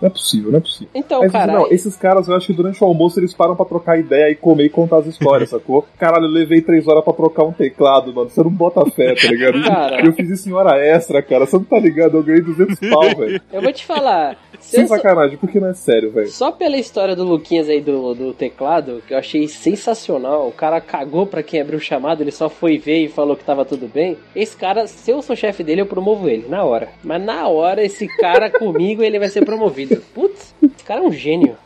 Não 0.00 0.06
é 0.08 0.10
possível, 0.10 0.50
não 0.50 0.58
é 0.58 0.60
possível. 0.60 0.88
Então, 0.94 1.28
cara. 1.28 1.52
não, 1.52 1.70
esses 1.70 1.94
caras, 1.96 2.26
eu 2.26 2.34
acho 2.34 2.46
que 2.46 2.52
durante 2.52 2.82
o 2.82 2.86
almoço 2.86 3.20
eles 3.20 3.34
param 3.34 3.54
pra 3.54 3.66
trocar 3.66 3.98
ideia 3.98 4.30
e 4.30 4.34
comer 4.34 4.64
e 4.64 4.70
contar 4.70 4.98
as 4.98 5.06
histórias, 5.06 5.50
sacou? 5.50 5.86
Caralho, 5.98 6.24
eu 6.24 6.30
levei 6.30 6.62
três 6.62 6.88
horas 6.88 7.04
pra 7.04 7.12
trocar 7.12 7.44
um 7.44 7.52
teclado, 7.52 8.12
mano. 8.12 8.30
Você 8.30 8.42
não 8.42 8.50
bota 8.50 8.88
fé, 8.90 9.14
tá 9.14 9.28
ligado? 9.28 9.60
Cara. 9.70 10.04
Eu 10.04 10.12
fiz 10.12 10.30
isso 10.30 10.48
em 10.48 10.52
hora 10.52 10.78
extra, 10.78 11.22
cara. 11.22 11.46
Você 11.46 11.56
não 11.56 11.64
tá 11.64 11.78
ligado? 11.78 12.16
Eu 12.16 12.22
ganhei 12.22 12.40
200 12.40 12.78
pau, 12.88 13.02
velho. 13.16 13.40
Eu 13.52 13.62
vou 13.62 13.72
te 13.72 13.84
falar. 13.84 14.36
se 14.58 14.76
Sem 14.76 14.86
sacanagem, 14.86 15.36
porque 15.36 15.60
não 15.60 15.68
é 15.68 15.74
sério, 15.74 16.10
velho. 16.10 16.28
Só 16.28 16.50
pela 16.50 16.76
história 16.76 17.14
do 17.14 17.24
Luquinhas 17.24 17.68
aí 17.68 17.80
do, 17.80 18.14
do 18.14 18.32
teclado, 18.32 19.02
que 19.06 19.14
eu 19.14 19.18
achei 19.18 19.46
sensacional. 19.48 20.48
O 20.48 20.52
cara 20.52 20.80
cagou 20.80 21.26
pra 21.26 21.42
quem 21.42 21.60
abriu 21.60 21.78
o 21.78 21.82
chamado, 21.82 22.22
ele 22.22 22.30
só 22.30 22.48
foi 22.48 22.78
ver 22.78 23.04
e 23.04 23.08
falou 23.08 23.36
que 23.36 23.44
tava 23.44 23.64
tudo 23.64 23.86
bem. 23.86 24.16
Esse 24.34 24.56
cara, 24.56 24.86
se 24.86 25.10
eu 25.10 25.22
sou 25.22 25.36
chefe 25.36 25.62
dele, 25.62 25.82
eu 25.82 25.86
promovo 25.86 26.28
ele, 26.28 26.46
na 26.48 26.64
hora. 26.64 26.88
Mas 27.02 27.22
na 27.22 27.46
hora, 27.48 27.84
esse 27.84 28.06
cara 28.18 28.50
comigo, 28.50 29.02
ele 29.02 29.18
vai 29.18 29.28
ser 29.28 29.44
promovido. 29.44 29.89
Putz, 30.14 30.54
esse 30.62 30.84
cara 30.84 31.04
é 31.04 31.06
um 31.06 31.12
gênio. 31.12 31.56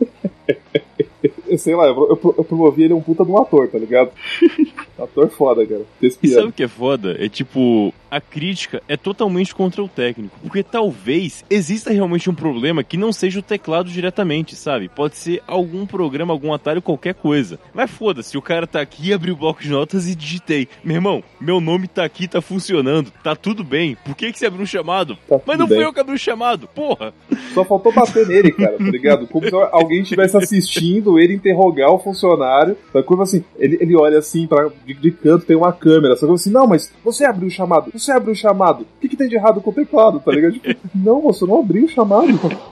Eu 1.47 1.59
sei 1.59 1.75
lá, 1.75 1.87
eu, 1.87 1.95
eu, 1.95 2.35
eu 2.39 2.45
promovi 2.45 2.85
ele 2.85 2.95
um 2.95 3.01
puta 3.01 3.25
de 3.25 3.31
um 3.31 3.39
ator, 3.39 3.69
tá 3.69 3.79
ligado? 3.79 4.11
ator 4.99 5.31
foda, 5.31 5.67
cara. 5.67 5.83
E 6.03 6.11
sabe 6.29 6.49
o 6.49 6.53
que 6.53 6.65
é 6.65 6.69
foda? 6.69 7.17
É 7.19 7.29
tipo, 7.29 7.95
a 8.15 8.21
crítica 8.21 8.81
é 8.87 8.97
totalmente 8.97 9.53
contra 9.53 9.83
o 9.83 9.89
técnico. 9.89 10.39
Porque 10.41 10.63
talvez 10.63 11.45
exista 11.51 11.93
realmente 11.93 12.31
um 12.31 12.35
problema 12.35 12.85
que 12.85 12.97
não 12.97 13.13
seja 13.13 13.41
o 13.41 13.43
teclado 13.43 13.91
diretamente, 13.91 14.55
sabe? 14.55 14.89
Pode 14.89 15.17
ser 15.17 15.43
algum 15.49 15.85
programa, 15.85 16.33
algum 16.33 16.53
atalho, 16.53 16.81
qualquer 16.81 17.15
coisa. 17.15 17.59
Mas 17.75 17.91
foda-se, 17.91 18.39
o 18.39 18.43
cara 18.43 18.69
tá 18.69 18.81
aqui, 18.81 19.13
abriu 19.13 19.35
o 19.35 19.37
bloco 19.37 19.61
de 19.61 19.69
notas 19.69 20.07
e 20.07 20.15
digitei. 20.15 20.69
Meu 20.85 20.95
irmão, 20.95 21.25
meu 21.41 21.61
nome 21.61 21.89
tá 21.89 22.05
aqui, 22.05 22.29
tá 22.29 22.41
funcionando, 22.41 23.11
tá 23.21 23.35
tudo 23.35 23.65
bem. 23.65 23.97
Por 24.05 24.15
que, 24.15 24.31
que 24.31 24.39
você 24.39 24.47
abriu 24.47 24.63
um 24.63 24.67
chamado? 24.67 25.19
Tá 25.29 25.41
Mas 25.45 25.59
não 25.59 25.67
bem. 25.67 25.79
fui 25.79 25.85
eu 25.85 25.93
que 25.93 25.99
abri 25.99 26.15
o 26.15 26.19
chamado, 26.19 26.69
porra! 26.69 27.13
Só 27.53 27.65
faltou 27.65 27.93
bater 27.93 28.29
nele, 28.29 28.53
cara, 28.53 28.79
tá 28.79 28.85
ligado? 28.85 29.27
Como 29.27 29.49
se 29.49 29.55
alguém 29.73 30.03
estivesse 30.03 30.37
assistindo 30.37 31.19
ele 31.19 31.35
interrogar 31.35 31.91
o 31.91 31.99
funcionário. 31.99 32.77
Da 32.93 33.03
curva 33.03 33.25
assim, 33.25 33.43
ele, 33.59 33.77
ele 33.81 33.97
olha 33.97 34.19
assim, 34.19 34.47
pra, 34.47 34.71
de, 34.87 34.95
de 34.95 35.11
canto 35.11 35.47
tem 35.47 35.57
uma 35.57 35.73
câmera. 35.73 36.15
Só 36.17 36.27
que 36.29 36.33
assim, 36.33 36.51
não, 36.51 36.69
mas 36.69 36.93
você 37.05 37.25
abriu 37.25 37.49
o 37.49 37.51
chamado, 37.51 37.91
você 38.05 38.13
abriu 38.13 38.33
o 38.33 38.37
chamado. 38.37 38.83
O 38.83 38.87
que, 39.01 39.09
que 39.09 39.17
tem 39.17 39.29
de 39.29 39.35
errado 39.37 39.61
com 39.61 39.71
o 39.71 39.73
teclado, 39.73 40.21
tá 40.21 40.31
ligado? 40.33 40.53
Tipo, 40.55 40.81
não, 40.95 41.21
você 41.23 41.45
não 41.47 41.61
abriu 41.61 41.85
o 41.85 41.89
chamado, 41.89 42.27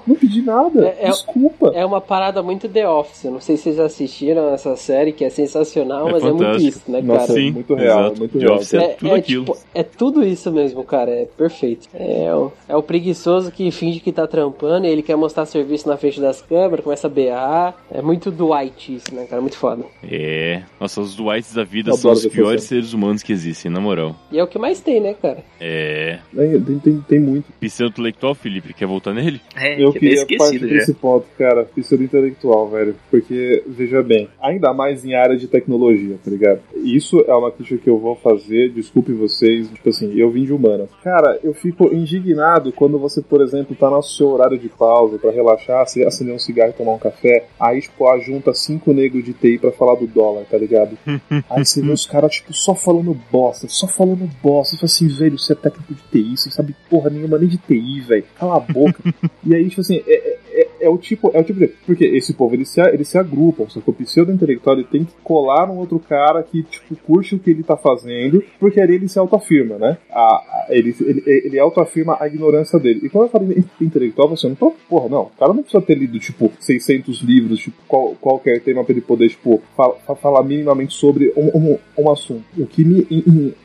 não 0.06 0.14
pedi 0.16 0.42
nada. 0.42 0.86
É- 0.86 1.06
é- 1.06 1.10
Desculpa. 1.10 1.72
É 1.74 1.84
uma 1.84 2.00
parada 2.00 2.42
muito 2.42 2.68
The 2.68 2.88
Office. 2.88 3.24
Eu 3.24 3.32
Não 3.32 3.40
sei 3.40 3.56
se 3.56 3.64
vocês 3.64 3.80
assistiram 3.80 4.52
essa 4.54 4.76
série, 4.76 5.12
que 5.12 5.24
é 5.24 5.30
sensacional, 5.30 6.08
É 6.08 6.12
mas 6.12 6.22
é 6.22 6.26
muito 6.26 6.38
fantástico. 6.44 6.68
isso, 6.68 6.82
né, 6.90 7.00
Nossa, 7.02 7.26
cara? 7.28 7.32
Sim, 7.40 7.50
muito 7.52 7.74
real, 7.74 8.00
exato. 8.00 8.18
muito 8.18 8.38
The 8.38 8.44
real. 8.44 8.54
Office 8.56 8.74
é 8.74 8.88
tudo 8.88 9.14
aquilo. 9.14 9.44
tipo, 9.44 9.58
é 9.74 9.82
tudo 9.82 10.24
isso 10.24 10.52
mesmo, 10.52 10.84
cara. 10.84 11.10
É 11.10 11.24
perfeito. 11.26 11.88
É 11.94 12.34
o, 12.34 12.52
é 12.68 12.76
o 12.76 12.82
preguiçoso 12.82 13.50
que 13.52 13.70
finge 13.70 14.00
que 14.00 14.12
tá 14.12 14.26
trampando 14.26 14.86
e 14.86 14.90
ele 14.90 15.02
quer 15.02 15.16
mostrar 15.16 15.46
serviço 15.46 15.88
na 15.88 15.96
frente 15.96 16.20
das 16.20 16.40
câmeras, 16.42 16.84
começa 16.84 17.06
a 17.06 17.10
berrar. 17.10 17.74
É 17.90 18.00
muito 18.02 18.30
Dwight 18.30 18.94
isso, 18.94 19.14
né, 19.14 19.26
cara? 19.26 19.40
Muito 19.40 19.56
foda. 19.56 19.84
É. 20.02 20.62
Nossa, 20.80 21.00
os 21.00 21.14
Dwights 21.14 21.54
da 21.54 21.64
vida 21.64 21.90
Eu 21.90 21.96
são 21.96 22.12
os 22.12 22.26
piores 22.26 22.64
seres 22.64 22.92
humanos 22.92 23.22
que 23.22 23.32
existem, 23.32 23.70
na 23.70 23.80
moral. 23.80 24.14
E 24.30 24.38
é 24.38 24.42
o 24.42 24.46
que 24.46 24.58
mais 24.58 24.80
tem, 24.80 25.00
né, 25.00 25.14
cara? 25.22 25.44
É. 25.60 26.18
Tem, 26.34 26.78
tem, 26.80 27.00
tem 27.08 27.20
muito. 27.20 27.52
Pseudo-intelectual, 27.60 28.34
Felipe, 28.34 28.74
quer 28.74 28.86
voltar 28.86 29.14
nele? 29.14 29.40
É, 29.56 29.82
Eu 29.82 29.92
que 29.92 30.00
queria 30.00 30.26
partir 30.36 30.58
já. 30.58 30.66
desse 30.66 30.92
ponto, 30.94 31.26
cara, 31.38 31.64
pseudo 31.64 32.04
intelectual, 32.04 32.68
velho. 32.68 32.96
Porque, 33.10 33.62
veja 33.66 34.02
bem, 34.02 34.28
ainda 34.40 34.72
mais 34.74 35.04
em 35.04 35.14
área 35.14 35.36
de 35.36 35.46
tecnologia, 35.46 36.16
tá 36.22 36.30
ligado? 36.30 36.60
Isso 36.76 37.24
é 37.26 37.34
uma 37.34 37.50
crítica 37.50 37.78
que 37.78 37.90
eu 37.90 37.98
vou 37.98 38.16
fazer, 38.16 38.70
desculpe 38.70 39.12
vocês, 39.12 39.68
tipo 39.70 39.88
assim, 39.88 40.12
eu 40.18 40.30
vim 40.30 40.44
de 40.44 40.52
humanas. 40.52 40.88
Cara, 41.02 41.38
eu 41.44 41.54
fico 41.54 41.94
indignado 41.94 42.72
quando 42.72 42.98
você, 42.98 43.22
por 43.22 43.40
exemplo, 43.40 43.76
tá 43.76 43.88
no 43.88 44.02
seu 44.02 44.28
horário 44.28 44.58
de 44.58 44.68
pausa 44.68 45.18
pra 45.18 45.30
relaxar, 45.30 45.86
você 45.86 46.02
acender 46.04 46.34
um 46.34 46.38
cigarro 46.38 46.70
e 46.70 46.74
tomar 46.74 46.92
um 46.94 46.98
café, 46.98 47.46
aí, 47.60 47.80
tipo, 47.80 48.08
a 48.08 48.18
junta 48.18 48.52
cinco 48.52 48.92
negros 48.92 49.24
de 49.24 49.32
TI 49.32 49.58
pra 49.58 49.70
falar 49.70 49.94
do 49.94 50.06
dólar, 50.06 50.44
tá 50.50 50.58
ligado? 50.58 50.96
Aí 51.50 51.64
você 51.64 51.80
vê 51.82 51.92
os 51.92 52.06
caras, 52.06 52.34
tipo, 52.34 52.52
só 52.52 52.74
falando 52.74 53.16
bosta, 53.30 53.66
só 53.68 53.86
falando 53.86 54.28
bosta. 54.42 54.72
Você 54.74 54.80
fala 54.80 54.86
assim, 54.86 55.01
velho, 55.08 55.38
você 55.38 55.52
é 55.52 55.56
técnico 55.56 55.94
de 55.94 56.02
TI, 56.10 56.36
você 56.36 56.50
sabe 56.50 56.74
porra 56.88 57.10
nenhuma 57.10 57.38
nem 57.38 57.48
de 57.48 57.58
TI, 57.58 58.00
velho. 58.00 58.24
Cala 58.38 58.56
a 58.56 58.60
boca. 58.60 59.02
e 59.44 59.54
aí, 59.54 59.68
tipo 59.68 59.80
assim, 59.80 60.02
é, 60.06 60.38
é, 60.52 60.68
é 60.82 60.88
o 60.88 60.98
tipo, 60.98 61.30
é 61.34 61.40
o 61.40 61.44
tipo 61.44 61.58
de. 61.60 61.68
Porque 61.86 62.04
esse 62.04 62.34
povo, 62.34 62.54
eles 62.54 62.68
se, 62.68 62.80
eles 62.80 63.08
se 63.08 63.18
agrupam, 63.18 63.66
só 63.68 63.80
que 63.80 63.90
o 63.90 63.92
pseudo-intelectual 63.92 64.76
ele 64.76 64.84
tem 64.84 65.04
que 65.04 65.12
colar 65.22 65.66
num 65.66 65.78
outro 65.78 65.98
cara 65.98 66.42
que, 66.42 66.62
tipo, 66.62 66.94
curte 67.06 67.34
o 67.34 67.38
que 67.38 67.50
ele 67.50 67.62
tá 67.62 67.76
fazendo, 67.76 68.42
porque 68.58 68.80
ali 68.80 68.94
ele 68.94 69.08
se 69.08 69.18
autoafirma, 69.18 69.76
né? 69.78 69.98
A, 70.10 70.20
a- 70.20 70.66
ele, 70.70 70.94
ele, 71.00 71.22
ele 71.26 71.58
autoafirma 71.58 72.16
a 72.20 72.26
ignorância 72.26 72.78
dele. 72.78 73.00
E 73.04 73.08
quando 73.08 73.24
eu 73.24 73.30
falo 73.30 73.46
intelectual, 73.80 74.28
você 74.28 74.48
não 74.48 74.54
tá, 74.54 74.70
porra, 74.88 75.08
não. 75.08 75.22
O 75.22 75.30
cara 75.38 75.52
não 75.52 75.62
precisa 75.62 75.82
ter 75.82 75.96
lido, 75.96 76.18
tipo, 76.18 76.50
600 76.60 77.20
livros, 77.22 77.58
tipo, 77.60 77.76
qual, 77.88 78.14
qualquer 78.20 78.60
tema 78.60 78.82
pra 78.84 78.92
ele 78.92 79.00
poder, 79.00 79.28
tipo, 79.28 79.62
fa- 79.76 79.92
fa- 80.06 80.14
falar 80.16 80.42
minimamente 80.42 80.94
sobre 80.94 81.32
um, 81.36 81.48
um, 81.72 81.78
um 81.98 82.10
assunto. 82.10 82.44
O 82.56 82.66
que 82.66 82.84
me 82.84 83.06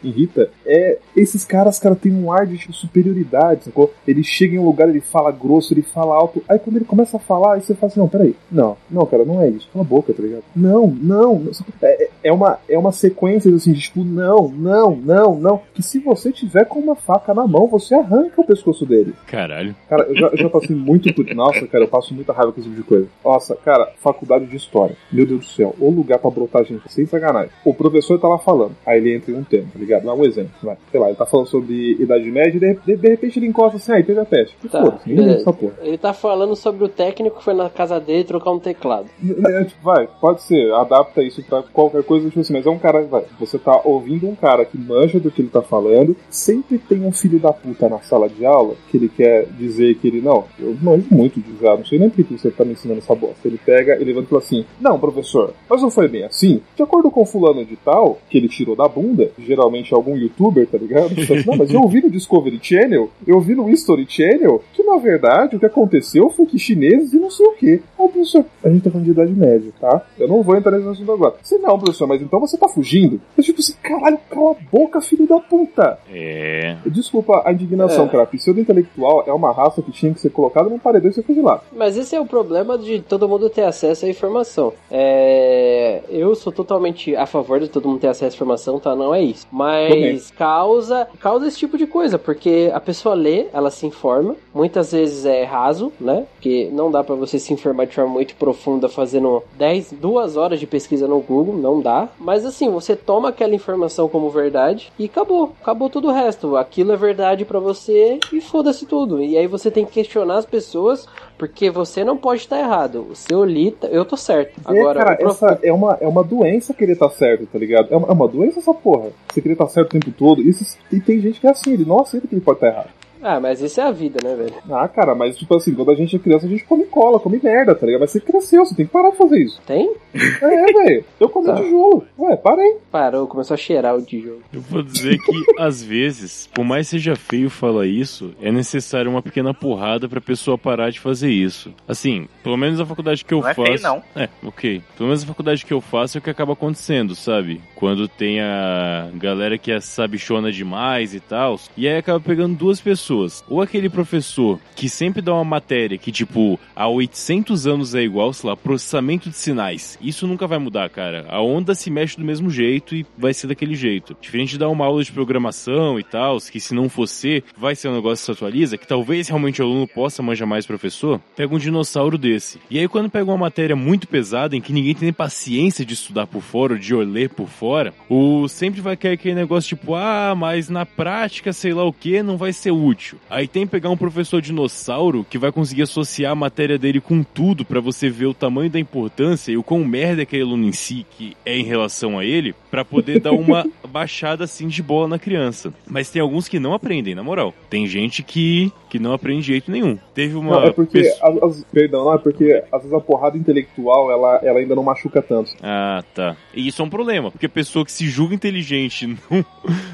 irrita 0.03 0.49
é 0.65 0.97
esses 1.15 1.45
caras, 1.45 1.79
cara, 1.79 1.95
tem 1.95 2.11
um 2.13 2.31
ar 2.31 2.45
de 2.45 2.57
tipo, 2.57 2.73
superioridade, 2.73 3.65
sacou? 3.65 3.93
Ele 4.07 4.23
chega 4.23 4.55
em 4.55 4.59
um 4.59 4.65
lugar, 4.65 4.89
ele 4.89 5.01
fala 5.01 5.31
grosso, 5.31 5.73
ele 5.73 5.81
fala 5.81 6.15
alto. 6.15 6.43
Aí 6.49 6.59
quando 6.59 6.75
ele 6.77 6.85
começa 6.85 7.06
a 7.15 7.19
falar, 7.19 7.53
aí 7.55 7.61
você 7.61 7.73
fala 7.73 7.89
assim: 7.91 7.99
não, 8.01 8.09
peraí. 8.09 8.35
Não, 8.51 8.75
não, 8.91 9.05
cara, 9.05 9.23
não 9.23 9.41
é 9.41 9.49
isso. 9.49 9.69
Cala 9.71 9.85
a 9.85 9.87
boca, 9.87 10.13
tá 10.13 10.21
ligado? 10.21 10.43
Não, 10.55 10.87
não. 10.87 11.39
não. 11.39 11.51
É, 11.81 12.03
é- 12.03 12.09
é 12.23 12.31
uma, 12.33 12.59
é 12.67 12.77
uma 12.77 12.91
sequência 12.91 13.53
assim, 13.55 13.71
de 13.71 13.79
tipo, 13.79 14.03
não, 14.03 14.49
não, 14.49 14.95
não, 14.97 15.39
não. 15.39 15.61
Que 15.73 15.81
se 15.81 15.97
você 15.99 16.29
tiver 16.31 16.65
com 16.65 16.79
uma 16.79 16.95
faca 16.95 17.33
na 17.33 17.47
mão, 17.47 17.67
você 17.67 17.95
arranca 17.95 18.41
o 18.41 18.45
pescoço 18.45 18.85
dele. 18.85 19.13
Caralho. 19.27 19.73
Cara, 19.87 20.03
eu 20.09 20.15
já, 20.17 20.27
eu 20.27 20.37
já 20.37 20.49
passei 20.49 20.75
muito 20.75 21.13
por. 21.13 21.25
Nossa, 21.33 21.65
cara, 21.67 21.85
eu 21.85 21.87
passo 21.87 22.13
muita 22.13 22.33
raiva 22.33 22.51
com 22.51 22.59
esse 22.59 22.67
tipo 22.67 22.81
de 22.81 22.87
coisa. 22.87 23.07
Nossa, 23.23 23.55
cara, 23.55 23.89
faculdade 24.01 24.45
de 24.47 24.57
história. 24.57 24.95
Meu 25.11 25.25
Deus 25.25 25.39
do 25.41 25.45
céu, 25.45 25.73
o 25.79 25.89
lugar 25.89 26.19
pra 26.19 26.29
brotar 26.29 26.65
gente, 26.65 26.91
sem 26.91 27.05
sacanagem. 27.05 27.51
O 27.63 27.73
professor 27.73 28.19
tá 28.19 28.27
lá 28.27 28.37
falando, 28.39 28.75
aí 28.85 28.97
ele 28.97 29.15
entra 29.15 29.31
em 29.31 29.35
um 29.35 29.43
tema, 29.43 29.67
tá 29.71 29.79
ligado? 29.79 30.03
Dá 30.03 30.13
um 30.13 30.25
exemplo, 30.25 30.51
vai. 30.61 30.75
Sei 30.91 30.99
lá, 30.99 31.07
ele 31.07 31.15
tá 31.15 31.25
falando 31.25 31.47
sobre 31.47 31.93
Idade 31.93 32.29
Média 32.29 32.57
e 32.57 32.59
de, 32.59 32.73
de- 32.85 32.97
de 32.97 33.07
repente 33.09 33.39
ele 33.39 33.47
encosta 33.47 33.77
assim, 33.77 33.91
aí 33.93 34.03
teve 34.03 34.19
a 34.19 34.25
peste. 34.25 34.57
Que 34.57 34.67
Tá, 34.67 34.81
ninguém 35.05 35.23
beleza. 35.23 35.41
essa 35.41 35.53
porra. 35.53 35.73
Ele 35.81 35.97
tá 35.97 36.13
falando 36.13 36.55
sobre 36.55 36.83
o 36.83 36.89
técnico 36.97 37.37
que 37.37 37.43
foi 37.43 37.53
na 37.53 37.69
casa 37.69 37.99
dele 37.99 38.23
trocar 38.23 38.51
um 38.51 38.59
teclado. 38.59 39.07
É, 39.23 39.63
tipo, 39.63 39.77
Vai, 39.83 40.09
pode 40.19 40.41
ser, 40.41 40.73
adapta 40.73 41.21
isso 41.21 41.41
pra 41.43 41.61
qualquer 41.61 42.03
coisa, 42.03 42.27
tipo 42.27 42.41
assim, 42.41 42.53
mas 42.53 42.65
é 42.65 42.69
um 42.69 42.79
cara, 42.79 43.03
vai, 43.03 43.23
você 43.39 43.57
tá 43.57 43.79
ouvindo 43.85 44.27
um 44.27 44.35
cara 44.35 44.65
que 44.65 44.77
manja 44.77 45.19
do 45.19 45.31
que 45.31 45.41
ele 45.41 45.49
tá 45.49 45.61
falando, 45.61 46.15
sempre 46.29 46.77
tem 46.77 47.05
um 47.05 47.11
filho 47.11 47.39
da 47.39 47.53
puta 47.53 47.87
na 47.87 47.99
sala 47.99 48.27
de 48.27 48.45
aula 48.45 48.75
que 48.89 48.97
ele 48.97 49.07
quer 49.07 49.45
dizer 49.57 49.95
que 49.95 50.07
ele, 50.07 50.19
não, 50.19 50.45
eu 50.59 50.75
manjo 50.81 51.07
muito 51.11 51.39
de 51.39 51.51
usar, 51.53 51.77
não 51.77 51.85
sei 51.85 51.99
nem 51.99 52.09
por 52.09 52.25
que 52.25 52.37
você 52.37 52.49
tá 52.49 52.65
me 52.65 52.73
ensinando 52.73 52.99
essa 52.99 53.15
bosta. 53.15 53.47
Ele 53.47 53.59
pega, 53.63 53.95
ele 53.95 54.05
levanta 54.05 54.25
e 54.25 54.29
fala 54.29 54.41
assim, 54.41 54.65
não, 54.81 54.99
professor, 54.99 55.53
mas 55.69 55.81
não 55.81 55.91
foi 55.91 56.07
bem 56.07 56.23
assim. 56.23 56.61
De 56.75 56.83
acordo 56.83 57.11
com 57.11 57.25
fulano 57.25 57.63
de 57.63 57.75
tal, 57.77 58.17
que 58.29 58.37
ele 58.37 58.49
tirou 58.49 58.75
da 58.75 58.87
bunda, 58.87 59.31
geralmente 59.37 59.93
algum 59.93 60.17
youtuber, 60.17 60.67
tá 60.67 60.77
ligado? 60.77 61.15
Não, 61.45 61.55
mas 61.55 61.71
eu 61.71 61.81
ouvi 61.81 62.01
no 62.01 62.09
Discovery 62.09 62.59
Channel, 62.61 63.09
eu 63.25 63.35
ouvi 63.35 63.55
no 63.55 63.69
History 63.69 64.05
Channel, 64.07 64.63
que 64.73 64.83
na 64.83 64.97
verdade 64.97 65.55
o 65.55 65.59
que 65.59 65.65
aconteceu 65.65 66.29
foi 66.29 66.45
que 66.45 66.57
chineses 66.87 67.13
e 67.13 67.17
não 67.17 67.29
sei 67.29 67.45
o 67.45 67.53
que. 67.53 67.81
Ô, 67.97 68.09
professor, 68.09 68.45
a 68.63 68.69
gente 68.69 68.83
tá 68.83 68.89
falando 68.91 69.05
de 69.05 69.11
Idade 69.11 69.33
Média, 69.33 69.71
tá? 69.79 70.01
Eu 70.17 70.27
não 70.27 70.41
vou 70.41 70.55
entrar 70.55 70.71
nesse 70.71 70.87
assunto 70.89 71.11
agora. 71.11 71.35
Se 71.43 71.57
não, 71.57 71.77
professor, 71.77 72.07
mas 72.07 72.21
então 72.21 72.39
você 72.39 72.57
tá 72.57 72.67
fugindo? 72.67 73.19
Eu 73.37 73.43
tipo 73.43 73.59
assim, 73.59 73.73
caralho, 73.81 74.17
cala 74.29 74.51
a 74.51 74.55
boca, 74.71 75.01
filho 75.01 75.27
da 75.27 75.39
puta. 75.39 75.99
É. 76.11 76.75
Desculpa 76.85 77.41
a 77.45 77.51
indignação, 77.51 78.05
É. 78.05 78.09
cara. 78.09 78.25
Pseudo-intelectual 78.25 79.23
é 79.27 79.33
uma 79.33 79.51
raça 79.51 79.81
que 79.81 79.91
tinha 79.91 80.13
que 80.13 80.19
ser 80.19 80.29
colocada 80.29 80.69
num 80.69 80.79
paredão 80.79 81.09
e 81.09 81.13
ser 81.13 81.23
fuzilado. 81.23 81.61
Mas 81.75 81.97
esse 81.97 82.15
é 82.15 82.19
o 82.19 82.25
problema 82.25 82.77
de 82.77 82.99
todo 83.01 83.27
mundo 83.27 83.49
ter 83.49 83.63
acesso 83.63 84.05
à 84.05 84.09
informação. 84.09 84.73
É... 84.91 86.01
Eu 86.09 86.35
sou 86.35 86.51
totalmente 86.51 87.15
a 87.15 87.25
favor 87.25 87.59
de 87.59 87.67
todo 87.67 87.87
mundo 87.87 87.99
ter 87.99 88.07
acesso 88.07 88.33
à 88.33 88.35
informação, 88.35 88.79
tá? 88.79 88.95
Não 88.95 89.13
é 89.13 89.21
isso. 89.21 89.47
Mas 89.51 90.31
causa, 90.31 91.07
causa 91.19 91.47
esse 91.47 91.57
tipo 91.57 91.77
de 91.77 91.87
coisa, 91.87 92.17
porque 92.17 92.69
a 92.73 92.79
pessoa 92.79 93.15
lê, 93.15 93.47
ela 93.53 93.69
se 93.71 93.85
informa, 93.85 94.35
muitas 94.53 94.91
vezes 94.91 95.25
é 95.25 95.43
raso, 95.43 95.91
né? 95.99 96.25
Porque 96.35 96.69
não 96.77 96.91
dá 96.91 97.03
pra 97.03 97.15
você 97.15 97.39
se 97.39 97.51
informar 97.51 97.87
de 97.87 97.95
forma 97.95 98.11
muito 98.11 98.35
profunda 98.35 98.87
fazendo 98.87 99.43
10, 99.57 99.93
duas 99.93 100.37
horas 100.37 100.59
de 100.59 100.67
pesquisa 100.67 101.07
no 101.07 101.19
Google, 101.19 101.57
não 101.57 101.81
dá, 101.81 102.07
mas 102.19 102.45
assim, 102.45 102.69
você 102.69 102.95
toma 102.95 103.29
aquela 103.29 103.55
informação 103.55 104.07
como 104.07 104.29
verdade 104.29 104.91
e 104.97 105.05
acabou. 105.05 105.53
Acabou 105.61 105.89
tudo 105.89 106.09
o 106.09 106.13
resto. 106.13 106.55
Aquilo 106.55 106.91
é 106.91 106.95
verdade 106.95 107.43
para 107.43 107.59
você 107.59 108.19
e 108.31 108.39
foda-se 108.39 108.85
tudo. 108.85 109.21
E 109.21 109.37
aí 109.37 109.47
você 109.47 109.71
tem 109.71 109.85
que 109.85 109.91
questionar 109.91 110.37
as 110.37 110.45
pessoas 110.45 111.07
porque 111.37 111.69
você 111.69 112.03
não 112.03 112.15
pode 112.15 112.41
estar 112.41 112.59
errado. 112.59 113.07
O 113.09 113.15
seu 113.15 113.43
li, 113.43 113.75
eu 113.89 114.05
tô 114.05 114.15
certo. 114.15 114.61
Agora, 114.63 115.03
cara, 115.03 115.17
prof... 115.17 115.31
essa 115.31 115.59
é 115.63 115.73
uma, 115.73 115.97
é 115.99 116.07
uma 116.07 116.23
doença 116.23 116.73
querer 116.73 116.93
estar 116.93 117.09
tá 117.09 117.15
certo, 117.15 117.47
tá 117.47 117.57
ligado? 117.57 117.87
É 117.91 117.97
uma, 117.97 118.07
é 118.07 118.11
uma 118.11 118.27
doença 118.27 118.59
essa 118.59 118.73
porra. 118.73 119.09
Você 119.31 119.41
querer 119.41 119.53
estar 119.53 119.65
tá 119.65 119.71
certo 119.71 119.87
o 119.87 119.99
tempo 119.99 120.11
todo. 120.11 120.41
Isso, 120.41 120.77
e 120.91 120.99
tem 120.99 121.19
gente 121.19 121.39
que 121.39 121.47
é 121.47 121.51
assim, 121.51 121.73
ele 121.73 121.85
não 121.85 121.99
aceita 121.99 122.27
que 122.27 122.35
ele 122.35 122.41
pode 122.41 122.57
estar 122.57 122.71
tá 122.71 122.73
errado. 122.73 122.89
Ah, 123.21 123.39
mas 123.39 123.61
isso 123.61 123.79
é 123.79 123.83
a 123.83 123.91
vida, 123.91 124.19
né, 124.23 124.35
velho? 124.35 124.53
Ah, 124.69 124.87
cara, 124.87 125.15
mas 125.15 125.37
tipo 125.37 125.55
assim, 125.55 125.73
quando 125.73 125.91
a 125.91 125.95
gente 125.95 126.15
é 126.15 126.19
criança, 126.19 126.45
a 126.45 126.49
gente 126.49 126.63
come 126.65 126.85
cola, 126.85 127.19
come 127.19 127.39
merda, 127.41 127.73
tá 127.73 127.85
ligado? 127.85 128.01
Mas 128.01 128.11
você 128.11 128.19
cresceu, 128.19 128.65
você 128.65 128.75
tem 128.75 128.85
que 128.85 128.91
parar 128.91 129.11
de 129.11 129.17
fazer 129.17 129.39
isso. 129.39 129.61
Tem? 129.65 129.91
É, 130.13 130.65
velho. 130.73 131.05
Eu 131.19 131.29
comi 131.29 131.47
tá. 131.47 131.55
tijolo. 131.55 132.05
Ué, 132.19 132.35
parei. 132.35 132.77
Parou, 132.91 133.27
começou 133.27 133.55
a 133.55 133.57
cheirar 133.57 133.95
o 133.95 134.01
tijolo. 134.01 134.41
Eu 134.53 134.61
vou 134.61 134.83
dizer 134.83 135.17
que, 135.17 135.43
às 135.57 135.83
vezes, 135.83 136.47
por 136.53 136.63
mais 136.63 136.87
seja 136.87 137.15
feio 137.15 137.49
falar 137.49 137.85
isso, 137.85 138.33
é 138.41 138.51
necessário 138.51 139.09
uma 139.09 139.21
pequena 139.21 139.53
porrada 139.53 140.07
pra 140.07 140.21
pessoa 140.21 140.57
parar 140.57 140.89
de 140.89 140.99
fazer 140.99 141.29
isso. 141.29 141.73
Assim, 141.87 142.27
pelo 142.43 142.57
menos 142.57 142.79
a 142.79 142.85
faculdade 142.85 143.25
que 143.25 143.33
eu 143.33 143.39
não 143.39 143.43
faço. 143.43 143.61
É, 143.61 143.65
feio, 143.65 143.81
não. 143.81 144.03
é, 144.15 144.29
ok. 144.43 144.81
Pelo 144.95 145.07
menos 145.07 145.23
a 145.23 145.27
faculdade 145.27 145.65
que 145.65 145.73
eu 145.73 145.81
faço 145.81 146.17
é 146.17 146.19
o 146.19 146.21
que 146.21 146.29
acaba 146.29 146.53
acontecendo, 146.53 147.15
sabe? 147.15 147.61
Quando 147.75 148.07
tem 148.07 148.41
a 148.41 149.09
galera 149.15 149.57
que 149.57 149.71
é 149.71 149.79
sabichona 149.79 150.51
demais 150.51 151.13
e 151.13 151.19
tal. 151.19 151.59
E 151.75 151.87
aí 151.87 151.97
acaba 151.97 152.19
pegando 152.19 152.55
duas 152.55 152.79
pessoas. 152.79 153.06
Ou 153.47 153.61
aquele 153.61 153.89
professor 153.89 154.59
que 154.75 154.89
sempre 154.89 155.21
dá 155.21 155.33
uma 155.33 155.43
matéria 155.43 155.97
que, 155.97 156.11
tipo, 156.11 156.59
há 156.75 156.87
800 156.87 157.67
anos 157.67 157.95
é 157.95 158.01
igual, 158.01 158.33
sei 158.33 158.49
lá, 158.49 158.57
processamento 158.57 159.29
de 159.29 159.37
sinais. 159.37 159.97
Isso 160.01 160.27
nunca 160.27 160.47
vai 160.47 160.57
mudar, 160.57 160.89
cara. 160.89 161.25
A 161.29 161.41
onda 161.41 161.75
se 161.75 161.89
mexe 161.89 162.17
do 162.17 162.25
mesmo 162.25 162.49
jeito 162.49 162.95
e 162.95 163.05
vai 163.17 163.33
ser 163.33 163.47
daquele 163.47 163.75
jeito. 163.75 164.15
Diferente 164.19 164.51
de 164.51 164.59
dar 164.59 164.69
uma 164.69 164.85
aula 164.85 165.03
de 165.03 165.11
programação 165.11 165.99
e 165.99 166.03
tal, 166.03 166.37
que 166.51 166.59
se 166.59 166.73
não 166.73 166.89
fosse, 166.89 167.43
vai 167.57 167.75
ser 167.75 167.89
um 167.89 167.95
negócio 167.95 168.21
que 168.21 168.25
se 168.25 168.31
atualiza, 168.31 168.77
que 168.77 168.87
talvez 168.87 169.27
realmente 169.27 169.61
o 169.61 169.65
aluno 169.65 169.87
possa 169.87 170.21
manjar 170.21 170.47
mais 170.47 170.65
professor, 170.65 171.19
pega 171.35 171.53
um 171.53 171.59
dinossauro 171.59 172.17
desse. 172.17 172.59
E 172.69 172.79
aí 172.79 172.87
quando 172.87 173.09
pega 173.09 173.25
uma 173.25 173.37
matéria 173.37 173.75
muito 173.75 174.07
pesada, 174.07 174.55
em 174.55 174.61
que 174.61 174.73
ninguém 174.73 174.93
tem 174.93 175.13
paciência 175.13 175.85
de 175.85 175.93
estudar 175.93 176.27
por 176.27 176.41
fora, 176.41 176.73
ou 176.73 176.79
de 176.79 176.93
ler 176.95 177.29
por 177.29 177.47
fora, 177.47 177.93
o 178.09 178.47
sempre 178.47 178.81
vai 178.81 178.95
cair 178.95 179.13
aquele 179.13 179.35
negócio 179.35 179.75
tipo, 179.75 179.95
ah, 179.95 180.33
mas 180.35 180.69
na 180.69 180.85
prática, 180.85 181.53
sei 181.53 181.73
lá 181.73 181.83
o 181.83 181.93
que, 181.93 182.21
não 182.21 182.37
vai 182.37 182.53
ser 182.53 182.71
útil. 182.71 182.96
Aí 183.29 183.47
tem 183.47 183.67
pegar 183.67 183.89
um 183.89 183.97
professor 183.97 184.41
dinossauro 184.41 185.25
que 185.29 185.37
vai 185.37 185.51
conseguir 185.51 185.83
associar 185.83 186.31
a 186.31 186.35
matéria 186.35 186.77
dele 186.77 186.99
com 186.99 187.23
tudo 187.23 187.65
para 187.65 187.79
você 187.79 188.09
ver 188.09 188.25
o 188.25 188.33
tamanho 188.33 188.69
da 188.69 188.79
importância 188.79 189.51
e 189.51 189.57
o 189.57 189.63
quão 189.63 189.83
merda 189.83 190.21
é 190.21 190.23
aquele 190.23 190.43
aluno 190.43 190.65
em 190.65 190.71
si 190.71 191.05
que 191.11 191.35
é 191.45 191.57
em 191.57 191.63
relação 191.63 192.17
a 192.17 192.25
ele, 192.25 192.55
para 192.71 192.83
poder 192.83 193.19
dar 193.19 193.31
uma 193.31 193.65
baixada 193.87 194.43
assim 194.43 194.67
de 194.67 194.81
bola 194.81 195.07
na 195.07 195.19
criança. 195.19 195.73
Mas 195.87 196.09
tem 196.09 196.21
alguns 196.21 196.47
que 196.47 196.59
não 196.59 196.73
aprendem, 196.73 197.15
na 197.15 197.23
moral. 197.23 197.53
Tem 197.69 197.85
gente 197.87 198.23
que, 198.23 198.71
que 198.89 198.99
não 198.99 199.13
aprende 199.13 199.41
de 199.41 199.47
jeito 199.47 199.71
nenhum. 199.71 199.97
Teve 200.13 200.35
uma. 200.35 200.59
Não, 200.59 200.63
é 200.63 200.71
porque. 200.71 201.01
Pessoa... 201.01 201.29
As, 201.29 201.43
as, 201.43 201.63
perdão, 201.65 202.05
não, 202.05 202.13
é 202.13 202.17
porque 202.17 202.63
às 202.71 202.81
vezes 202.81 202.93
a 202.93 202.99
porrada 202.99 203.37
intelectual 203.37 204.11
ela, 204.11 204.39
ela 204.43 204.59
ainda 204.59 204.75
não 204.75 204.83
machuca 204.83 205.21
tanto. 205.21 205.51
Ah, 205.61 206.03
tá. 206.13 206.35
E 206.53 206.67
isso 206.67 206.81
é 206.81 206.85
um 206.85 206.89
problema, 206.89 207.31
porque 207.31 207.45
a 207.45 207.49
pessoa 207.49 207.85
que 207.85 207.91
se 207.91 208.07
julga 208.07 208.33
inteligente 208.33 209.07
não, 209.29 209.45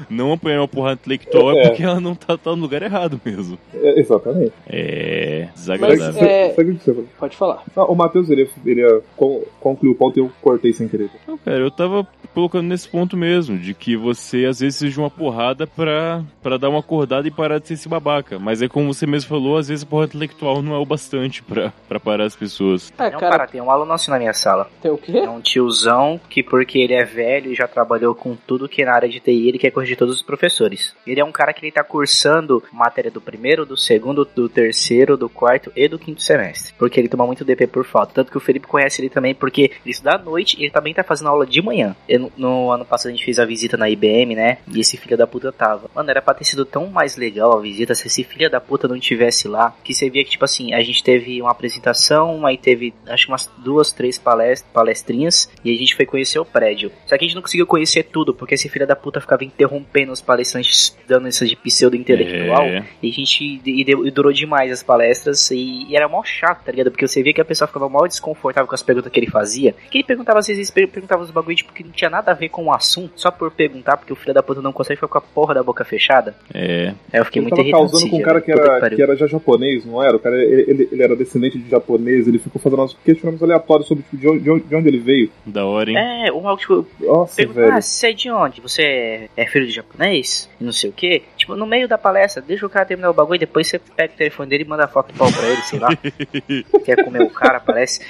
não 0.08 0.32
apanhar 0.32 0.60
uma 0.60 0.68
porrada 0.68 1.00
intelectual 1.00 1.52
é, 1.52 1.62
é 1.62 1.68
porque 1.68 1.82
ela 1.82 2.00
não 2.00 2.14
tá, 2.14 2.36
tá 2.36 2.50
no 2.50 2.62
lugar 2.62 2.82
errado 2.82 2.93
mesmo. 3.24 3.58
É, 3.72 3.98
exatamente. 3.98 4.52
É. 4.68 5.48
Desagradável. 5.54 6.06
Mas, 6.06 6.16
é... 6.22 6.54
Pode 7.18 7.36
falar. 7.36 7.62
Não, 7.74 7.86
o 7.86 7.94
Matheus 7.94 8.28
iria, 8.28 8.48
iria 8.64 9.00
concluir 9.60 9.90
o 9.90 9.94
ponto 9.94 10.18
e 10.18 10.20
eu 10.20 10.30
cortei 10.40 10.72
sem 10.72 10.88
querer. 10.88 11.10
Não, 11.26 11.38
cara, 11.38 11.58
eu 11.58 11.70
tava 11.70 12.06
colocando 12.32 12.66
nesse 12.66 12.88
ponto 12.88 13.16
mesmo, 13.16 13.58
de 13.58 13.74
que 13.74 13.96
você 13.96 14.44
às 14.44 14.60
vezes 14.60 14.74
precisa 14.74 14.90
de 14.90 14.98
uma 14.98 15.10
porrada 15.10 15.66
pra, 15.66 16.22
pra 16.42 16.56
dar 16.56 16.68
uma 16.68 16.80
acordada 16.80 17.26
e 17.26 17.30
parar 17.30 17.58
de 17.58 17.68
ser 17.68 17.74
esse 17.74 17.88
babaca. 17.88 18.38
Mas 18.38 18.60
é 18.60 18.68
como 18.68 18.92
você 18.92 19.06
mesmo 19.06 19.28
falou, 19.28 19.56
às 19.56 19.68
vezes 19.68 19.84
a 19.84 19.86
porra 19.86 20.04
intelectual 20.04 20.62
não 20.62 20.74
é 20.74 20.78
o 20.78 20.84
bastante 20.84 21.42
pra, 21.42 21.72
pra 21.88 22.00
parar 22.00 22.24
as 22.24 22.36
pessoas. 22.36 22.92
É, 22.98 23.10
não, 23.10 23.18
cara, 23.18 23.46
tem 23.46 23.60
um 23.60 23.70
aluno 23.70 23.92
assim 23.92 24.10
na 24.10 24.18
minha 24.18 24.32
sala. 24.32 24.68
Tem 24.82 24.90
o 24.90 24.98
quê? 24.98 25.18
É 25.18 25.30
um 25.30 25.40
tiozão 25.40 26.20
que, 26.28 26.42
porque 26.42 26.78
ele 26.78 26.94
é 26.94 27.04
velho 27.04 27.52
e 27.52 27.54
já 27.54 27.68
trabalhou 27.68 28.14
com 28.14 28.36
tudo 28.46 28.68
que 28.68 28.82
é 28.82 28.84
na 28.84 28.94
área 28.94 29.08
de 29.08 29.20
TI, 29.20 29.48
ele 29.48 29.58
quer 29.58 29.70
corrigir 29.70 29.96
todos 29.96 30.16
os 30.16 30.22
professores. 30.22 30.94
Ele 31.06 31.20
é 31.20 31.24
um 31.24 31.32
cara 31.32 31.52
que 31.52 31.64
ele 31.64 31.72
tá 31.72 31.84
cursando 31.84 32.62
matéria 32.84 33.10
do 33.10 33.20
primeiro, 33.20 33.64
do 33.64 33.76
segundo, 33.76 34.24
do 34.24 34.48
terceiro, 34.48 35.16
do 35.16 35.28
quarto 35.28 35.72
e 35.74 35.88
do 35.88 35.98
quinto 35.98 36.22
semestre. 36.22 36.74
Porque 36.78 37.00
ele 37.00 37.08
toma 37.08 37.26
muito 37.26 37.44
DP 37.44 37.66
por 37.66 37.84
falta. 37.84 38.12
Tanto 38.14 38.30
que 38.30 38.36
o 38.36 38.40
Felipe 38.40 38.66
conhece 38.66 39.00
ele 39.00 39.08
também, 39.08 39.34
porque 39.34 39.62
ele 39.62 39.90
estuda 39.90 40.16
à 40.16 40.18
noite 40.18 40.56
e 40.58 40.64
ele 40.64 40.70
também 40.70 40.92
tá 40.92 41.02
fazendo 41.02 41.28
aula 41.28 41.46
de 41.46 41.62
manhã. 41.62 41.96
Eu, 42.08 42.30
no 42.36 42.70
ano 42.70 42.84
passado 42.84 43.08
a 43.08 43.14
gente 43.14 43.24
fez 43.24 43.38
a 43.38 43.44
visita 43.44 43.76
na 43.76 43.88
IBM, 43.88 44.34
né? 44.34 44.58
E 44.68 44.80
esse 44.80 44.96
filho 44.96 45.16
da 45.16 45.26
puta 45.26 45.50
tava. 45.50 45.90
Mano, 45.94 46.10
era 46.10 46.20
pra 46.20 46.34
ter 46.34 46.44
sido 46.44 46.64
tão 46.64 46.86
mais 46.88 47.16
legal 47.16 47.56
a 47.56 47.60
visita 47.60 47.94
se 47.94 48.06
esse 48.06 48.22
filho 48.22 48.50
da 48.50 48.60
puta 48.60 48.86
não 48.86 48.98
tivesse 48.98 49.48
lá. 49.48 49.74
Que 49.82 49.94
você 49.94 50.10
via 50.10 50.24
que, 50.24 50.30
tipo 50.30 50.44
assim, 50.44 50.74
a 50.74 50.82
gente 50.82 51.02
teve 51.02 51.40
uma 51.40 51.50
apresentação, 51.50 52.44
aí 52.46 52.58
teve 52.58 52.92
acho 53.06 53.28
umas 53.28 53.50
duas, 53.58 53.92
três 53.92 54.18
palest 54.18 54.64
palestrinhas. 54.72 55.50
E 55.64 55.72
a 55.72 55.76
gente 55.76 55.96
foi 55.96 56.04
conhecer 56.04 56.38
o 56.38 56.44
prédio. 56.44 56.92
Só 57.06 57.16
que 57.16 57.24
a 57.24 57.26
gente 57.26 57.34
não 57.34 57.42
conseguiu 57.42 57.66
conhecer 57.66 58.04
tudo, 58.04 58.34
porque 58.34 58.54
esse 58.54 58.68
filho 58.68 58.86
da 58.86 58.96
puta 58.96 59.20
ficava 59.20 59.44
interrompendo 59.44 60.12
os 60.12 60.20
palestrantes, 60.20 60.96
dando 61.06 61.28
essa 61.28 61.46
de 61.46 61.56
pseudo 61.56 61.96
intelectual. 61.96 62.66
É. 62.74 62.84
E 63.02 63.10
a 63.10 63.12
gente. 63.12 63.60
E, 63.64 63.82
e, 63.82 64.10
durou 64.10 64.32
demais 64.32 64.70
as 64.72 64.82
palestras. 64.82 65.50
E, 65.50 65.86
e 65.88 65.96
era 65.96 66.08
mó 66.08 66.22
chato, 66.22 66.64
tá 66.64 66.72
ligado? 66.72 66.90
Porque 66.90 67.06
você 67.06 67.22
via 67.22 67.32
que 67.32 67.40
a 67.40 67.44
pessoa 67.44 67.68
ficava 67.68 67.88
mal 67.88 68.06
desconfortável 68.06 68.68
com 68.68 68.74
as 68.74 68.82
perguntas 68.82 69.10
que 69.10 69.18
ele 69.18 69.30
fazia. 69.30 69.74
Que 69.90 69.98
ele 69.98 70.04
perguntava, 70.04 70.38
às 70.38 70.46
vezes, 70.46 70.70
perguntava 70.70 71.22
os 71.22 71.30
bagulho, 71.30 71.56
tipo, 71.56 71.72
que 71.72 71.84
não 71.84 71.90
tinha 71.90 72.10
nada 72.10 72.32
a 72.32 72.34
ver 72.34 72.48
com 72.48 72.64
o 72.64 72.72
assunto, 72.72 73.12
só 73.16 73.30
por 73.30 73.50
perguntar, 73.50 73.96
porque 73.96 74.12
o 74.12 74.16
filho 74.16 74.34
da 74.34 74.42
puta 74.42 74.60
não 74.60 74.72
consegue 74.72 74.96
ficar 74.96 75.08
com 75.08 75.18
a 75.18 75.20
porra 75.20 75.54
da 75.54 75.62
boca 75.62 75.84
fechada. 75.84 76.34
É. 76.52 76.94
Aí 77.12 77.20
eu 77.20 77.24
fiquei 77.24 77.40
ele 77.40 77.48
muito 77.48 77.60
irritado. 77.60 77.82
Ele 77.84 77.90
causando 77.90 78.10
com 78.10 78.16
um 78.16 78.22
cara 78.22 78.40
que 78.40 78.52
era, 78.52 78.90
que 78.90 79.02
era 79.02 79.16
já 79.16 79.26
japonês, 79.26 79.84
não 79.84 80.02
era? 80.02 80.16
O 80.16 80.20
cara, 80.20 80.36
ele, 80.36 80.70
ele, 80.70 80.88
ele, 80.90 81.02
era 81.02 81.16
descendente 81.16 81.58
de 81.58 81.68
japonês, 81.68 82.26
ele 82.26 82.38
ficou 82.38 82.60
fazendo 82.60 82.82
uns 82.82 82.96
questionamentos 83.04 83.42
aleatórios 83.42 83.88
sobre 83.88 84.04
tipo, 84.04 84.16
de, 84.16 84.50
onde, 84.50 84.64
de 84.64 84.76
onde 84.76 84.88
ele 84.88 84.98
veio. 84.98 85.30
Da 85.44 85.64
hora, 85.64 85.90
hein? 85.90 85.96
É, 85.96 86.32
o 86.32 86.40
mal, 86.40 86.56
tipo, 86.56 86.86
Nossa, 87.00 87.36
pergunta, 87.36 87.60
velho. 87.60 87.72
ah, 87.72 87.80
você 87.80 88.08
é 88.08 88.12
de 88.12 88.30
onde? 88.30 88.60
Você 88.60 88.82
é, 88.82 89.28
é 89.36 89.46
filho 89.46 89.66
de 89.66 89.72
japonês? 89.72 90.48
E 90.60 90.64
não 90.64 90.72
sei 90.72 90.90
o 90.90 90.92
que. 90.92 91.22
Tipo, 91.44 91.56
no 91.56 91.66
meio 91.66 91.86
da 91.86 91.98
palestra, 91.98 92.40
deixa 92.40 92.64
o 92.64 92.70
cara 92.70 92.86
terminar 92.86 93.10
o 93.10 93.12
bagulho 93.12 93.36
e 93.36 93.40
depois 93.40 93.66
você 93.66 93.78
pega 93.78 94.14
o 94.14 94.16
telefone 94.16 94.48
dele 94.48 94.64
e 94.64 94.66
manda 94.66 94.88
foto 94.88 95.12
do 95.12 95.18
pau 95.18 95.30
pra 95.30 95.46
ele, 95.46 95.60
sei 95.60 95.78
lá. 95.78 95.90
Quer 96.86 97.04
comer 97.04 97.20
o 97.20 97.28
cara, 97.28 97.60
parece. 97.60 98.00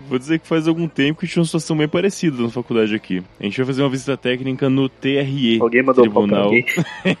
Vou 0.00 0.18
dizer 0.18 0.38
que 0.38 0.46
faz 0.46 0.66
algum 0.66 0.88
tempo 0.88 1.20
que 1.20 1.26
tinha 1.26 1.42
uma 1.42 1.44
situação 1.44 1.76
bem 1.76 1.86
parecida 1.86 2.42
na 2.42 2.48
faculdade 2.48 2.94
aqui. 2.94 3.22
A 3.38 3.44
gente 3.44 3.58
vai 3.58 3.66
fazer 3.66 3.82
uma 3.82 3.90
visita 3.90 4.16
técnica 4.16 4.70
no 4.70 4.88
TRE. 4.88 5.58
Alguém 5.60 5.82
mandou 5.82 6.02
Tribunal. 6.02 6.50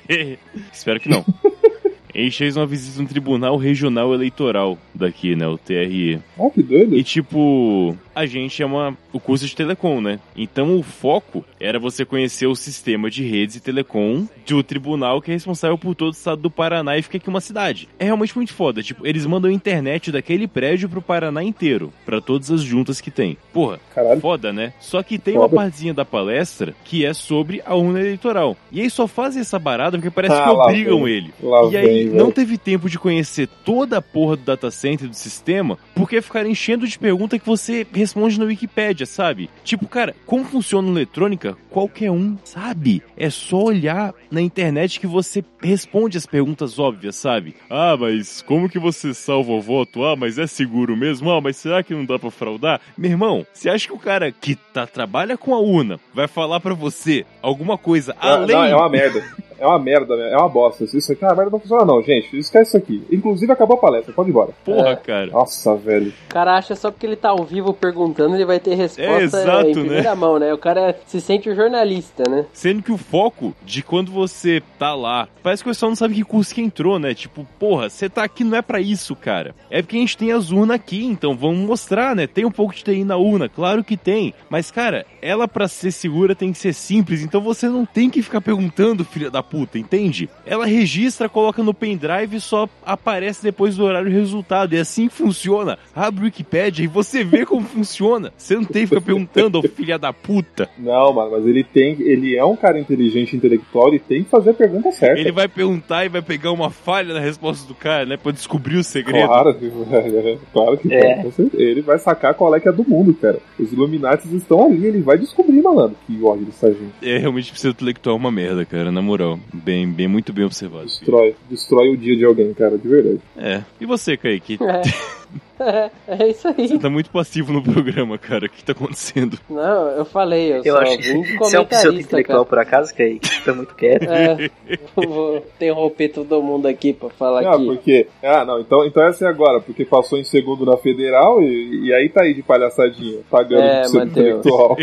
Espero 0.72 0.98
que 0.98 1.10
não. 1.10 1.22
A 2.14 2.18
gente 2.18 2.38
fez 2.38 2.56
uma 2.56 2.66
visita 2.66 3.02
no 3.02 3.06
Tribunal 3.06 3.56
Regional 3.58 4.14
Eleitoral 4.14 4.78
daqui, 4.98 5.34
né? 5.36 5.46
O 5.46 5.56
TRE. 5.58 6.20
Ah, 6.38 6.50
que 6.50 6.62
doido. 6.62 6.96
E 6.96 7.02
tipo, 7.04 7.96
a 8.14 8.26
gente 8.26 8.62
é 8.62 8.66
uma, 8.66 8.96
o 9.12 9.20
curso 9.20 9.46
de 9.46 9.54
telecom, 9.54 10.00
né? 10.00 10.18
Então 10.36 10.76
o 10.78 10.82
foco 10.82 11.44
era 11.60 11.78
você 11.78 12.04
conhecer 12.04 12.46
o 12.46 12.54
sistema 12.54 13.10
de 13.10 13.22
redes 13.24 13.56
e 13.56 13.60
telecom 13.60 14.26
do 14.46 14.62
tribunal 14.62 15.20
que 15.22 15.30
é 15.30 15.34
responsável 15.34 15.76
por 15.78 15.94
todo 15.94 16.08
o 16.08 16.16
estado 16.16 16.40
do 16.42 16.50
Paraná 16.50 16.96
e 16.98 17.02
fica 17.02 17.16
aqui 17.18 17.28
uma 17.28 17.40
cidade. 17.40 17.88
É 17.98 18.04
realmente 18.04 18.36
muito 18.36 18.52
foda. 18.52 18.82
Tipo, 18.82 19.06
eles 19.06 19.24
mandam 19.26 19.50
internet 19.50 20.10
daquele 20.12 20.46
prédio 20.46 20.88
pro 20.88 21.02
Paraná 21.02 21.42
inteiro, 21.42 21.92
para 22.04 22.20
todas 22.20 22.50
as 22.50 22.60
juntas 22.62 23.00
que 23.00 23.10
tem. 23.10 23.36
Porra, 23.52 23.78
Caralho. 23.94 24.20
foda, 24.20 24.52
né? 24.52 24.72
Só 24.80 25.02
que 25.02 25.18
tem 25.18 25.34
Foda. 25.34 25.46
uma 25.54 25.62
partezinha 25.62 25.94
da 25.94 26.04
palestra 26.04 26.74
que 26.84 27.04
é 27.04 27.12
sobre 27.14 27.62
a 27.64 27.74
urna 27.74 28.00
eleitoral. 28.00 28.56
E 28.72 28.80
aí 28.80 28.90
só 28.90 29.06
fazem 29.06 29.40
essa 29.40 29.58
barada 29.58 29.96
porque 29.98 30.10
parece 30.10 30.34
Ah, 30.34 30.44
que 30.44 30.50
obrigam 30.50 31.04
vem. 31.04 31.14
ele. 31.14 31.30
Lá 31.42 31.70
E 31.70 31.76
aí 31.76 31.86
vem, 31.86 32.06
não 32.06 32.24
velho. 32.26 32.32
teve 32.32 32.58
tempo 32.58 32.88
de 32.88 32.98
conhecer 32.98 33.48
toda 33.64 33.98
a 33.98 34.02
porra 34.02 34.36
do 34.36 34.42
data 34.42 34.70
center 34.70 34.87
do 34.96 35.14
sistema, 35.14 35.78
porque 35.94 36.20
ficaram 36.22 36.48
enchendo 36.48 36.86
de 36.86 36.98
pergunta 36.98 37.38
que 37.38 37.46
você 37.46 37.86
responde 37.92 38.38
na 38.38 38.46
Wikipédia, 38.46 39.06
sabe? 39.06 39.50
Tipo, 39.64 39.86
cara, 39.86 40.14
como 40.26 40.44
funciona 40.44 40.88
eletrônica? 40.88 41.56
Qualquer 41.70 42.10
um 42.10 42.36
sabe. 42.44 43.02
É 43.16 43.28
só 43.30 43.64
olhar 43.64 44.14
na 44.30 44.40
internet 44.40 45.00
que 45.00 45.06
você 45.06 45.44
responde 45.62 46.16
as 46.16 46.26
perguntas 46.26 46.78
óbvias, 46.78 47.16
sabe? 47.16 47.54
Ah, 47.68 47.96
mas 47.98 48.42
como 48.42 48.68
que 48.68 48.78
você 48.78 49.12
salva 49.12 49.52
o 49.52 49.60
voto? 49.60 50.04
Ah, 50.04 50.16
mas 50.16 50.38
é 50.38 50.46
seguro 50.46 50.96
mesmo? 50.96 51.30
Ah, 51.30 51.40
mas 51.40 51.56
será 51.56 51.82
que 51.82 51.94
não 51.94 52.04
dá 52.04 52.18
pra 52.18 52.30
fraudar? 52.30 52.80
Meu 52.96 53.10
irmão, 53.10 53.46
você 53.52 53.68
acha 53.68 53.86
que 53.86 53.92
o 53.94 53.98
cara 53.98 54.30
que 54.32 54.54
tá, 54.54 54.86
trabalha 54.86 55.36
com 55.36 55.54
a 55.54 55.60
urna 55.60 55.98
vai 56.14 56.26
falar 56.28 56.60
pra 56.60 56.74
você 56.74 57.24
alguma 57.42 57.76
coisa 57.76 58.14
Ah, 58.20 58.34
além 58.34 58.56
não, 58.56 58.64
é 58.64 58.76
uma 58.76 58.88
merda. 58.88 59.22
é 59.58 59.66
uma 59.66 59.78
merda, 59.78 60.14
é 60.14 60.36
uma 60.36 60.48
bosta. 60.48 60.84
Isso 60.84 61.12
aqui 61.12 61.24
é 61.24 61.28
uma 61.28 61.34
merda, 61.34 61.50
não 61.50 61.60
funciona 61.60 61.84
não, 61.84 62.02
gente. 62.02 62.36
Esquece 62.38 62.68
isso 62.70 62.76
aqui. 62.76 63.02
Inclusive, 63.10 63.50
acabou 63.52 63.76
a 63.76 63.80
palestra, 63.80 64.12
pode 64.12 64.28
ir 64.28 64.32
embora. 64.32 64.50
Porra, 64.64 64.90
É. 64.90 64.96
cara. 64.96 65.26
Nossa, 65.28 65.74
velho. 65.76 66.12
O 66.26 66.32
cara 66.32 66.56
acha 66.56 66.74
só 66.74 66.90
porque 66.90 67.06
ele 67.06 67.16
tá 67.16 67.30
ao 67.30 67.44
vivo 67.44 67.72
perguntando, 67.72 68.34
ele 68.34 68.44
vai 68.44 68.60
ter 68.60 68.74
resposta 68.74 69.02
É, 69.02 69.22
exato, 69.22 69.68
em 69.68 69.72
primeira 69.72 70.14
mão, 70.14 70.38
né? 70.38 70.52
O 70.52 70.58
cara 70.58 70.96
se 71.06 71.20
sente 71.20 71.48
o 71.50 71.54
jornalista, 71.54 72.24
né? 72.28 72.46
Sendo 72.52 72.82
que 72.82 72.92
o 72.92 72.96
foco 72.98 73.54
de 73.64 73.82
quando 73.82 74.10
você 74.12 74.62
tá 74.78 74.94
lá, 74.94 75.28
parece 75.42 75.62
que 75.62 75.68
o 75.68 75.72
pessoal 75.72 75.90
não 75.90 75.96
sabe 75.96 76.14
que 76.14 76.24
curso 76.24 76.54
que 76.54 76.60
entrou, 76.60 76.98
né? 76.98 77.14
Tipo, 77.14 77.46
porra, 77.58 77.88
você 77.88 78.08
tá 78.08 78.22
aqui 78.24 78.44
não 78.44 78.56
é 78.58 78.62
pra 78.62 78.80
isso, 78.80 79.14
cara. 79.16 79.54
É 79.70 79.82
porque 79.82 79.96
a 79.96 80.00
gente 80.00 80.16
tem 80.16 80.32
as 80.32 80.50
urnas 80.50 80.76
aqui, 80.76 81.04
então 81.04 81.36
vamos 81.36 81.58
mostrar, 81.66 82.14
né? 82.14 82.26
Tem 82.26 82.44
um 82.44 82.50
pouco 82.50 82.74
de 82.74 82.82
TI 82.84 83.04
na 83.04 83.16
urna, 83.16 83.48
claro 83.48 83.82
que 83.84 83.96
tem. 83.96 84.34
Mas, 84.48 84.70
cara, 84.70 85.04
ela 85.20 85.46
pra 85.48 85.68
ser 85.68 85.90
segura 85.92 86.34
tem 86.34 86.52
que 86.52 86.58
ser 86.58 86.72
simples, 86.72 87.22
então 87.22 87.40
você 87.40 87.68
não 87.68 87.84
tem 87.84 88.08
que 88.10 88.22
ficar 88.22 88.40
perguntando, 88.40 89.04
filha 89.04 89.30
da 89.30 89.42
puta, 89.50 89.78
entende? 89.78 90.28
Ela 90.44 90.66
registra, 90.66 91.28
coloca 91.28 91.62
no 91.62 91.74
pendrive 91.74 92.36
e 92.36 92.40
só 92.40 92.68
aparece 92.84 93.42
depois 93.42 93.76
do 93.76 93.84
horário 93.84 94.08
o 94.08 94.12
resultado. 94.14 94.74
E 94.74 94.78
assim 94.78 95.08
funciona. 95.08 95.78
Abre 95.94 96.22
o 96.22 96.24
Wikipedia 96.24 96.84
e 96.84 96.88
você 96.88 97.24
vê 97.24 97.44
como 97.44 97.66
funciona. 97.66 98.32
Você 98.36 98.54
não 98.54 98.64
tem 98.64 98.82
que 98.82 98.88
ficar 98.88 99.00
perguntando, 99.00 99.58
ô 99.58 99.62
filha 99.62 99.98
da 99.98 100.12
puta. 100.12 100.68
Não, 100.78 101.12
mano, 101.12 101.30
mas 101.32 101.46
ele 101.46 101.64
tem. 101.64 102.00
Ele 102.00 102.36
é 102.36 102.44
um 102.44 102.56
cara 102.56 102.78
inteligente, 102.78 103.36
intelectual, 103.36 103.94
e 103.94 103.98
tem 103.98 104.24
que 104.24 104.30
fazer 104.30 104.50
a 104.50 104.54
pergunta 104.54 104.90
certa. 104.92 105.20
Ele 105.20 105.32
vai 105.32 105.48
perguntar 105.48 106.04
e 106.04 106.08
vai 106.08 106.22
pegar 106.22 106.52
uma 106.52 106.70
falha 106.70 107.14
na 107.14 107.20
resposta 107.20 107.66
do 107.66 107.74
cara, 107.74 108.04
né? 108.04 108.16
Pra 108.16 108.32
descobrir 108.32 108.76
o 108.76 108.84
segredo. 108.84 109.26
Claro, 109.26 109.56
claro 110.52 110.78
que 110.78 110.92
É. 110.92 111.24
Ele 111.54 111.82
vai 111.82 111.98
sacar 111.98 112.34
qual 112.34 112.54
é 112.54 112.60
que 112.60 112.68
é 112.68 112.72
do 112.72 112.88
mundo, 112.88 113.14
cara. 113.14 113.38
Os 113.58 113.72
Illuminatis 113.72 114.32
estão 114.32 114.66
ali, 114.66 114.86
ele 114.86 115.00
vai 115.00 115.18
descobrir, 115.18 115.62
malandro, 115.62 115.96
que 116.06 116.22
ódio 116.22 116.46
dessa 116.46 116.68
gente. 116.72 116.92
É 117.02 117.18
realmente 117.18 117.52
pseudo 117.52 117.74
intelectual 117.74 118.16
uma 118.16 118.30
merda, 118.30 118.64
cara, 118.64 118.90
na 118.90 119.02
moral. 119.02 119.37
Bem, 119.52 119.90
bem, 119.90 120.08
muito 120.08 120.32
bem 120.32 120.44
observado. 120.44 120.84
Destrói, 120.84 121.34
destrói 121.50 121.88
o 121.90 121.96
dia 121.96 122.16
de 122.16 122.24
alguém, 122.24 122.52
cara, 122.54 122.78
de 122.78 122.88
verdade. 122.88 123.20
É. 123.36 123.62
E 123.80 123.86
você, 123.86 124.16
Kaique? 124.16 124.58
É. 124.60 124.82
é, 125.60 125.90
é 126.08 126.28
isso 126.28 126.48
aí. 126.48 126.68
Você 126.68 126.78
tá 126.78 126.88
muito 126.90 127.10
passivo 127.10 127.52
no 127.52 127.62
programa, 127.62 128.16
cara. 128.18 128.46
O 128.46 128.48
que 128.48 128.62
tá 128.64 128.72
acontecendo? 128.72 129.38
Não, 129.48 129.88
eu 129.90 130.04
falei, 130.04 130.52
eu, 130.52 130.62
Eu 130.64 130.74
só 130.76 130.82
acho 130.82 130.96
vim 130.98 131.22
de 131.22 131.28
que 131.32 131.38
você 131.38 131.56
é 131.56 131.60
um 131.60 131.64
comentarista, 131.64 131.76
pseudo-intelectual 131.76 132.44
cara. 132.44 132.48
por 132.48 132.58
acaso, 132.58 132.94
que 132.94 133.02
aí 133.02 133.20
tá 133.44 133.52
muito 133.54 133.74
quieto. 133.74 134.04
É, 134.10 134.50
eu 134.96 135.08
vou 135.08 135.36
interromper 135.38 136.08
todo 136.08 136.42
mundo 136.42 136.66
aqui 136.66 136.92
pra 136.92 137.08
falar 137.10 137.44
Ah, 137.46 137.54
aqui. 137.54 137.64
porque. 137.66 138.06
Ah, 138.22 138.44
não, 138.44 138.60
então, 138.60 138.84
então 138.84 139.02
essa 139.02 139.26
é 139.26 139.28
agora, 139.28 139.60
porque 139.60 139.84
passou 139.84 140.18
em 140.18 140.24
segundo 140.24 140.64
na 140.64 140.76
federal 140.76 141.40
e, 141.42 141.86
e 141.88 141.92
aí 141.94 142.08
tá 142.08 142.22
aí 142.22 142.34
de 142.34 142.42
palhaçadinha, 142.42 143.20
pagando 143.30 143.62
É, 143.62 143.80
pro 143.80 143.88
seu 143.90 144.00
Matheus. 144.00 144.16
intelectual. 144.26 144.76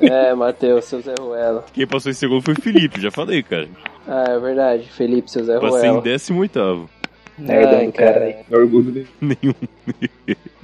É, 0.00 0.34
Matheus, 0.34 0.84
seu 0.84 1.00
Zé 1.00 1.14
Ruela. 1.18 1.64
Quem 1.72 1.86
passou 1.86 2.10
em 2.10 2.14
segundo 2.14 2.42
foi 2.42 2.54
o 2.54 2.60
Felipe, 2.60 3.00
já 3.00 3.10
falei, 3.10 3.42
cara. 3.42 3.68
Ah, 4.06 4.24
é 4.28 4.38
verdade, 4.38 4.88
Felipe, 4.90 5.30
seu 5.30 5.44
Zé 5.44 5.58
Passei 5.58 5.88
em 5.88 5.92
Ruela. 5.92 6.02
18 6.02 6.88
Nerdão 7.38 7.86
do 7.86 7.92
cara 7.92 8.24
aí. 8.24 8.36
É 8.50 8.56
orgulho 8.56 8.90
dele. 8.92 9.06
Nenhum. 9.20 9.54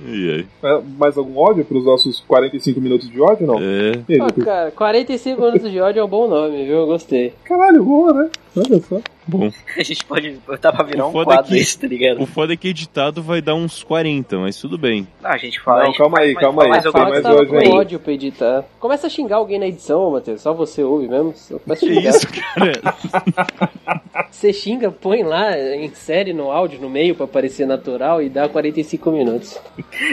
e 0.07 0.31
aí? 0.31 0.47
É, 0.63 0.81
Mais 0.99 1.17
algum 1.17 1.39
ódio 1.39 1.65
pros 1.65 1.85
nossos 1.85 2.21
45 2.27 2.81
minutos 2.81 3.09
de 3.11 3.21
ódio, 3.21 3.47
não? 3.47 3.59
É. 3.59 3.93
Ah, 4.21 4.45
cara, 4.45 4.71
45 4.73 5.41
minutos 5.41 5.71
de 5.71 5.81
ódio 5.81 6.01
é 6.01 6.05
um 6.05 6.09
bom 6.09 6.29
nome, 6.29 6.65
viu? 6.65 6.79
Eu 6.81 6.87
gostei. 6.87 7.33
Caralho, 7.45 7.83
boa, 7.85 8.13
né? 8.13 8.31
Olha 8.57 8.81
só. 8.83 9.01
Bom. 9.27 9.51
A 9.79 9.83
gente 9.83 10.05
pode 10.05 10.33
botar 10.47 10.71
pra 10.73 10.85
virar 10.85 11.07
O 11.07 11.09
um 11.09 11.13
foda 11.13 11.33
é 11.33 11.37
quadro 11.37 11.53
que- 11.53 11.59
isso, 11.59 11.81
tá 11.81 11.87
ligado? 11.87 12.23
O 12.23 12.27
foda 12.27 12.53
é 12.53 12.57
que 12.57 12.69
editado 12.69 13.23
vai 13.23 13.41
dar 13.41 13.55
uns 13.55 13.83
40, 13.83 14.39
mas 14.39 14.57
tudo 14.61 14.77
bem. 14.77 15.09
Não, 15.23 15.31
a 15.31 15.37
gente 15.39 15.59
fala. 15.61 15.79
Não, 15.81 15.87
gente 15.87 15.99
calma 15.99 16.19
aí, 16.21 16.35
mais- 16.35 16.45
calma 16.45 16.63
aí. 16.65 16.69
Mais 16.69 16.83
que 16.85 16.93
mais 16.93 17.23
tava 17.23 17.41
hoje 17.41 17.57
aí. 17.57 17.69
ódio 17.69 17.99
pra 17.99 18.13
editar. 18.13 18.65
Começa 18.79 19.07
a 19.07 19.11
xingar 19.11 19.37
alguém 19.37 19.59
na 19.59 19.67
edição, 19.67 20.11
Matheus. 20.11 20.43
Só 20.43 20.53
você 20.53 20.83
ouve 20.83 21.09
mesmo. 21.09 21.33
Só 21.35 21.59
começa 21.59 21.85
a 21.85 21.89
Que 21.89 21.95
xingar. 21.95 22.11
isso, 22.11 22.27
cara? 22.29 24.03
Você 24.31 24.53
xinga, 24.53 24.91
põe 24.91 25.23
lá, 25.23 25.59
insere 25.77 26.33
no 26.33 26.51
áudio, 26.51 26.81
no 26.81 26.89
meio, 26.91 27.15
pra 27.15 27.27
parecer 27.27 27.67
natural 27.67 28.23
e 28.23 28.29
dá 28.29 28.49
45 28.49 29.11
minutos. 29.11 29.59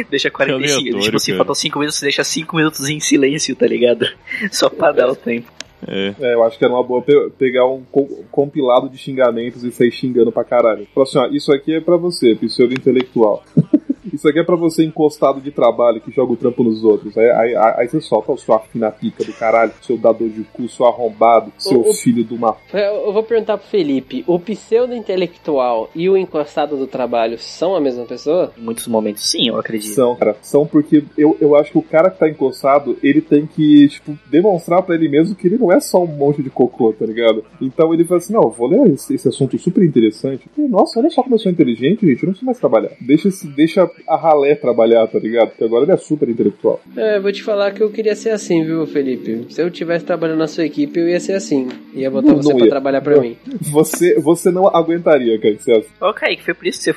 Deixa 0.10 0.30
45. 0.32 0.80
aleatório, 0.80 1.02
tipo 1.04 1.18
assim, 1.18 1.32
cara. 1.32 1.38
faltam 1.38 1.56
5 1.56 1.80
minutos, 1.80 2.00
você 2.00 2.06
deixa 2.06 2.24
5 2.24 2.56
minutos 2.56 2.90
em 2.90 3.00
silêncio, 3.00 3.56
tá 3.56 3.68
ligado? 3.68 4.06
Só 4.52 4.70
pra 4.70 4.92
dar 4.92 5.10
o 5.10 5.16
tempo. 5.16 5.52
É. 5.88 6.14
É, 6.20 6.34
eu 6.36 6.44
acho 6.44 6.58
que 6.60 6.64
era 6.64 6.74
uma 6.74 6.84
boa 6.84 7.02
pe- 7.02 7.32
pegar 7.40 7.66
um 7.68 7.82
co- 7.92 8.24
compilado 8.32 8.88
de 8.88 8.98
xingamentos 8.98 9.64
e 9.64 9.72
sair 9.72 9.92
xingando 9.92 10.32
pra 10.32 10.44
caralho. 10.44 10.88
Falar 10.94 11.04
assim, 11.06 11.18
ó, 11.18 11.28
isso 11.28 11.52
aqui 11.52 11.74
é 11.76 11.82
pra 11.82 11.98
você, 11.98 12.36
pseudo 12.36 12.74
intelectual. 12.74 13.44
Isso 14.14 14.28
aqui 14.28 14.40
é 14.40 14.44
pra 14.44 14.56
você 14.56 14.84
encostado 14.86 15.40
de 15.42 15.52
trabalho 15.52 16.02
que 16.02 16.12
joga 16.12 16.34
o 16.34 16.38
trampo 16.38 16.64
nos 16.64 16.84
outros. 16.84 17.18
Aí, 17.18 17.30
aí, 17.32 17.56
aí- 17.56 17.88
você 17.88 18.00
solta 18.02 18.32
o 18.32 18.38
sua 18.38 18.60
fina 18.60 18.90
pica 18.92 19.24
do 19.24 19.34
caralho, 19.34 19.72
seu 19.82 19.98
dador 19.98 20.30
de 20.30 20.44
cu, 20.54 20.68
seu 20.70 20.86
arrombado, 20.86 21.52
seu 21.58 21.82
O- 21.82 21.94
filho 21.94 22.24
de 22.24 22.34
uma. 22.34 22.56
Eu 22.74 23.02
eu 23.12 23.14
vou 23.14 23.24
perguntar 23.24 23.58
pro 23.58 23.68
Felipe: 23.68 24.24
o 24.28 24.40
pseudo-intelectual 24.40 25.90
e 25.96 26.10
o 26.10 26.18
encostado 26.18 26.78
do 26.78 26.88
trabalho 26.88 27.38
são 27.40 27.76
a 27.76 27.80
mesma 27.82 28.06
pessoa? 28.06 28.52
Em 28.58 28.62
muitos 28.62 28.88
momentos, 28.88 29.30
sim, 29.30 29.48
eu 29.48 29.58
acredito. 29.58 29.94
São, 29.94 30.16
cara. 30.16 30.36
São 30.42 30.66
porque 30.66 31.04
eu, 31.18 31.38
eu 31.40 31.56
acho 31.56 31.72
que 31.72 31.78
o 31.78 31.82
cara 31.82 32.10
que 32.10 32.20
tá 32.20 32.30
encostado, 32.30 32.98
ele 33.02 33.22
tem 33.22 33.46
que, 33.46 33.88
tipo, 33.90 34.18
demonstrar 34.30 34.82
pra 34.84 34.96
ele 34.96 35.10
mesmo 35.10 35.36
que 35.36 35.48
ele 35.48 35.58
não 35.58 35.72
é 35.72 35.80
só 35.80 36.04
um 36.04 36.08
monte 36.08 36.42
de 36.42 36.50
cocô, 36.50 36.94
tá 36.94 37.06
ligado? 37.06 37.44
Então 37.62 37.94
ele 37.94 38.04
fala 38.04 38.18
assim, 38.20 38.34
não, 38.34 38.50
vou 38.50 38.68
ler 38.68 38.92
esse, 38.94 39.14
esse 39.14 39.28
assunto 39.28 39.58
super 39.58 39.84
interessante. 39.84 40.48
E, 40.58 40.62
Nossa, 40.62 41.00
olha 41.00 41.10
só 41.10 41.22
como 41.24 41.36
eu 41.36 41.40
sou 41.40 41.52
inteligente, 41.52 42.06
gente, 42.06 42.22
eu 42.24 42.28
não 42.28 42.32
preciso 42.34 42.46
mais 42.46 42.60
trabalhar. 42.60 42.92
Deixa, 43.02 43.28
esse- 43.28 43.48
deixa 43.48 43.90
a 44.08 44.16
ralé 44.18 44.56
trabalhar, 44.56 45.08
tá 45.08 45.18
ligado? 45.20 45.50
Porque 45.50 45.64
agora 45.64 45.84
ele 45.84 45.92
é 45.94 45.98
super 45.98 46.28
intelectual. 46.30 46.80
É, 46.96 47.18
eu 47.18 47.22
vou 47.22 47.32
te 47.32 47.44
falar 47.44 47.72
que 47.72 47.82
eu 47.82 47.90
queria 47.92 48.16
ser 48.16 48.30
assim, 48.32 48.64
viu, 48.64 48.86
Felipe? 48.88 49.46
Se 49.50 49.62
eu 49.62 49.70
tivesse 49.72 50.06
trabalhando 50.06 50.40
na 50.40 50.48
sua 50.48 50.66
equipe, 50.66 51.00
eu 51.00 51.08
ia 51.10 51.20
ser 51.20 51.34
assim. 51.34 51.70
Ia 51.94 52.10
botar 52.12 52.28
Não, 52.30 52.38
você 52.38 52.50
não 52.50 52.58
pra 52.58 52.66
ia. 52.66 52.72
trabalhar 52.72 53.02
pra 53.02 53.16
Não. 53.16 53.22
mim. 53.22 53.38
Você, 53.62 54.20
você 54.20 54.52
não 54.52 54.68
aguentaria, 54.68 55.40
cara, 55.40 55.58
se 55.60 55.72
é 55.72 55.84
Ô, 56.06 56.14
Kaique, 56.14 56.44
foi 56.44 56.54
por 56.54 56.68
isso 56.68 56.80
que 56.80 56.84
você 56.86 56.96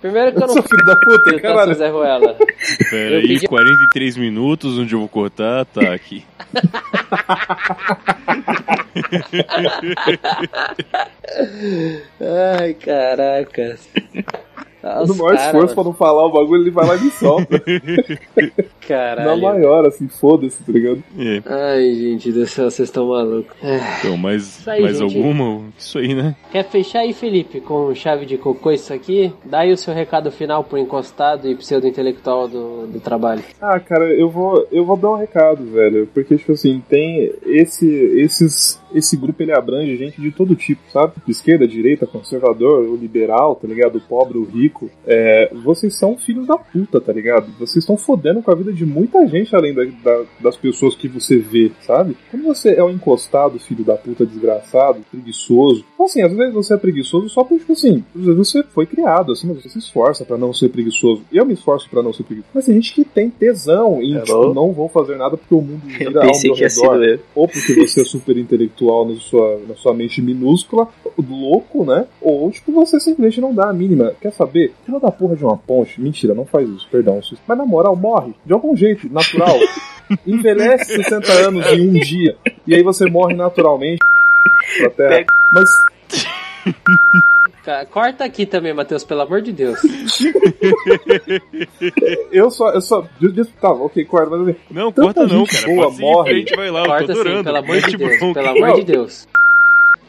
Primeiro 0.00 0.32
que 0.32 0.36
eu 0.42 0.46
não 0.46 0.54
Seu 0.54 0.62
filho 0.62 0.84
da 0.84 0.94
puta, 0.96 1.40
caralho. 1.40 1.74
Zé 1.74 1.88
Ruela. 1.88 2.36
Pera 2.90 3.14
Eu 3.14 3.20
aí, 3.20 3.28
pedi- 3.28 3.48
43 3.48 4.16
minutos, 4.18 4.78
onde 4.78 4.94
eu 4.94 4.98
vou 4.98 5.08
cortar, 5.08 5.64
tá 5.64 5.94
aqui. 5.94 6.22
Ai, 12.20 12.74
caraca. 12.74 13.76
Os 15.02 15.08
No 15.08 15.16
maior 15.16 15.36
cara, 15.36 15.46
esforço 15.46 15.74
pra 15.74 15.84
não 15.84 15.94
falar 15.94 16.26
o 16.26 16.30
bagulho, 16.30 16.62
ele 16.62 16.70
vai 16.70 16.86
lá 16.86 16.96
e 16.96 17.04
me 17.04 17.10
solta. 17.10 17.62
Na 18.36 18.86
Caralho. 18.86 19.40
maior, 19.40 19.86
assim, 19.86 20.08
foda-se, 20.08 20.62
tá 20.62 20.70
ligado? 20.70 21.02
É. 21.18 21.42
Ai, 21.46 21.94
gente 21.94 22.30
do 22.30 22.46
céu, 22.46 22.70
vocês 22.70 22.88
estão 22.88 23.08
malucos. 23.08 23.56
Então, 23.98 24.16
mais, 24.18 24.66
aí, 24.68 24.82
mais 24.82 24.98
gente. 24.98 25.16
alguma? 25.16 25.62
Isso 25.78 25.98
aí, 25.98 26.14
né? 26.14 26.36
Quer 26.52 26.64
fechar 26.64 27.00
aí, 27.00 27.14
Felipe, 27.14 27.60
com 27.60 27.94
chave 27.94 28.26
de 28.26 28.36
cocô 28.36 28.70
isso 28.70 28.92
aqui? 28.92 29.32
Dá 29.44 29.60
aí 29.60 29.72
o 29.72 29.76
seu 29.76 29.94
recado 29.94 30.30
final 30.30 30.62
pro 30.62 30.78
encostado 30.78 31.48
e 31.48 31.54
pseudo-intelectual 31.54 32.46
do, 32.46 32.86
do 32.86 33.00
trabalho. 33.00 33.42
Ah, 33.60 33.80
cara, 33.80 34.04
eu 34.12 34.28
vou, 34.28 34.66
eu 34.70 34.84
vou 34.84 34.98
dar 34.98 35.12
um 35.12 35.16
recado, 35.16 35.64
velho. 35.64 36.06
Porque, 36.12 36.36
tipo 36.36 36.52
assim, 36.52 36.82
tem 36.86 37.32
esse, 37.46 37.86
esses, 37.86 38.78
esse 38.94 39.16
grupo 39.16 39.42
ele 39.42 39.52
abrange 39.52 39.96
gente 39.96 40.20
de 40.20 40.30
todo 40.30 40.54
tipo, 40.54 40.80
sabe? 40.92 41.12
De 41.26 41.32
esquerda, 41.32 41.66
direita, 41.66 42.06
conservador, 42.06 42.84
o 42.88 42.96
liberal, 42.96 43.56
tá 43.56 43.66
ligado? 43.68 43.96
O 43.96 44.00
pobre, 44.00 44.38
o 44.38 44.44
rico. 44.44 44.88
É, 45.06 45.50
vocês 45.64 45.94
são 45.96 46.16
filhos 46.16 46.46
da 46.46 46.56
puta, 46.56 47.00
tá 47.00 47.12
ligado? 47.12 47.46
Vocês 47.58 47.82
estão 47.82 47.96
fodendo 47.96 48.42
com 48.42 48.50
a 48.50 48.54
vida 48.54 48.72
de 48.72 48.86
muita 48.86 49.26
gente 49.26 49.54
além 49.54 49.74
da- 49.74 49.84
da- 50.02 50.22
das 50.40 50.56
pessoas 50.56 50.94
que 50.94 51.08
você 51.08 51.36
vê, 51.38 51.70
sabe? 51.82 52.16
Quando 52.30 52.44
você 52.44 52.70
é 52.74 52.82
um 52.84 52.90
encostado, 52.90 53.58
filho 53.58 53.84
da 53.84 53.96
puta, 53.96 54.24
desgraçado, 54.24 55.00
preguiçoso. 55.10 55.84
Assim, 56.00 56.22
às 56.22 56.32
vezes 56.32 56.52
você 56.54 56.74
é 56.74 56.76
preguiçoso 56.76 57.28
só 57.28 57.42
porque, 57.42 57.60
tipo 57.60 57.72
assim, 57.72 58.04
às 58.14 58.22
vezes 58.22 58.36
você 58.36 58.62
foi 58.62 58.86
criado, 58.86 59.32
assim, 59.32 59.46
mas 59.48 59.62
você 59.62 59.68
se 59.70 59.78
esforça 59.78 60.24
pra 60.24 60.36
não 60.36 60.52
ser 60.52 60.68
preguiçoso. 60.68 61.22
Eu 61.32 61.44
me 61.46 61.54
esforço 61.54 61.88
pra 61.88 62.02
não 62.02 62.12
ser 62.12 62.22
preguiçoso. 62.24 62.50
Mas 62.54 62.66
tem 62.66 62.74
gente 62.74 62.92
que 62.94 63.04
tem 63.04 63.30
tesão 63.30 64.02
em, 64.02 64.12
Hello? 64.12 64.24
tipo, 64.24 64.54
não 64.54 64.72
vou 64.72 64.88
fazer 64.88 65.16
nada 65.16 65.36
porque 65.36 65.54
o 65.54 65.60
mundo 65.62 65.88
gira 65.88 66.20
ao 66.20 66.26
meu 66.42 66.54
redor. 66.54 67.18
Ou 67.34 67.48
porque 67.48 67.72
você 67.74 68.02
é 68.02 68.04
super 68.04 68.36
intelectual 68.36 68.83
na 68.84 69.20
sua, 69.20 69.60
na 69.68 69.74
sua 69.74 69.94
mente 69.94 70.20
minúscula, 70.22 70.88
louco, 71.18 71.84
né? 71.84 72.06
Ou, 72.20 72.50
tipo, 72.50 72.72
você 72.72 72.98
simplesmente 73.00 73.40
não 73.40 73.54
dá 73.54 73.68
a 73.70 73.72
mínima. 73.72 74.12
Quer 74.20 74.32
saber? 74.32 74.72
Fila 74.84 75.00
da 75.00 75.10
porra 75.10 75.36
de 75.36 75.44
uma 75.44 75.56
ponte. 75.56 76.00
Mentira, 76.00 76.34
não 76.34 76.44
faz 76.44 76.68
isso, 76.68 76.88
perdão. 76.90 77.20
Mas 77.46 77.58
na 77.58 77.66
moral, 77.66 77.96
morre. 77.96 78.34
De 78.44 78.52
algum 78.52 78.76
jeito, 78.76 79.12
natural. 79.12 79.58
Envelhece 80.26 80.96
60 80.96 81.32
anos 81.32 81.66
em 81.66 81.88
um 81.88 81.92
dia. 81.92 82.36
E 82.66 82.74
aí 82.74 82.82
você 82.82 83.08
morre 83.08 83.34
naturalmente 83.34 84.00
pra 84.78 84.90
terra. 84.90 85.24
Mas 85.52 85.68
Corta 87.90 88.24
aqui 88.24 88.44
também, 88.46 88.72
Matheus, 88.74 89.04
pelo 89.04 89.22
amor 89.22 89.40
de 89.42 89.52
Deus. 89.52 89.78
eu 92.30 92.50
só. 92.50 92.70
Eu 92.70 92.80
só. 92.80 93.06
Tá, 93.60 93.70
ok, 93.70 94.04
corta, 94.04 94.36
mas 94.36 94.56
Não, 94.70 94.92
Tanta 94.92 95.14
corta 95.14 95.26
não, 95.26 95.46
gente 95.46 95.62
cara. 95.62 95.74
boa 95.74 95.90
morre. 95.90 96.30
frente, 96.30 96.56
vai 96.56 96.70
lá, 96.70 96.80
eu 96.80 96.86
Corta 96.86 97.06
tô 97.06 97.12
assim, 97.12 97.20
adorando. 97.20 97.44
pelo 97.44 97.56
amor 97.56 97.76
de 97.80 97.96
Deus. 97.96 98.18
Pelo 98.34 98.48
amor 98.48 98.74
de 98.74 98.84
Deus. 98.84 99.28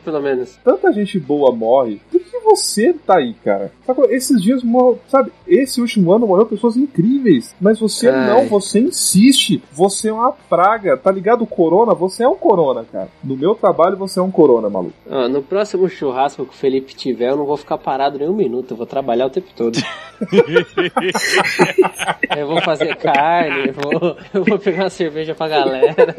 Pelo 0.03 0.21
menos. 0.21 0.59
tanta 0.63 0.93
gente 0.93 1.19
boa 1.19 1.51
morre. 1.51 1.99
Por 2.11 2.21
você 2.45 2.93
tá 2.93 3.17
aí, 3.17 3.33
cara. 3.43 3.71
Esses 4.09 4.41
dias, 4.41 4.61
sabe, 5.07 5.31
esse 5.47 5.79
último 5.81 6.13
ano 6.13 6.27
morreu 6.27 6.45
pessoas 6.45 6.77
incríveis, 6.77 7.55
mas 7.59 7.79
você 7.79 8.07
Ai. 8.07 8.29
não, 8.29 8.45
você 8.47 8.79
insiste. 8.79 9.63
Você 9.71 10.09
é 10.09 10.13
uma 10.13 10.31
praga, 10.31 10.95
tá 10.95 11.11
ligado? 11.11 11.43
O 11.43 11.47
corona, 11.47 11.95
você 11.95 12.23
é 12.23 12.27
um 12.27 12.35
corona, 12.35 12.85
cara. 12.89 13.09
No 13.23 13.35
meu 13.35 13.55
trabalho, 13.55 13.97
você 13.97 14.19
é 14.19 14.21
um 14.21 14.29
corona, 14.29 14.69
maluco. 14.69 14.93
Ah, 15.09 15.27
no 15.27 15.41
próximo 15.41 15.89
churrasco 15.89 16.45
que 16.45 16.53
o 16.53 16.57
Felipe 16.57 16.93
tiver, 16.93 17.31
eu 17.31 17.37
não 17.37 17.45
vou 17.45 17.57
ficar 17.57 17.79
parado 17.79 18.19
nem 18.19 18.29
um 18.29 18.35
minuto, 18.35 18.71
eu 18.71 18.77
vou 18.77 18.85
trabalhar 18.85 19.25
o 19.25 19.29
tempo 19.29 19.47
todo. 19.55 19.79
eu 22.37 22.47
vou 22.47 22.61
fazer 22.61 22.95
carne, 22.95 23.69
eu 23.69 23.73
vou, 23.73 24.17
eu 24.33 24.43
vou 24.43 24.59
pegar 24.59 24.83
uma 24.83 24.89
cerveja 24.89 25.33
pra 25.33 25.47
galera. 25.47 26.15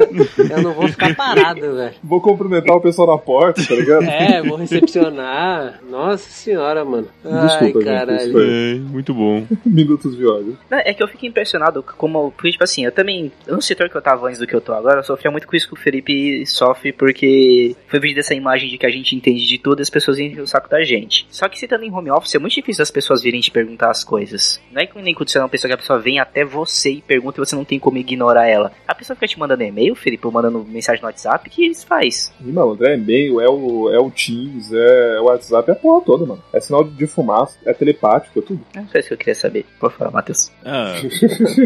Eu 0.49 0.61
não 0.61 0.73
vou 0.73 0.89
ficar 0.89 1.15
parado, 1.15 1.75
velho. 1.75 1.95
Vou 2.03 2.19
cumprimentar 2.19 2.75
o 2.75 2.81
pessoal 2.81 3.07
na 3.07 3.17
porta, 3.17 3.65
tá 3.65 3.75
ligado? 3.75 4.03
É, 4.03 4.41
vou 4.41 4.57
recepcionar. 4.57 5.79
Nossa 5.89 6.16
senhora, 6.17 6.83
mano. 6.83 7.07
Desculpa, 7.23 7.79
Ai, 7.79 7.85
caralho. 7.85 8.39
É, 8.39 8.75
muito 8.75 9.13
bom. 9.13 9.45
Minutos 9.65 10.15
de 10.15 10.25
ódio. 10.25 10.57
É 10.69 10.93
que 10.93 11.03
eu 11.03 11.07
fico 11.07 11.25
impressionado 11.25 11.83
como, 11.83 12.31
porque, 12.31 12.51
tipo 12.51 12.63
assim, 12.63 12.85
eu 12.85 12.91
também, 12.91 13.31
no 13.47 13.61
setor 13.61 13.89
que 13.89 13.97
eu 13.97 14.01
tava 14.01 14.27
antes 14.27 14.39
do 14.39 14.47
que 14.47 14.55
eu 14.55 14.61
tô 14.61 14.73
agora, 14.73 14.99
eu 14.99 15.03
sofria 15.03 15.31
muito 15.31 15.47
com 15.47 15.55
isso 15.55 15.67
que 15.67 15.73
o 15.73 15.77
Felipe 15.77 16.45
sofre, 16.45 16.91
porque 16.91 17.75
foi 17.87 17.99
vídeo 17.99 18.15
dessa 18.15 18.33
imagem 18.33 18.69
de 18.69 18.77
que 18.77 18.85
a 18.85 18.89
gente 18.89 19.15
entende 19.15 19.45
de 19.45 19.57
tudo 19.57 19.81
as 19.81 19.89
pessoas 19.89 20.19
enchem 20.19 20.41
o 20.41 20.47
saco 20.47 20.69
da 20.69 20.83
gente. 20.83 21.27
Só 21.29 21.47
que 21.47 21.59
se 21.59 21.67
tá 21.67 21.77
em 21.77 21.91
home 21.91 22.11
office, 22.11 22.35
é 22.35 22.39
muito 22.39 22.53
difícil 22.53 22.81
as 22.81 22.91
pessoas 22.91 23.21
virem 23.21 23.41
te 23.41 23.51
perguntar 23.51 23.89
as 23.89 24.03
coisas. 24.03 24.59
Não 24.71 24.81
é 24.81 24.85
que 24.85 24.99
nem 25.01 25.13
quando 25.13 25.29
você 25.29 25.37
é 25.37 25.41
uma 25.41 25.49
pessoa 25.49 25.69
que 25.69 25.75
a 25.75 25.77
pessoa 25.77 25.99
vem 25.99 26.19
até 26.19 26.43
você 26.43 26.91
e 26.91 27.01
pergunta 27.01 27.39
e 27.39 27.45
você 27.45 27.55
não 27.55 27.63
tem 27.63 27.79
como 27.79 27.97
ignorar 27.97 28.47
ela. 28.47 28.71
A 28.87 28.95
pessoa 28.95 29.15
fica 29.15 29.27
te 29.27 29.39
mandando 29.39 29.63
e-mail, 29.63 29.95
Felipe, 29.95 30.25
ou 30.25 30.33
mandando 30.33 30.65
mensagem 30.67 31.01
no 31.01 31.07
WhatsApp, 31.07 31.49
que 31.49 31.65
isso 31.65 31.85
faz? 31.85 32.33
E, 32.43 32.51
mano, 32.51 32.77
é 32.81 32.95
e-mail, 32.95 33.39
é 33.41 33.49
o, 33.49 33.89
é 33.89 33.99
o 33.99 34.09
Teams, 34.09 34.71
é 34.73 35.19
o 35.19 35.25
WhatsApp, 35.25 35.69
é 35.69 35.73
a 35.73 35.75
toda, 36.07 36.25
mano. 36.25 36.41
É 36.53 36.61
sinal 36.61 36.85
de 36.85 37.05
fumaça, 37.05 37.59
é 37.65 37.73
telepático, 37.73 38.39
é 38.39 38.41
tudo. 38.41 38.61
Não 38.73 38.87
sei 38.87 39.01
se 39.01 39.11
eu 39.11 39.17
queria 39.17 39.35
saber. 39.35 39.65
Por 39.77 39.91
favor, 39.91 40.13
Matheus. 40.13 40.49
Ah, 40.63 40.93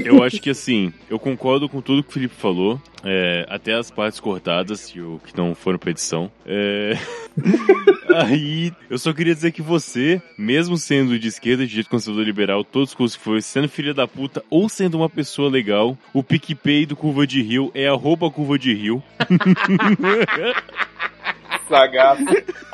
eu 0.04 0.24
acho 0.24 0.42
que 0.42 0.50
assim, 0.50 0.92
eu 1.08 1.20
concordo 1.20 1.70
com 1.70 1.80
tudo 1.80 2.02
que 2.02 2.10
o 2.10 2.14
Felipe 2.14 2.34
falou. 2.34 2.82
É, 3.04 3.46
até 3.50 3.74
as 3.74 3.90
partes 3.90 4.20
cortadas 4.20 4.86
que, 4.86 5.00
que 5.26 5.36
não 5.36 5.56
foram 5.56 5.80
pra 5.80 5.92
edição. 5.92 6.32
É... 6.46 6.94
Aí, 8.16 8.74
eu 8.90 8.98
só 8.98 9.14
queria 9.14 9.34
dizer 9.34 9.52
que 9.52 9.62
você, 9.62 10.22
mesmo 10.38 10.78
sendo 10.78 11.18
de 11.18 11.28
esquerda, 11.28 11.64
de 11.64 11.70
direito 11.70 11.90
conservador 11.90 12.26
liberal, 12.26 12.64
todos 12.64 12.90
os 12.90 12.96
cursos 12.96 13.18
que 13.18 13.24
foi, 13.24 13.42
sendo 13.42 13.70
filha 13.70 13.94
da 13.94 14.08
puta 14.08 14.44
ou 14.50 14.68
sendo 14.68 14.98
uma 14.98 15.10
pessoa 15.10 15.50
legal, 15.50 15.98
o 16.14 16.22
PicPay 16.22 16.86
do 16.86 16.96
Curva 16.96 17.26
de 17.26 17.42
Rio 17.42 17.72
é 17.74 17.88
arroba 17.88 18.30
Curva 18.30 18.60
de 18.60 18.74
Rio. 18.74 19.02
Sagaz. 21.70 22.20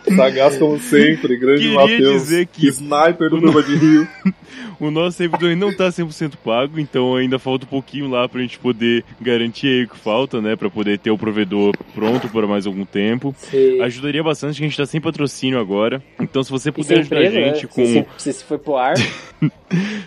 Sagaz 0.16 0.58
como 0.58 0.80
sempre, 0.80 1.38
grande 1.38 1.70
Matheus. 1.70 2.22
dizer 2.22 2.47
que 2.47 2.68
sniper 2.68 3.30
do 3.30 3.41
Curva 3.41 3.64
de 3.64 3.76
Rio. 3.76 4.08
o 4.80 4.91
nosso 4.91 5.18
servidor 5.18 5.55
não 5.55 5.76
tá 5.76 5.89
100% 5.89 6.34
pago, 6.43 6.80
então 6.80 7.16
ainda 7.16 7.39
falta 7.39 7.66
um 7.66 7.70
pouquinho 7.70 8.10
lá 8.10 8.28
pra 8.28 8.41
gente 8.41 8.60
poder 8.60 9.03
garantir 9.20 9.68
aí 9.68 9.84
o 9.84 9.89
que 9.89 9.97
falta, 9.97 10.41
né? 10.41 10.55
Pra 10.55 10.70
poder 10.70 10.97
ter 10.99 11.12
o 11.12 11.18
provedor 11.18 11.76
pronto 11.93 12.28
por 12.30 12.47
mais 12.47 12.66
algum 12.66 12.86
tempo. 12.86 13.36
Sim. 13.38 13.82
Ajudaria 13.82 14.24
bastante 14.24 14.58
que 14.58 14.64
a 14.64 14.68
gente 14.68 14.78
tá 14.78 14.86
sem 14.86 15.01
patrocínio 15.01 15.60
agora. 15.60 16.01
Então 16.20 16.43
se 16.43 16.51
você 16.51 16.72
puder 16.72 16.99
ajudar 16.99 17.20
a 17.20 17.30
gente 17.30 17.64
né? 17.66 17.72
com... 17.74 17.86
Se, 17.86 18.05
se, 18.18 18.34
se 18.34 18.43
foi 18.43 18.58
pro 18.58 18.78
ar... 18.78 18.95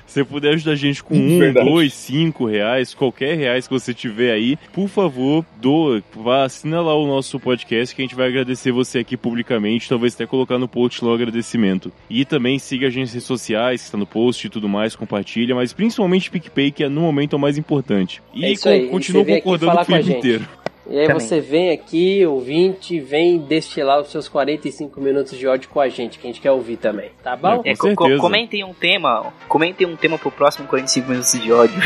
se 0.06 0.14
você 0.14 0.24
puder 0.24 0.54
ajudar 0.54 0.72
a 0.72 0.76
gente 0.76 1.02
com 1.02 1.14
um, 1.14 1.38
Verdade. 1.38 1.68
dois, 1.68 1.92
cinco 1.92 2.46
reais, 2.46 2.94
qualquer 2.94 3.36
reais 3.36 3.66
que 3.66 3.72
você 3.72 3.92
tiver 3.92 4.32
aí, 4.32 4.56
por 4.72 4.88
favor, 4.88 5.44
doa, 5.60 6.02
vá, 6.14 6.44
assina 6.44 6.80
lá 6.80 6.94
o 6.94 7.06
nosso 7.06 7.38
podcast 7.38 7.94
que 7.94 8.02
a 8.02 8.04
gente 8.04 8.14
vai 8.14 8.28
agradecer 8.28 8.72
você 8.72 9.00
aqui 9.00 9.16
publicamente, 9.16 9.88
talvez 9.90 10.14
até 10.14 10.26
colocar 10.26 10.58
no 10.58 10.68
post 10.68 11.04
lá 11.04 11.10
o 11.10 11.14
agradecimento. 11.14 11.92
E 12.08 12.24
também 12.24 12.58
siga 12.58 12.86
a 12.86 12.90
gente 12.90 13.00
nas 13.00 13.12
redes 13.12 13.26
sociais, 13.26 13.80
que 13.80 13.86
está 13.86 13.98
no 13.98 14.06
post 14.06 14.46
e 14.46 14.50
tudo 14.50 14.68
mais, 14.68 14.96
compartilha, 14.96 15.54
mas 15.54 15.72
principalmente 15.72 16.30
PicPay, 16.30 16.70
que 16.70 16.84
é 16.84 16.88
no 16.88 17.00
momento 17.00 17.34
o 17.34 17.38
mais 17.38 17.58
importante. 17.58 18.22
E 18.32 18.44
é 18.44 18.48
aí, 18.48 18.88
continua 18.88 19.24
concordando 19.24 19.72
com 19.72 19.82
o 19.82 19.84
Felipe 19.84 20.18
inteiro. 20.18 20.48
E 20.88 20.98
aí 20.98 21.06
Também. 21.06 21.20
você 21.20 21.40
vem 21.40 21.70
aqui, 21.70 22.26
ouvinte, 22.26 22.98
vem 22.98 23.38
destilar 23.38 24.00
os 24.00 24.10
seus 24.10 24.28
45 24.28 25.00
minutos 25.00 25.38
de 25.38 25.46
ódio 25.46 25.68
com 25.68 25.80
a 25.80 25.88
gente, 25.88 26.18
que 26.18 26.26
a 26.26 26.30
gente 26.30 26.40
quer 26.40 26.50
ouvir 26.50 26.78
também, 26.78 27.10
tá 27.22 27.36
bom? 27.36 27.62
É, 27.64 27.76
com 27.76 27.94
co 27.94 28.16
comentem 28.16 28.64
um 28.64 28.74
tema, 28.74 29.32
comentem 29.46 29.86
um 29.86 29.94
tema 29.94 30.18
pro 30.18 30.32
próximo 30.32 30.66
45 30.66 31.08
minutos 31.08 31.40
de 31.40 31.52
ódio. 31.52 31.80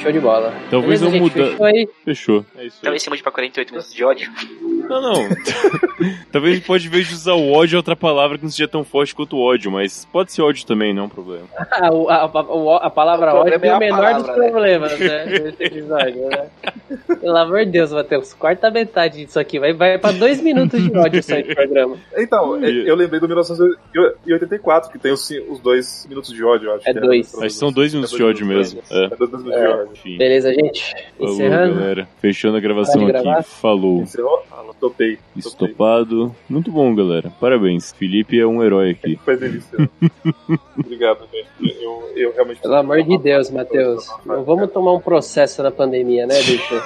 Show 0.00 0.12
de 0.12 0.20
bola. 0.20 0.54
Talvez 0.70 1.00
Beleza, 1.00 1.16
eu 1.16 1.20
mude. 1.20 1.34
Fechou, 1.34 1.66
aí? 1.66 1.88
fechou. 2.04 2.46
É 2.56 2.66
isso 2.66 2.78
Talvez 2.82 3.02
você 3.02 3.10
mude 3.10 3.22
pra 3.22 3.32
48 3.32 3.70
minutos 3.70 3.94
de 3.94 4.04
ódio. 4.04 4.32
Não, 4.90 5.00
não. 5.00 5.14
Talvez 6.32 6.52
a 6.52 6.56
gente 6.56 6.66
pode, 6.66 6.88
ver 6.88 7.04
de 7.04 7.14
usar 7.14 7.34
o 7.34 7.52
ódio, 7.52 7.76
outra 7.76 7.94
palavra 7.94 8.36
que 8.36 8.42
não 8.42 8.50
seja 8.50 8.66
tão 8.66 8.82
forte 8.82 9.14
quanto 9.14 9.36
o 9.36 9.40
ódio, 9.40 9.70
mas 9.70 10.04
pode 10.04 10.32
ser 10.32 10.42
ódio 10.42 10.66
também, 10.66 10.92
não 10.92 11.04
é 11.04 11.06
um 11.06 11.08
problema. 11.08 11.46
a, 11.56 11.86
a, 11.86 12.24
a, 12.24 12.86
a 12.86 12.90
palavra 12.90 13.34
ódio 13.34 13.54
é, 13.54 13.68
é 13.68 13.76
o 13.76 13.78
menor 13.78 13.96
palavra, 13.96 14.18
dos 14.18 14.36
né? 14.36 14.50
problemas, 14.50 14.98
né? 14.98 15.26
Desse 15.38 15.62
episódio, 15.62 16.28
né? 16.28 16.46
Pelo 17.20 17.36
amor 17.36 17.64
de 17.64 17.70
Deus, 17.70 17.92
Matheus, 17.92 18.34
quarta 18.34 18.68
metade 18.68 19.24
disso 19.24 19.38
aqui. 19.38 19.60
Vai, 19.60 19.72
vai 19.72 19.96
pra 19.96 20.10
dois 20.10 20.42
minutos 20.42 20.82
de 20.82 20.96
ódio 20.96 21.22
sair 21.22 21.44
do 21.44 21.54
programa. 21.54 21.96
Então, 22.16 22.56
eu 22.64 22.96
lembrei 22.96 23.20
do 23.20 23.28
1984, 23.28 24.90
que 24.90 24.98
tem 24.98 25.12
os, 25.12 25.30
os 25.48 25.60
dois 25.60 26.04
minutos 26.08 26.32
de 26.32 26.42
ódio, 26.42 26.72
acho. 26.72 26.88
É, 26.88 26.90
é 26.90 26.94
dois. 26.94 27.32
Acho 27.34 27.42
que 27.42 27.50
são 27.50 27.70
dois 27.70 27.94
minutos 27.94 28.12
é 28.14 28.18
dois 28.18 28.36
de 28.36 28.42
ódio 28.42 28.46
mesmo. 28.46 28.82
É. 28.90 29.04
é 29.04 29.08
dois 29.16 29.30
minutos 29.30 29.52
de 29.52 29.66
ódio. 29.68 29.92
Enfim. 29.92 30.18
Beleza, 30.18 30.52
gente? 30.52 30.96
Falou, 31.16 31.34
Encerrando. 31.34 31.74
galera. 31.74 32.08
Fechando 32.20 32.56
a 32.56 32.60
gravação 32.60 33.06
aqui. 33.06 33.48
Falou. 33.60 34.00
Encerrou? 34.00 34.42
Falou, 34.48 34.74
topei. 34.80 35.18
Estopado. 35.36 36.34
Muito 36.48 36.72
bom, 36.72 36.94
galera. 36.94 37.30
Parabéns. 37.38 37.92
Felipe 37.92 38.40
é 38.40 38.46
um 38.46 38.62
herói 38.62 38.90
aqui. 38.90 39.18
Foi 39.24 39.36
delícia. 39.36 39.88
Obrigado, 40.78 41.28
velho. 41.30 41.46
Eu, 41.80 42.12
eu 42.16 42.32
realmente. 42.32 42.60
Pelo 42.60 42.74
amor 42.74 43.02
de 43.02 43.18
Deus, 43.18 43.50
Matheus. 43.50 44.08
Não 44.24 44.42
vamos 44.42 44.70
tomar 44.72 44.94
um 44.94 45.00
processo 45.00 45.62
na 45.62 45.70
pandemia, 45.70 46.26
né, 46.26 46.42
bicho? 46.42 46.82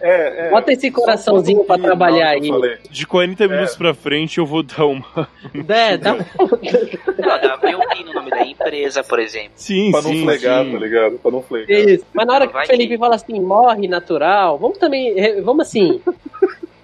É, 0.00 0.46
é, 0.46 0.50
Bota 0.50 0.72
esse 0.72 0.90
coraçãozinho 0.90 1.64
pra 1.64 1.78
trabalhar 1.78 2.30
aí. 2.30 2.50
De 2.90 3.06
40 3.06 3.44
é. 3.44 3.48
minutos 3.48 3.76
pra 3.76 3.94
frente 3.94 4.38
eu 4.38 4.46
vou 4.46 4.62
dar 4.62 4.86
uma. 4.86 5.28
É, 5.68 5.96
dá 5.98 6.14
um. 6.14 6.18
Não, 6.18 7.40
dá 7.40 7.58
pra 7.58 7.72
no 8.04 8.14
nome 8.14 8.30
da 8.30 8.46
empresa, 8.46 9.02
por 9.02 9.18
exemplo. 9.18 9.52
Sim, 9.56 9.90
pra 9.90 10.02
sim. 10.02 10.14
não 10.14 10.24
flegar, 10.24 10.64
sim. 10.64 10.72
tá 10.72 10.78
ligado? 10.78 11.18
Pra 11.18 11.30
não 11.30 11.42
flegar. 11.42 11.70
Isso. 11.70 12.04
Mas 12.12 12.26
na 12.26 12.34
hora 12.34 12.46
que 12.46 12.56
o 12.56 12.66
Felipe 12.66 12.98
fala 12.98 13.14
assim, 13.14 13.40
morre 13.40 13.88
natural, 13.88 14.58
vamos 14.58 14.78
também. 14.78 15.42
Vamos 15.42 15.66
assim. 15.66 16.00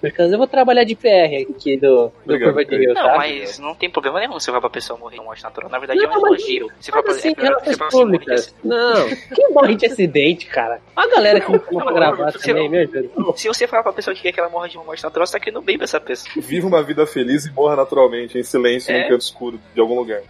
Porque 0.09 0.21
eu 0.21 0.37
vou 0.37 0.47
trabalhar 0.47 0.83
de 0.83 0.95
PR 0.95 1.49
aqui 1.49 1.77
do, 1.77 2.11
do 2.25 2.39
Curva 2.39 2.65
de 2.65 2.77
Rio, 2.77 2.93
Não, 2.93 3.03
tá? 3.03 3.17
mas 3.17 3.59
não 3.59 3.75
tem 3.75 3.89
problema 3.89 4.19
nenhum 4.19 4.39
se 4.39 4.51
pra 4.51 4.69
pessoa 4.69 4.97
morrer 4.97 5.17
em 5.17 5.23
morte 5.23 5.43
natural. 5.43 5.69
Na 5.69 5.79
verdade 5.79 5.99
não, 5.99 6.13
é 6.13 6.17
um 6.17 6.27
elogio. 6.27 6.71
Se 6.79 6.91
for 6.91 7.03
assim, 7.09 7.33
é 7.37 7.89
públicas. 7.89 8.55
Não, 8.63 9.07
quem 9.33 9.51
morre 9.51 9.75
de 9.75 9.85
acidente, 9.85 10.45
cara? 10.47 10.79
A 10.95 11.07
galera 11.07 11.39
que 11.39 11.51
não 11.51 11.59
pra 11.59 11.93
gravar 11.93 12.31
se, 12.31 12.39
também, 12.39 12.69
meu 12.69 12.87
Deus. 12.87 13.07
Se 13.35 13.47
você 13.47 13.67
falar 13.67 13.83
pra 13.83 13.93
pessoa 13.93 14.15
que 14.15 14.21
quer 14.21 14.31
que 14.31 14.39
ela 14.39 14.49
morra 14.49 14.67
de 14.67 14.77
uma 14.77 14.85
morte 14.85 15.03
natural, 15.03 15.25
você 15.25 15.33
tá 15.33 15.39
querendo 15.39 15.61
bem 15.61 15.77
pra 15.77 15.85
essa 15.85 15.99
pessoa. 15.99 16.31
Viva 16.37 16.67
uma 16.67 16.81
vida 16.83 17.05
feliz 17.05 17.45
e 17.45 17.51
morra 17.51 17.75
naturalmente, 17.75 18.37
em 18.37 18.43
silêncio, 18.43 18.91
é? 18.91 19.03
num 19.03 19.09
canto 19.09 19.21
escuro 19.21 19.59
de 19.73 19.79
algum 19.79 19.95
lugar. 19.95 20.21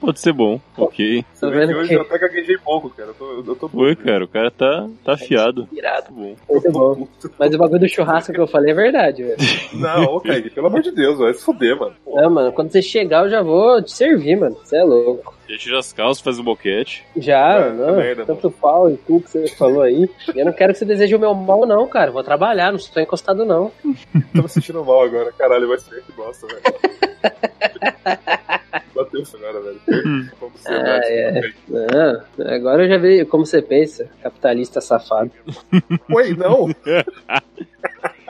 Pode 0.00 0.20
ser 0.20 0.32
bom, 0.32 0.60
ok. 0.76 1.24
Você 1.32 1.50
vê 1.50 1.66
que 1.66 1.74
hoje 1.74 1.88
que... 1.88 1.94
eu 1.94 2.02
até 2.02 2.18
gaguejei 2.18 2.58
pouco, 2.58 2.90
cara. 2.90 3.10
Eu 3.10 3.14
tô, 3.14 3.44
eu 3.46 3.56
tô 3.56 3.68
Foi, 3.68 3.96
cara, 3.96 4.24
o 4.24 4.28
cara 4.28 4.50
tá, 4.50 4.88
tá 5.04 5.14
afiado. 5.14 5.68
Irado. 5.72 6.12
Bom. 6.12 6.36
Muito 6.48 6.72
bom. 6.72 7.08
Mas 7.38 7.54
o 7.54 7.58
bagulho 7.58 7.80
do 7.80 7.88
churrasco 7.88 8.32
que 8.32 8.40
eu 8.40 8.46
falei 8.46 8.59
é 8.68 8.74
verdade, 8.74 9.22
velho. 9.22 9.36
Não, 9.72 10.04
ô, 10.04 10.20
Kaique, 10.20 10.50
pelo 10.50 10.66
amor 10.66 10.82
de 10.82 10.90
Deus, 10.90 11.18
vai 11.18 11.32
se 11.32 11.44
fuder, 11.44 11.78
mano. 11.78 11.94
É, 12.16 12.28
mano, 12.28 12.52
quando 12.52 12.70
você 12.70 12.82
chegar 12.82 13.24
eu 13.24 13.30
já 13.30 13.42
vou 13.42 13.82
te 13.82 13.92
servir, 13.92 14.36
mano. 14.36 14.56
Você 14.62 14.76
é 14.76 14.82
louco. 14.82 15.34
Já 15.48 15.58
tira 15.58 15.78
as 15.78 15.92
calças, 15.92 16.22
faz 16.22 16.38
o 16.38 16.42
um 16.42 16.44
boquete. 16.44 17.04
Já, 17.16 17.54
é, 17.54 17.72
não. 17.72 17.96
Merda, 17.96 18.24
tanto 18.24 18.48
mano. 18.48 18.56
pau 18.60 18.90
e 18.90 18.96
cu 18.96 19.20
que 19.20 19.30
você 19.30 19.48
falou 19.48 19.82
aí. 19.82 20.08
Eu 20.34 20.44
não 20.44 20.52
quero 20.52 20.72
que 20.72 20.78
você 20.78 20.84
deseje 20.84 21.14
o 21.14 21.18
meu 21.18 21.34
mal, 21.34 21.66
não, 21.66 21.86
cara. 21.88 22.10
Vou 22.10 22.22
trabalhar, 22.22 22.70
não 22.70 22.78
estou 22.78 23.02
encostado, 23.02 23.44
não. 23.44 23.72
Tô 24.34 24.42
me 24.42 24.48
sentindo 24.48 24.84
mal 24.84 25.02
agora, 25.02 25.32
caralho, 25.32 25.68
vai 25.68 25.78
ser 25.78 26.02
que 26.02 26.12
bosta, 26.12 26.46
velho. 26.46 26.60
Bateu 28.94 29.22
isso 29.22 29.36
agora, 29.36 29.60
velho. 29.60 29.80
Como 30.38 30.52
você 30.52 30.68
ah, 30.68 31.00
é. 31.04 31.52
Não, 31.68 32.54
agora 32.54 32.84
eu 32.84 32.88
já 32.88 32.98
vi 32.98 33.24
como 33.24 33.46
você 33.46 33.62
pensa. 33.62 34.08
Capitalista 34.22 34.80
safado. 34.80 35.30
Oi, 36.12 36.36
não. 36.36 36.68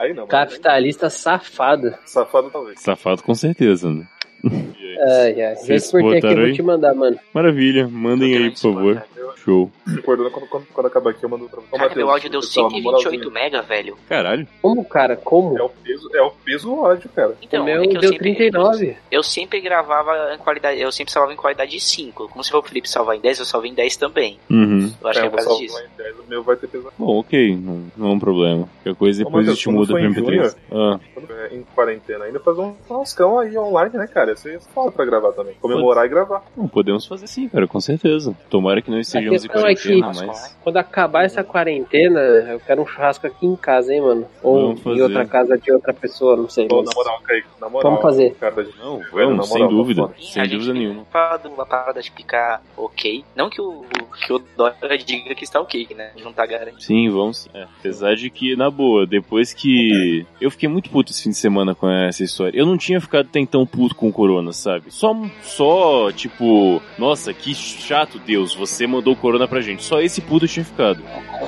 Aí 0.01 0.15
não. 0.15 0.25
Capitalista 0.25 1.11
safado. 1.11 1.93
Safado 2.05 2.49
talvez. 2.49 2.81
Safado 2.81 3.21
com 3.21 3.35
certeza, 3.35 3.91
né? 3.91 4.07
Ai, 4.43 5.41
ai. 5.41 5.55
Vocês 5.55 5.85
exportei 5.85 6.19
aqui, 6.19 6.21
botaram 6.21 6.43
vou 6.43 6.53
te 6.53 6.61
mandar, 6.61 6.93
mano. 6.93 7.19
Maravilha, 7.33 7.87
mandem 7.87 8.37
aí, 8.37 8.51
por 8.51 8.59
favor. 8.59 9.03
Show. 9.43 9.71
Quando, 10.03 10.29
quando, 10.29 10.85
acabar 10.85 11.11
aqui, 11.11 11.23
eu 11.23 11.29
mando 11.29 11.49
pra 11.49 11.61
você. 11.61 11.77
Cara, 11.77 11.95
meu 11.95 12.09
áudio 12.09 12.29
deu 12.29 12.41
pessoal, 12.41 12.69
na 12.69 12.79
moralzinha, 12.79 13.11
128 13.11 13.31
mega, 13.31 13.61
velho. 13.61 13.97
Caralho. 14.07 14.47
Como, 14.61 14.85
cara? 14.85 15.15
Como? 15.15 15.57
É 15.57 15.63
o 15.63 15.69
peso, 15.69 16.09
é 16.13 16.21
o 16.21 16.31
peso 16.31 16.73
ódio, 16.75 17.09
cara. 17.09 17.35
Então, 17.41 17.63
o 17.63 17.65
meu 17.65 17.81
é 17.81 17.87
que 17.87 17.97
eu 17.97 18.01
deu 18.01 18.11
sempre, 18.11 18.35
39. 18.35 18.97
Eu 19.09 19.23
sempre 19.23 19.59
gravava 19.61 20.35
em 20.35 20.37
qualidade, 20.37 20.79
eu 20.79 20.91
sempre 20.91 21.11
salvava 21.11 21.33
em 21.33 21.37
qualidade 21.37 21.71
de 21.71 21.79
5. 21.79 22.29
Como 22.29 22.43
se 22.43 22.51
for 22.51 22.59
o 22.59 22.63
Felipe 22.63 22.87
salvar 22.87 23.15
em 23.15 23.19
10, 23.19 23.39
eu 23.39 23.45
salvei 23.45 23.71
em 23.71 23.73
10 23.73 23.95
também. 23.95 24.37
Uhum. 24.49 24.91
Eu 25.01 25.07
acho 25.09 25.19
que 25.19 25.25
é 25.25 25.27
eu 25.27 25.31
por 25.31 25.37
causa 25.37 25.49
salvar 25.49 25.65
disso. 25.65 25.79
em 25.79 26.03
10, 26.03 26.19
o 26.19 26.23
meu 26.29 26.43
vai 26.43 26.55
ter 26.55 26.67
pesado. 26.67 26.93
Bom, 26.97 27.19
ok, 27.19 27.55
não, 27.55 27.91
não 27.97 28.11
é 28.11 28.13
um 28.13 28.19
problema. 28.19 28.69
Qualquer 28.83 28.95
coisa 28.95 29.23
Ô, 29.23 29.25
depois 29.25 29.49
a 29.49 29.53
gente 29.53 29.69
muda 29.69 29.99
em 29.99 30.13
MP3. 30.13 30.55
Ah, 30.71 30.99
Quando 31.15 31.33
é 31.33 31.55
em 31.55 31.63
quarentena 31.73 32.25
ainda, 32.25 32.39
fazer 32.39 32.61
um 32.61 32.75
churrascão 32.87 33.39
aí 33.39 33.57
online, 33.57 33.97
né, 33.97 34.07
cara? 34.07 34.30
Aí 34.45 34.55
é 34.55 34.59
foda 34.59 34.91
pra 34.91 35.05
gravar 35.05 35.31
também. 35.33 35.53
Comemorar 35.61 36.05
e 36.05 36.09
gravar. 36.09 36.43
não, 36.55 36.67
podemos 36.67 37.05
fazer 37.05 37.27
sim, 37.27 37.47
cara, 37.49 37.67
com 37.67 37.79
certeza. 37.79 38.35
Tomara 38.49 38.81
que 38.81 38.89
não 38.91 38.99
estejamos 38.99 39.43
em 39.43 39.47
questão 39.47 39.67
é 39.67 39.75
que- 39.75 39.81
quarentena, 39.83 40.27
mas. 40.27 40.57
Quando 40.63 40.77
acabar 40.77 41.23
essa 41.25 41.43
quarentena, 41.43 42.19
eu 42.19 42.59
quero 42.59 42.81
um 42.81 42.85
churrasco 42.87 43.27
aqui 43.27 43.45
em 43.45 43.55
casa, 43.55 43.93
hein, 43.93 44.01
mano? 44.01 44.25
Ou 44.43 44.75
Vamos 44.75 44.97
em 44.97 45.01
outra 45.01 45.25
casa 45.25 45.57
de 45.57 45.71
outra 45.71 45.93
pessoa, 45.93 46.35
não 46.35 46.49
sei. 46.49 46.67
Pô, 46.67 46.77
mas- 46.77 46.85
na 46.89 46.95
moral, 46.95 47.21
Kaique, 47.23 47.47
na 47.59 47.69
moral. 47.69 47.91
Vamos 47.91 48.01
fazer. 48.03 48.35
Cara, 48.39 48.51
Não, 48.81 48.97
Velho, 48.99 49.09
vamos, 49.11 49.37
na 49.37 49.43
sem 49.43 49.57
moral, 49.61 49.69
dúvida. 49.75 50.09
Sem 50.19 50.47
dúvida 50.49 50.73
nenhuma. 50.73 51.05
falado 51.11 51.49
uma 51.49 51.65
parada 51.65 52.01
de 52.01 52.11
ficar 52.11 52.61
ok. 52.77 53.23
Não 53.35 53.49
que 53.49 53.61
o, 53.61 53.83
que 54.25 54.33
o 54.33 54.39
Dória 54.57 54.97
diga 54.97 55.33
que 55.35 55.43
está 55.43 55.59
ok, 55.59 55.87
né? 55.95 56.11
Não 56.23 56.31
tá 56.33 56.45
garantido. 56.45 56.81
Sim, 56.81 57.09
vamos 57.09 57.37
sim. 57.39 57.49
É, 57.53 57.63
apesar 57.63 58.15
de 58.15 58.29
que, 58.29 58.55
na 58.55 58.69
boa, 58.69 59.05
depois 59.05 59.53
que. 59.53 60.25
Eu 60.39 60.51
fiquei 60.51 60.67
muito 60.69 60.89
puto 60.89 61.11
esse 61.11 61.23
fim 61.23 61.29
de 61.29 61.37
semana 61.37 61.73
com 61.73 61.89
essa 61.89 62.23
história. 62.23 62.57
Eu 62.57 62.65
não 62.65 62.77
tinha 62.77 62.99
ficado 63.01 63.27
até 63.27 63.39
então 63.39 63.65
puto 63.65 63.95
com 63.95 64.09
o 64.09 64.13
Corona, 64.21 64.53
sabe? 64.53 64.83
Só, 64.89 65.19
só 65.41 66.11
tipo, 66.11 66.79
nossa, 66.95 67.33
que 67.33 67.55
chato, 67.55 68.19
Deus, 68.19 68.53
você 68.53 68.85
mandou 68.85 69.13
o 69.13 69.17
Corona 69.17 69.47
pra 69.47 69.61
gente. 69.61 69.83
Só 69.83 69.99
esse 69.99 70.21
puto 70.21 70.47
tinha 70.47 70.63
ficado. 70.63 71.01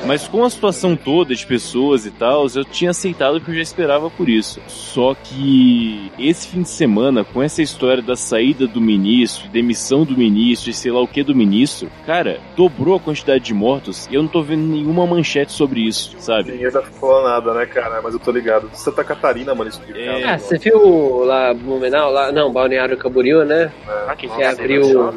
Mas 0.08 0.28
com 0.28 0.44
a 0.44 0.50
situação 0.50 0.96
toda 0.96 1.36
de 1.36 1.46
pessoas 1.46 2.08
e 2.08 2.10
tal, 2.10 2.48
eu 2.56 2.66
tinha 2.66 2.90
aceitado 2.90 3.36
porque 3.36 3.52
eu 3.52 3.56
já 3.56 3.62
esperava 3.62 4.10
por 4.10 4.28
isso. 4.28 4.60
Só 4.68 5.14
que 5.14 6.12
esse 6.18 6.48
fim 6.48 6.64
de 6.64 6.70
semana, 6.70 7.24
com 7.24 7.44
essa 7.44 7.62
história 7.62 8.02
da 8.02 8.16
saída 8.16 8.66
do 8.66 8.82
ministro, 8.82 9.48
demissão 9.50 10.04
do 10.04 10.18
ministro 10.18 10.72
e 10.72 10.74
sei 10.74 10.92
lá 10.92 11.00
o 11.00 11.08
que 11.08 11.22
do 11.22 11.36
ministro, 11.36 11.92
cara, 12.08 12.40
dobrou 12.56 12.96
a 12.96 13.00
quantidade 13.00 13.44
de 13.44 13.54
mortos 13.54 14.08
e 14.08 14.16
eu 14.16 14.24
não 14.24 14.30
tô 14.30 14.42
vendo 14.42 14.64
nenhuma 14.64 15.06
manchete 15.06 15.52
sobre 15.52 15.82
isso, 15.82 16.16
sabe? 16.18 16.54
Ninguém 16.54 16.72
tá 16.72 16.82
falando 16.82 17.26
nada, 17.26 17.54
né, 17.54 17.68
cara? 17.68 18.02
Mas 18.02 18.16
eu 18.16 18.20
tô 18.20 18.32
ligado. 18.32 18.68
Santa 18.74 19.04
Catarina, 19.04 19.54
mano, 19.54 19.70
isso 19.70 19.80
aqui, 19.80 19.94
É. 19.96 20.24
Ah, 20.24 20.40
você 20.40 20.58
viu 20.58 21.24
lá 21.24 21.54
Blumenau? 21.54 22.12
Lá, 22.12 22.32
não, 22.32 22.52
Balneário 22.64 22.96
Camboriú, 22.98 23.44
né? 23.44 23.70
Ah, 24.08 24.16
que 24.16 24.28
abriu, 24.42 25.14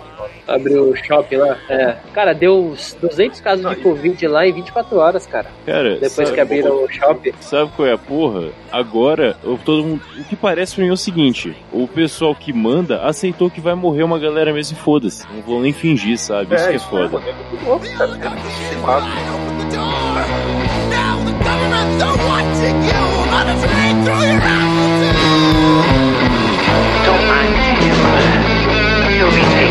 abriu 0.48 0.90
o 0.90 0.96
shopping 0.96 1.36
lá. 1.36 1.56
É. 1.68 1.96
Cara, 2.12 2.32
deu 2.34 2.58
uns 2.58 2.96
200 3.00 3.40
casos 3.40 3.68
de 3.68 3.76
Covid 3.76 4.26
lá 4.26 4.46
em 4.46 4.52
24 4.52 4.96
horas, 4.96 5.26
cara. 5.26 5.46
Cara, 5.64 5.90
Depois 5.94 6.12
sabe, 6.12 6.32
que 6.32 6.40
abriram 6.40 6.84
o 6.84 6.88
shopping. 6.90 7.32
sabe 7.40 7.70
qual 7.76 7.86
é 7.86 7.92
a 7.92 7.98
porra? 7.98 8.48
Agora, 8.72 9.36
eu- 9.44 9.58
todo 9.64 9.84
mundo, 9.84 10.02
o 10.18 10.24
que 10.24 10.34
parece 10.34 10.74
pra 10.74 10.84
mim 10.84 10.90
é 10.90 10.92
o 10.92 10.96
seguinte: 10.96 11.56
o 11.72 11.86
pessoal 11.86 12.34
que 12.34 12.52
manda 12.52 13.02
aceitou 13.02 13.48
que 13.48 13.60
vai 13.60 13.74
morrer 13.74 14.02
uma 14.02 14.18
galera 14.18 14.52
mesmo 14.52 14.76
e 14.76 14.80
foda-se. 14.80 15.24
Não 15.32 15.42
vou 15.42 15.60
nem 15.60 15.72
fingir, 15.72 16.18
sabe? 16.18 16.54
Isso 16.54 16.68
que 16.68 16.74
é 16.74 16.78
foda. 16.78 17.04
é 17.04 17.08
muito 17.08 17.96
cara. 18.18 18.36
É. 18.42 18.76
Now 20.90 21.24
the 21.24 21.32
through 24.04 24.22
your. 26.00 26.05
Don't 29.26 29.42
mind 29.42 29.60
me, 29.60 29.65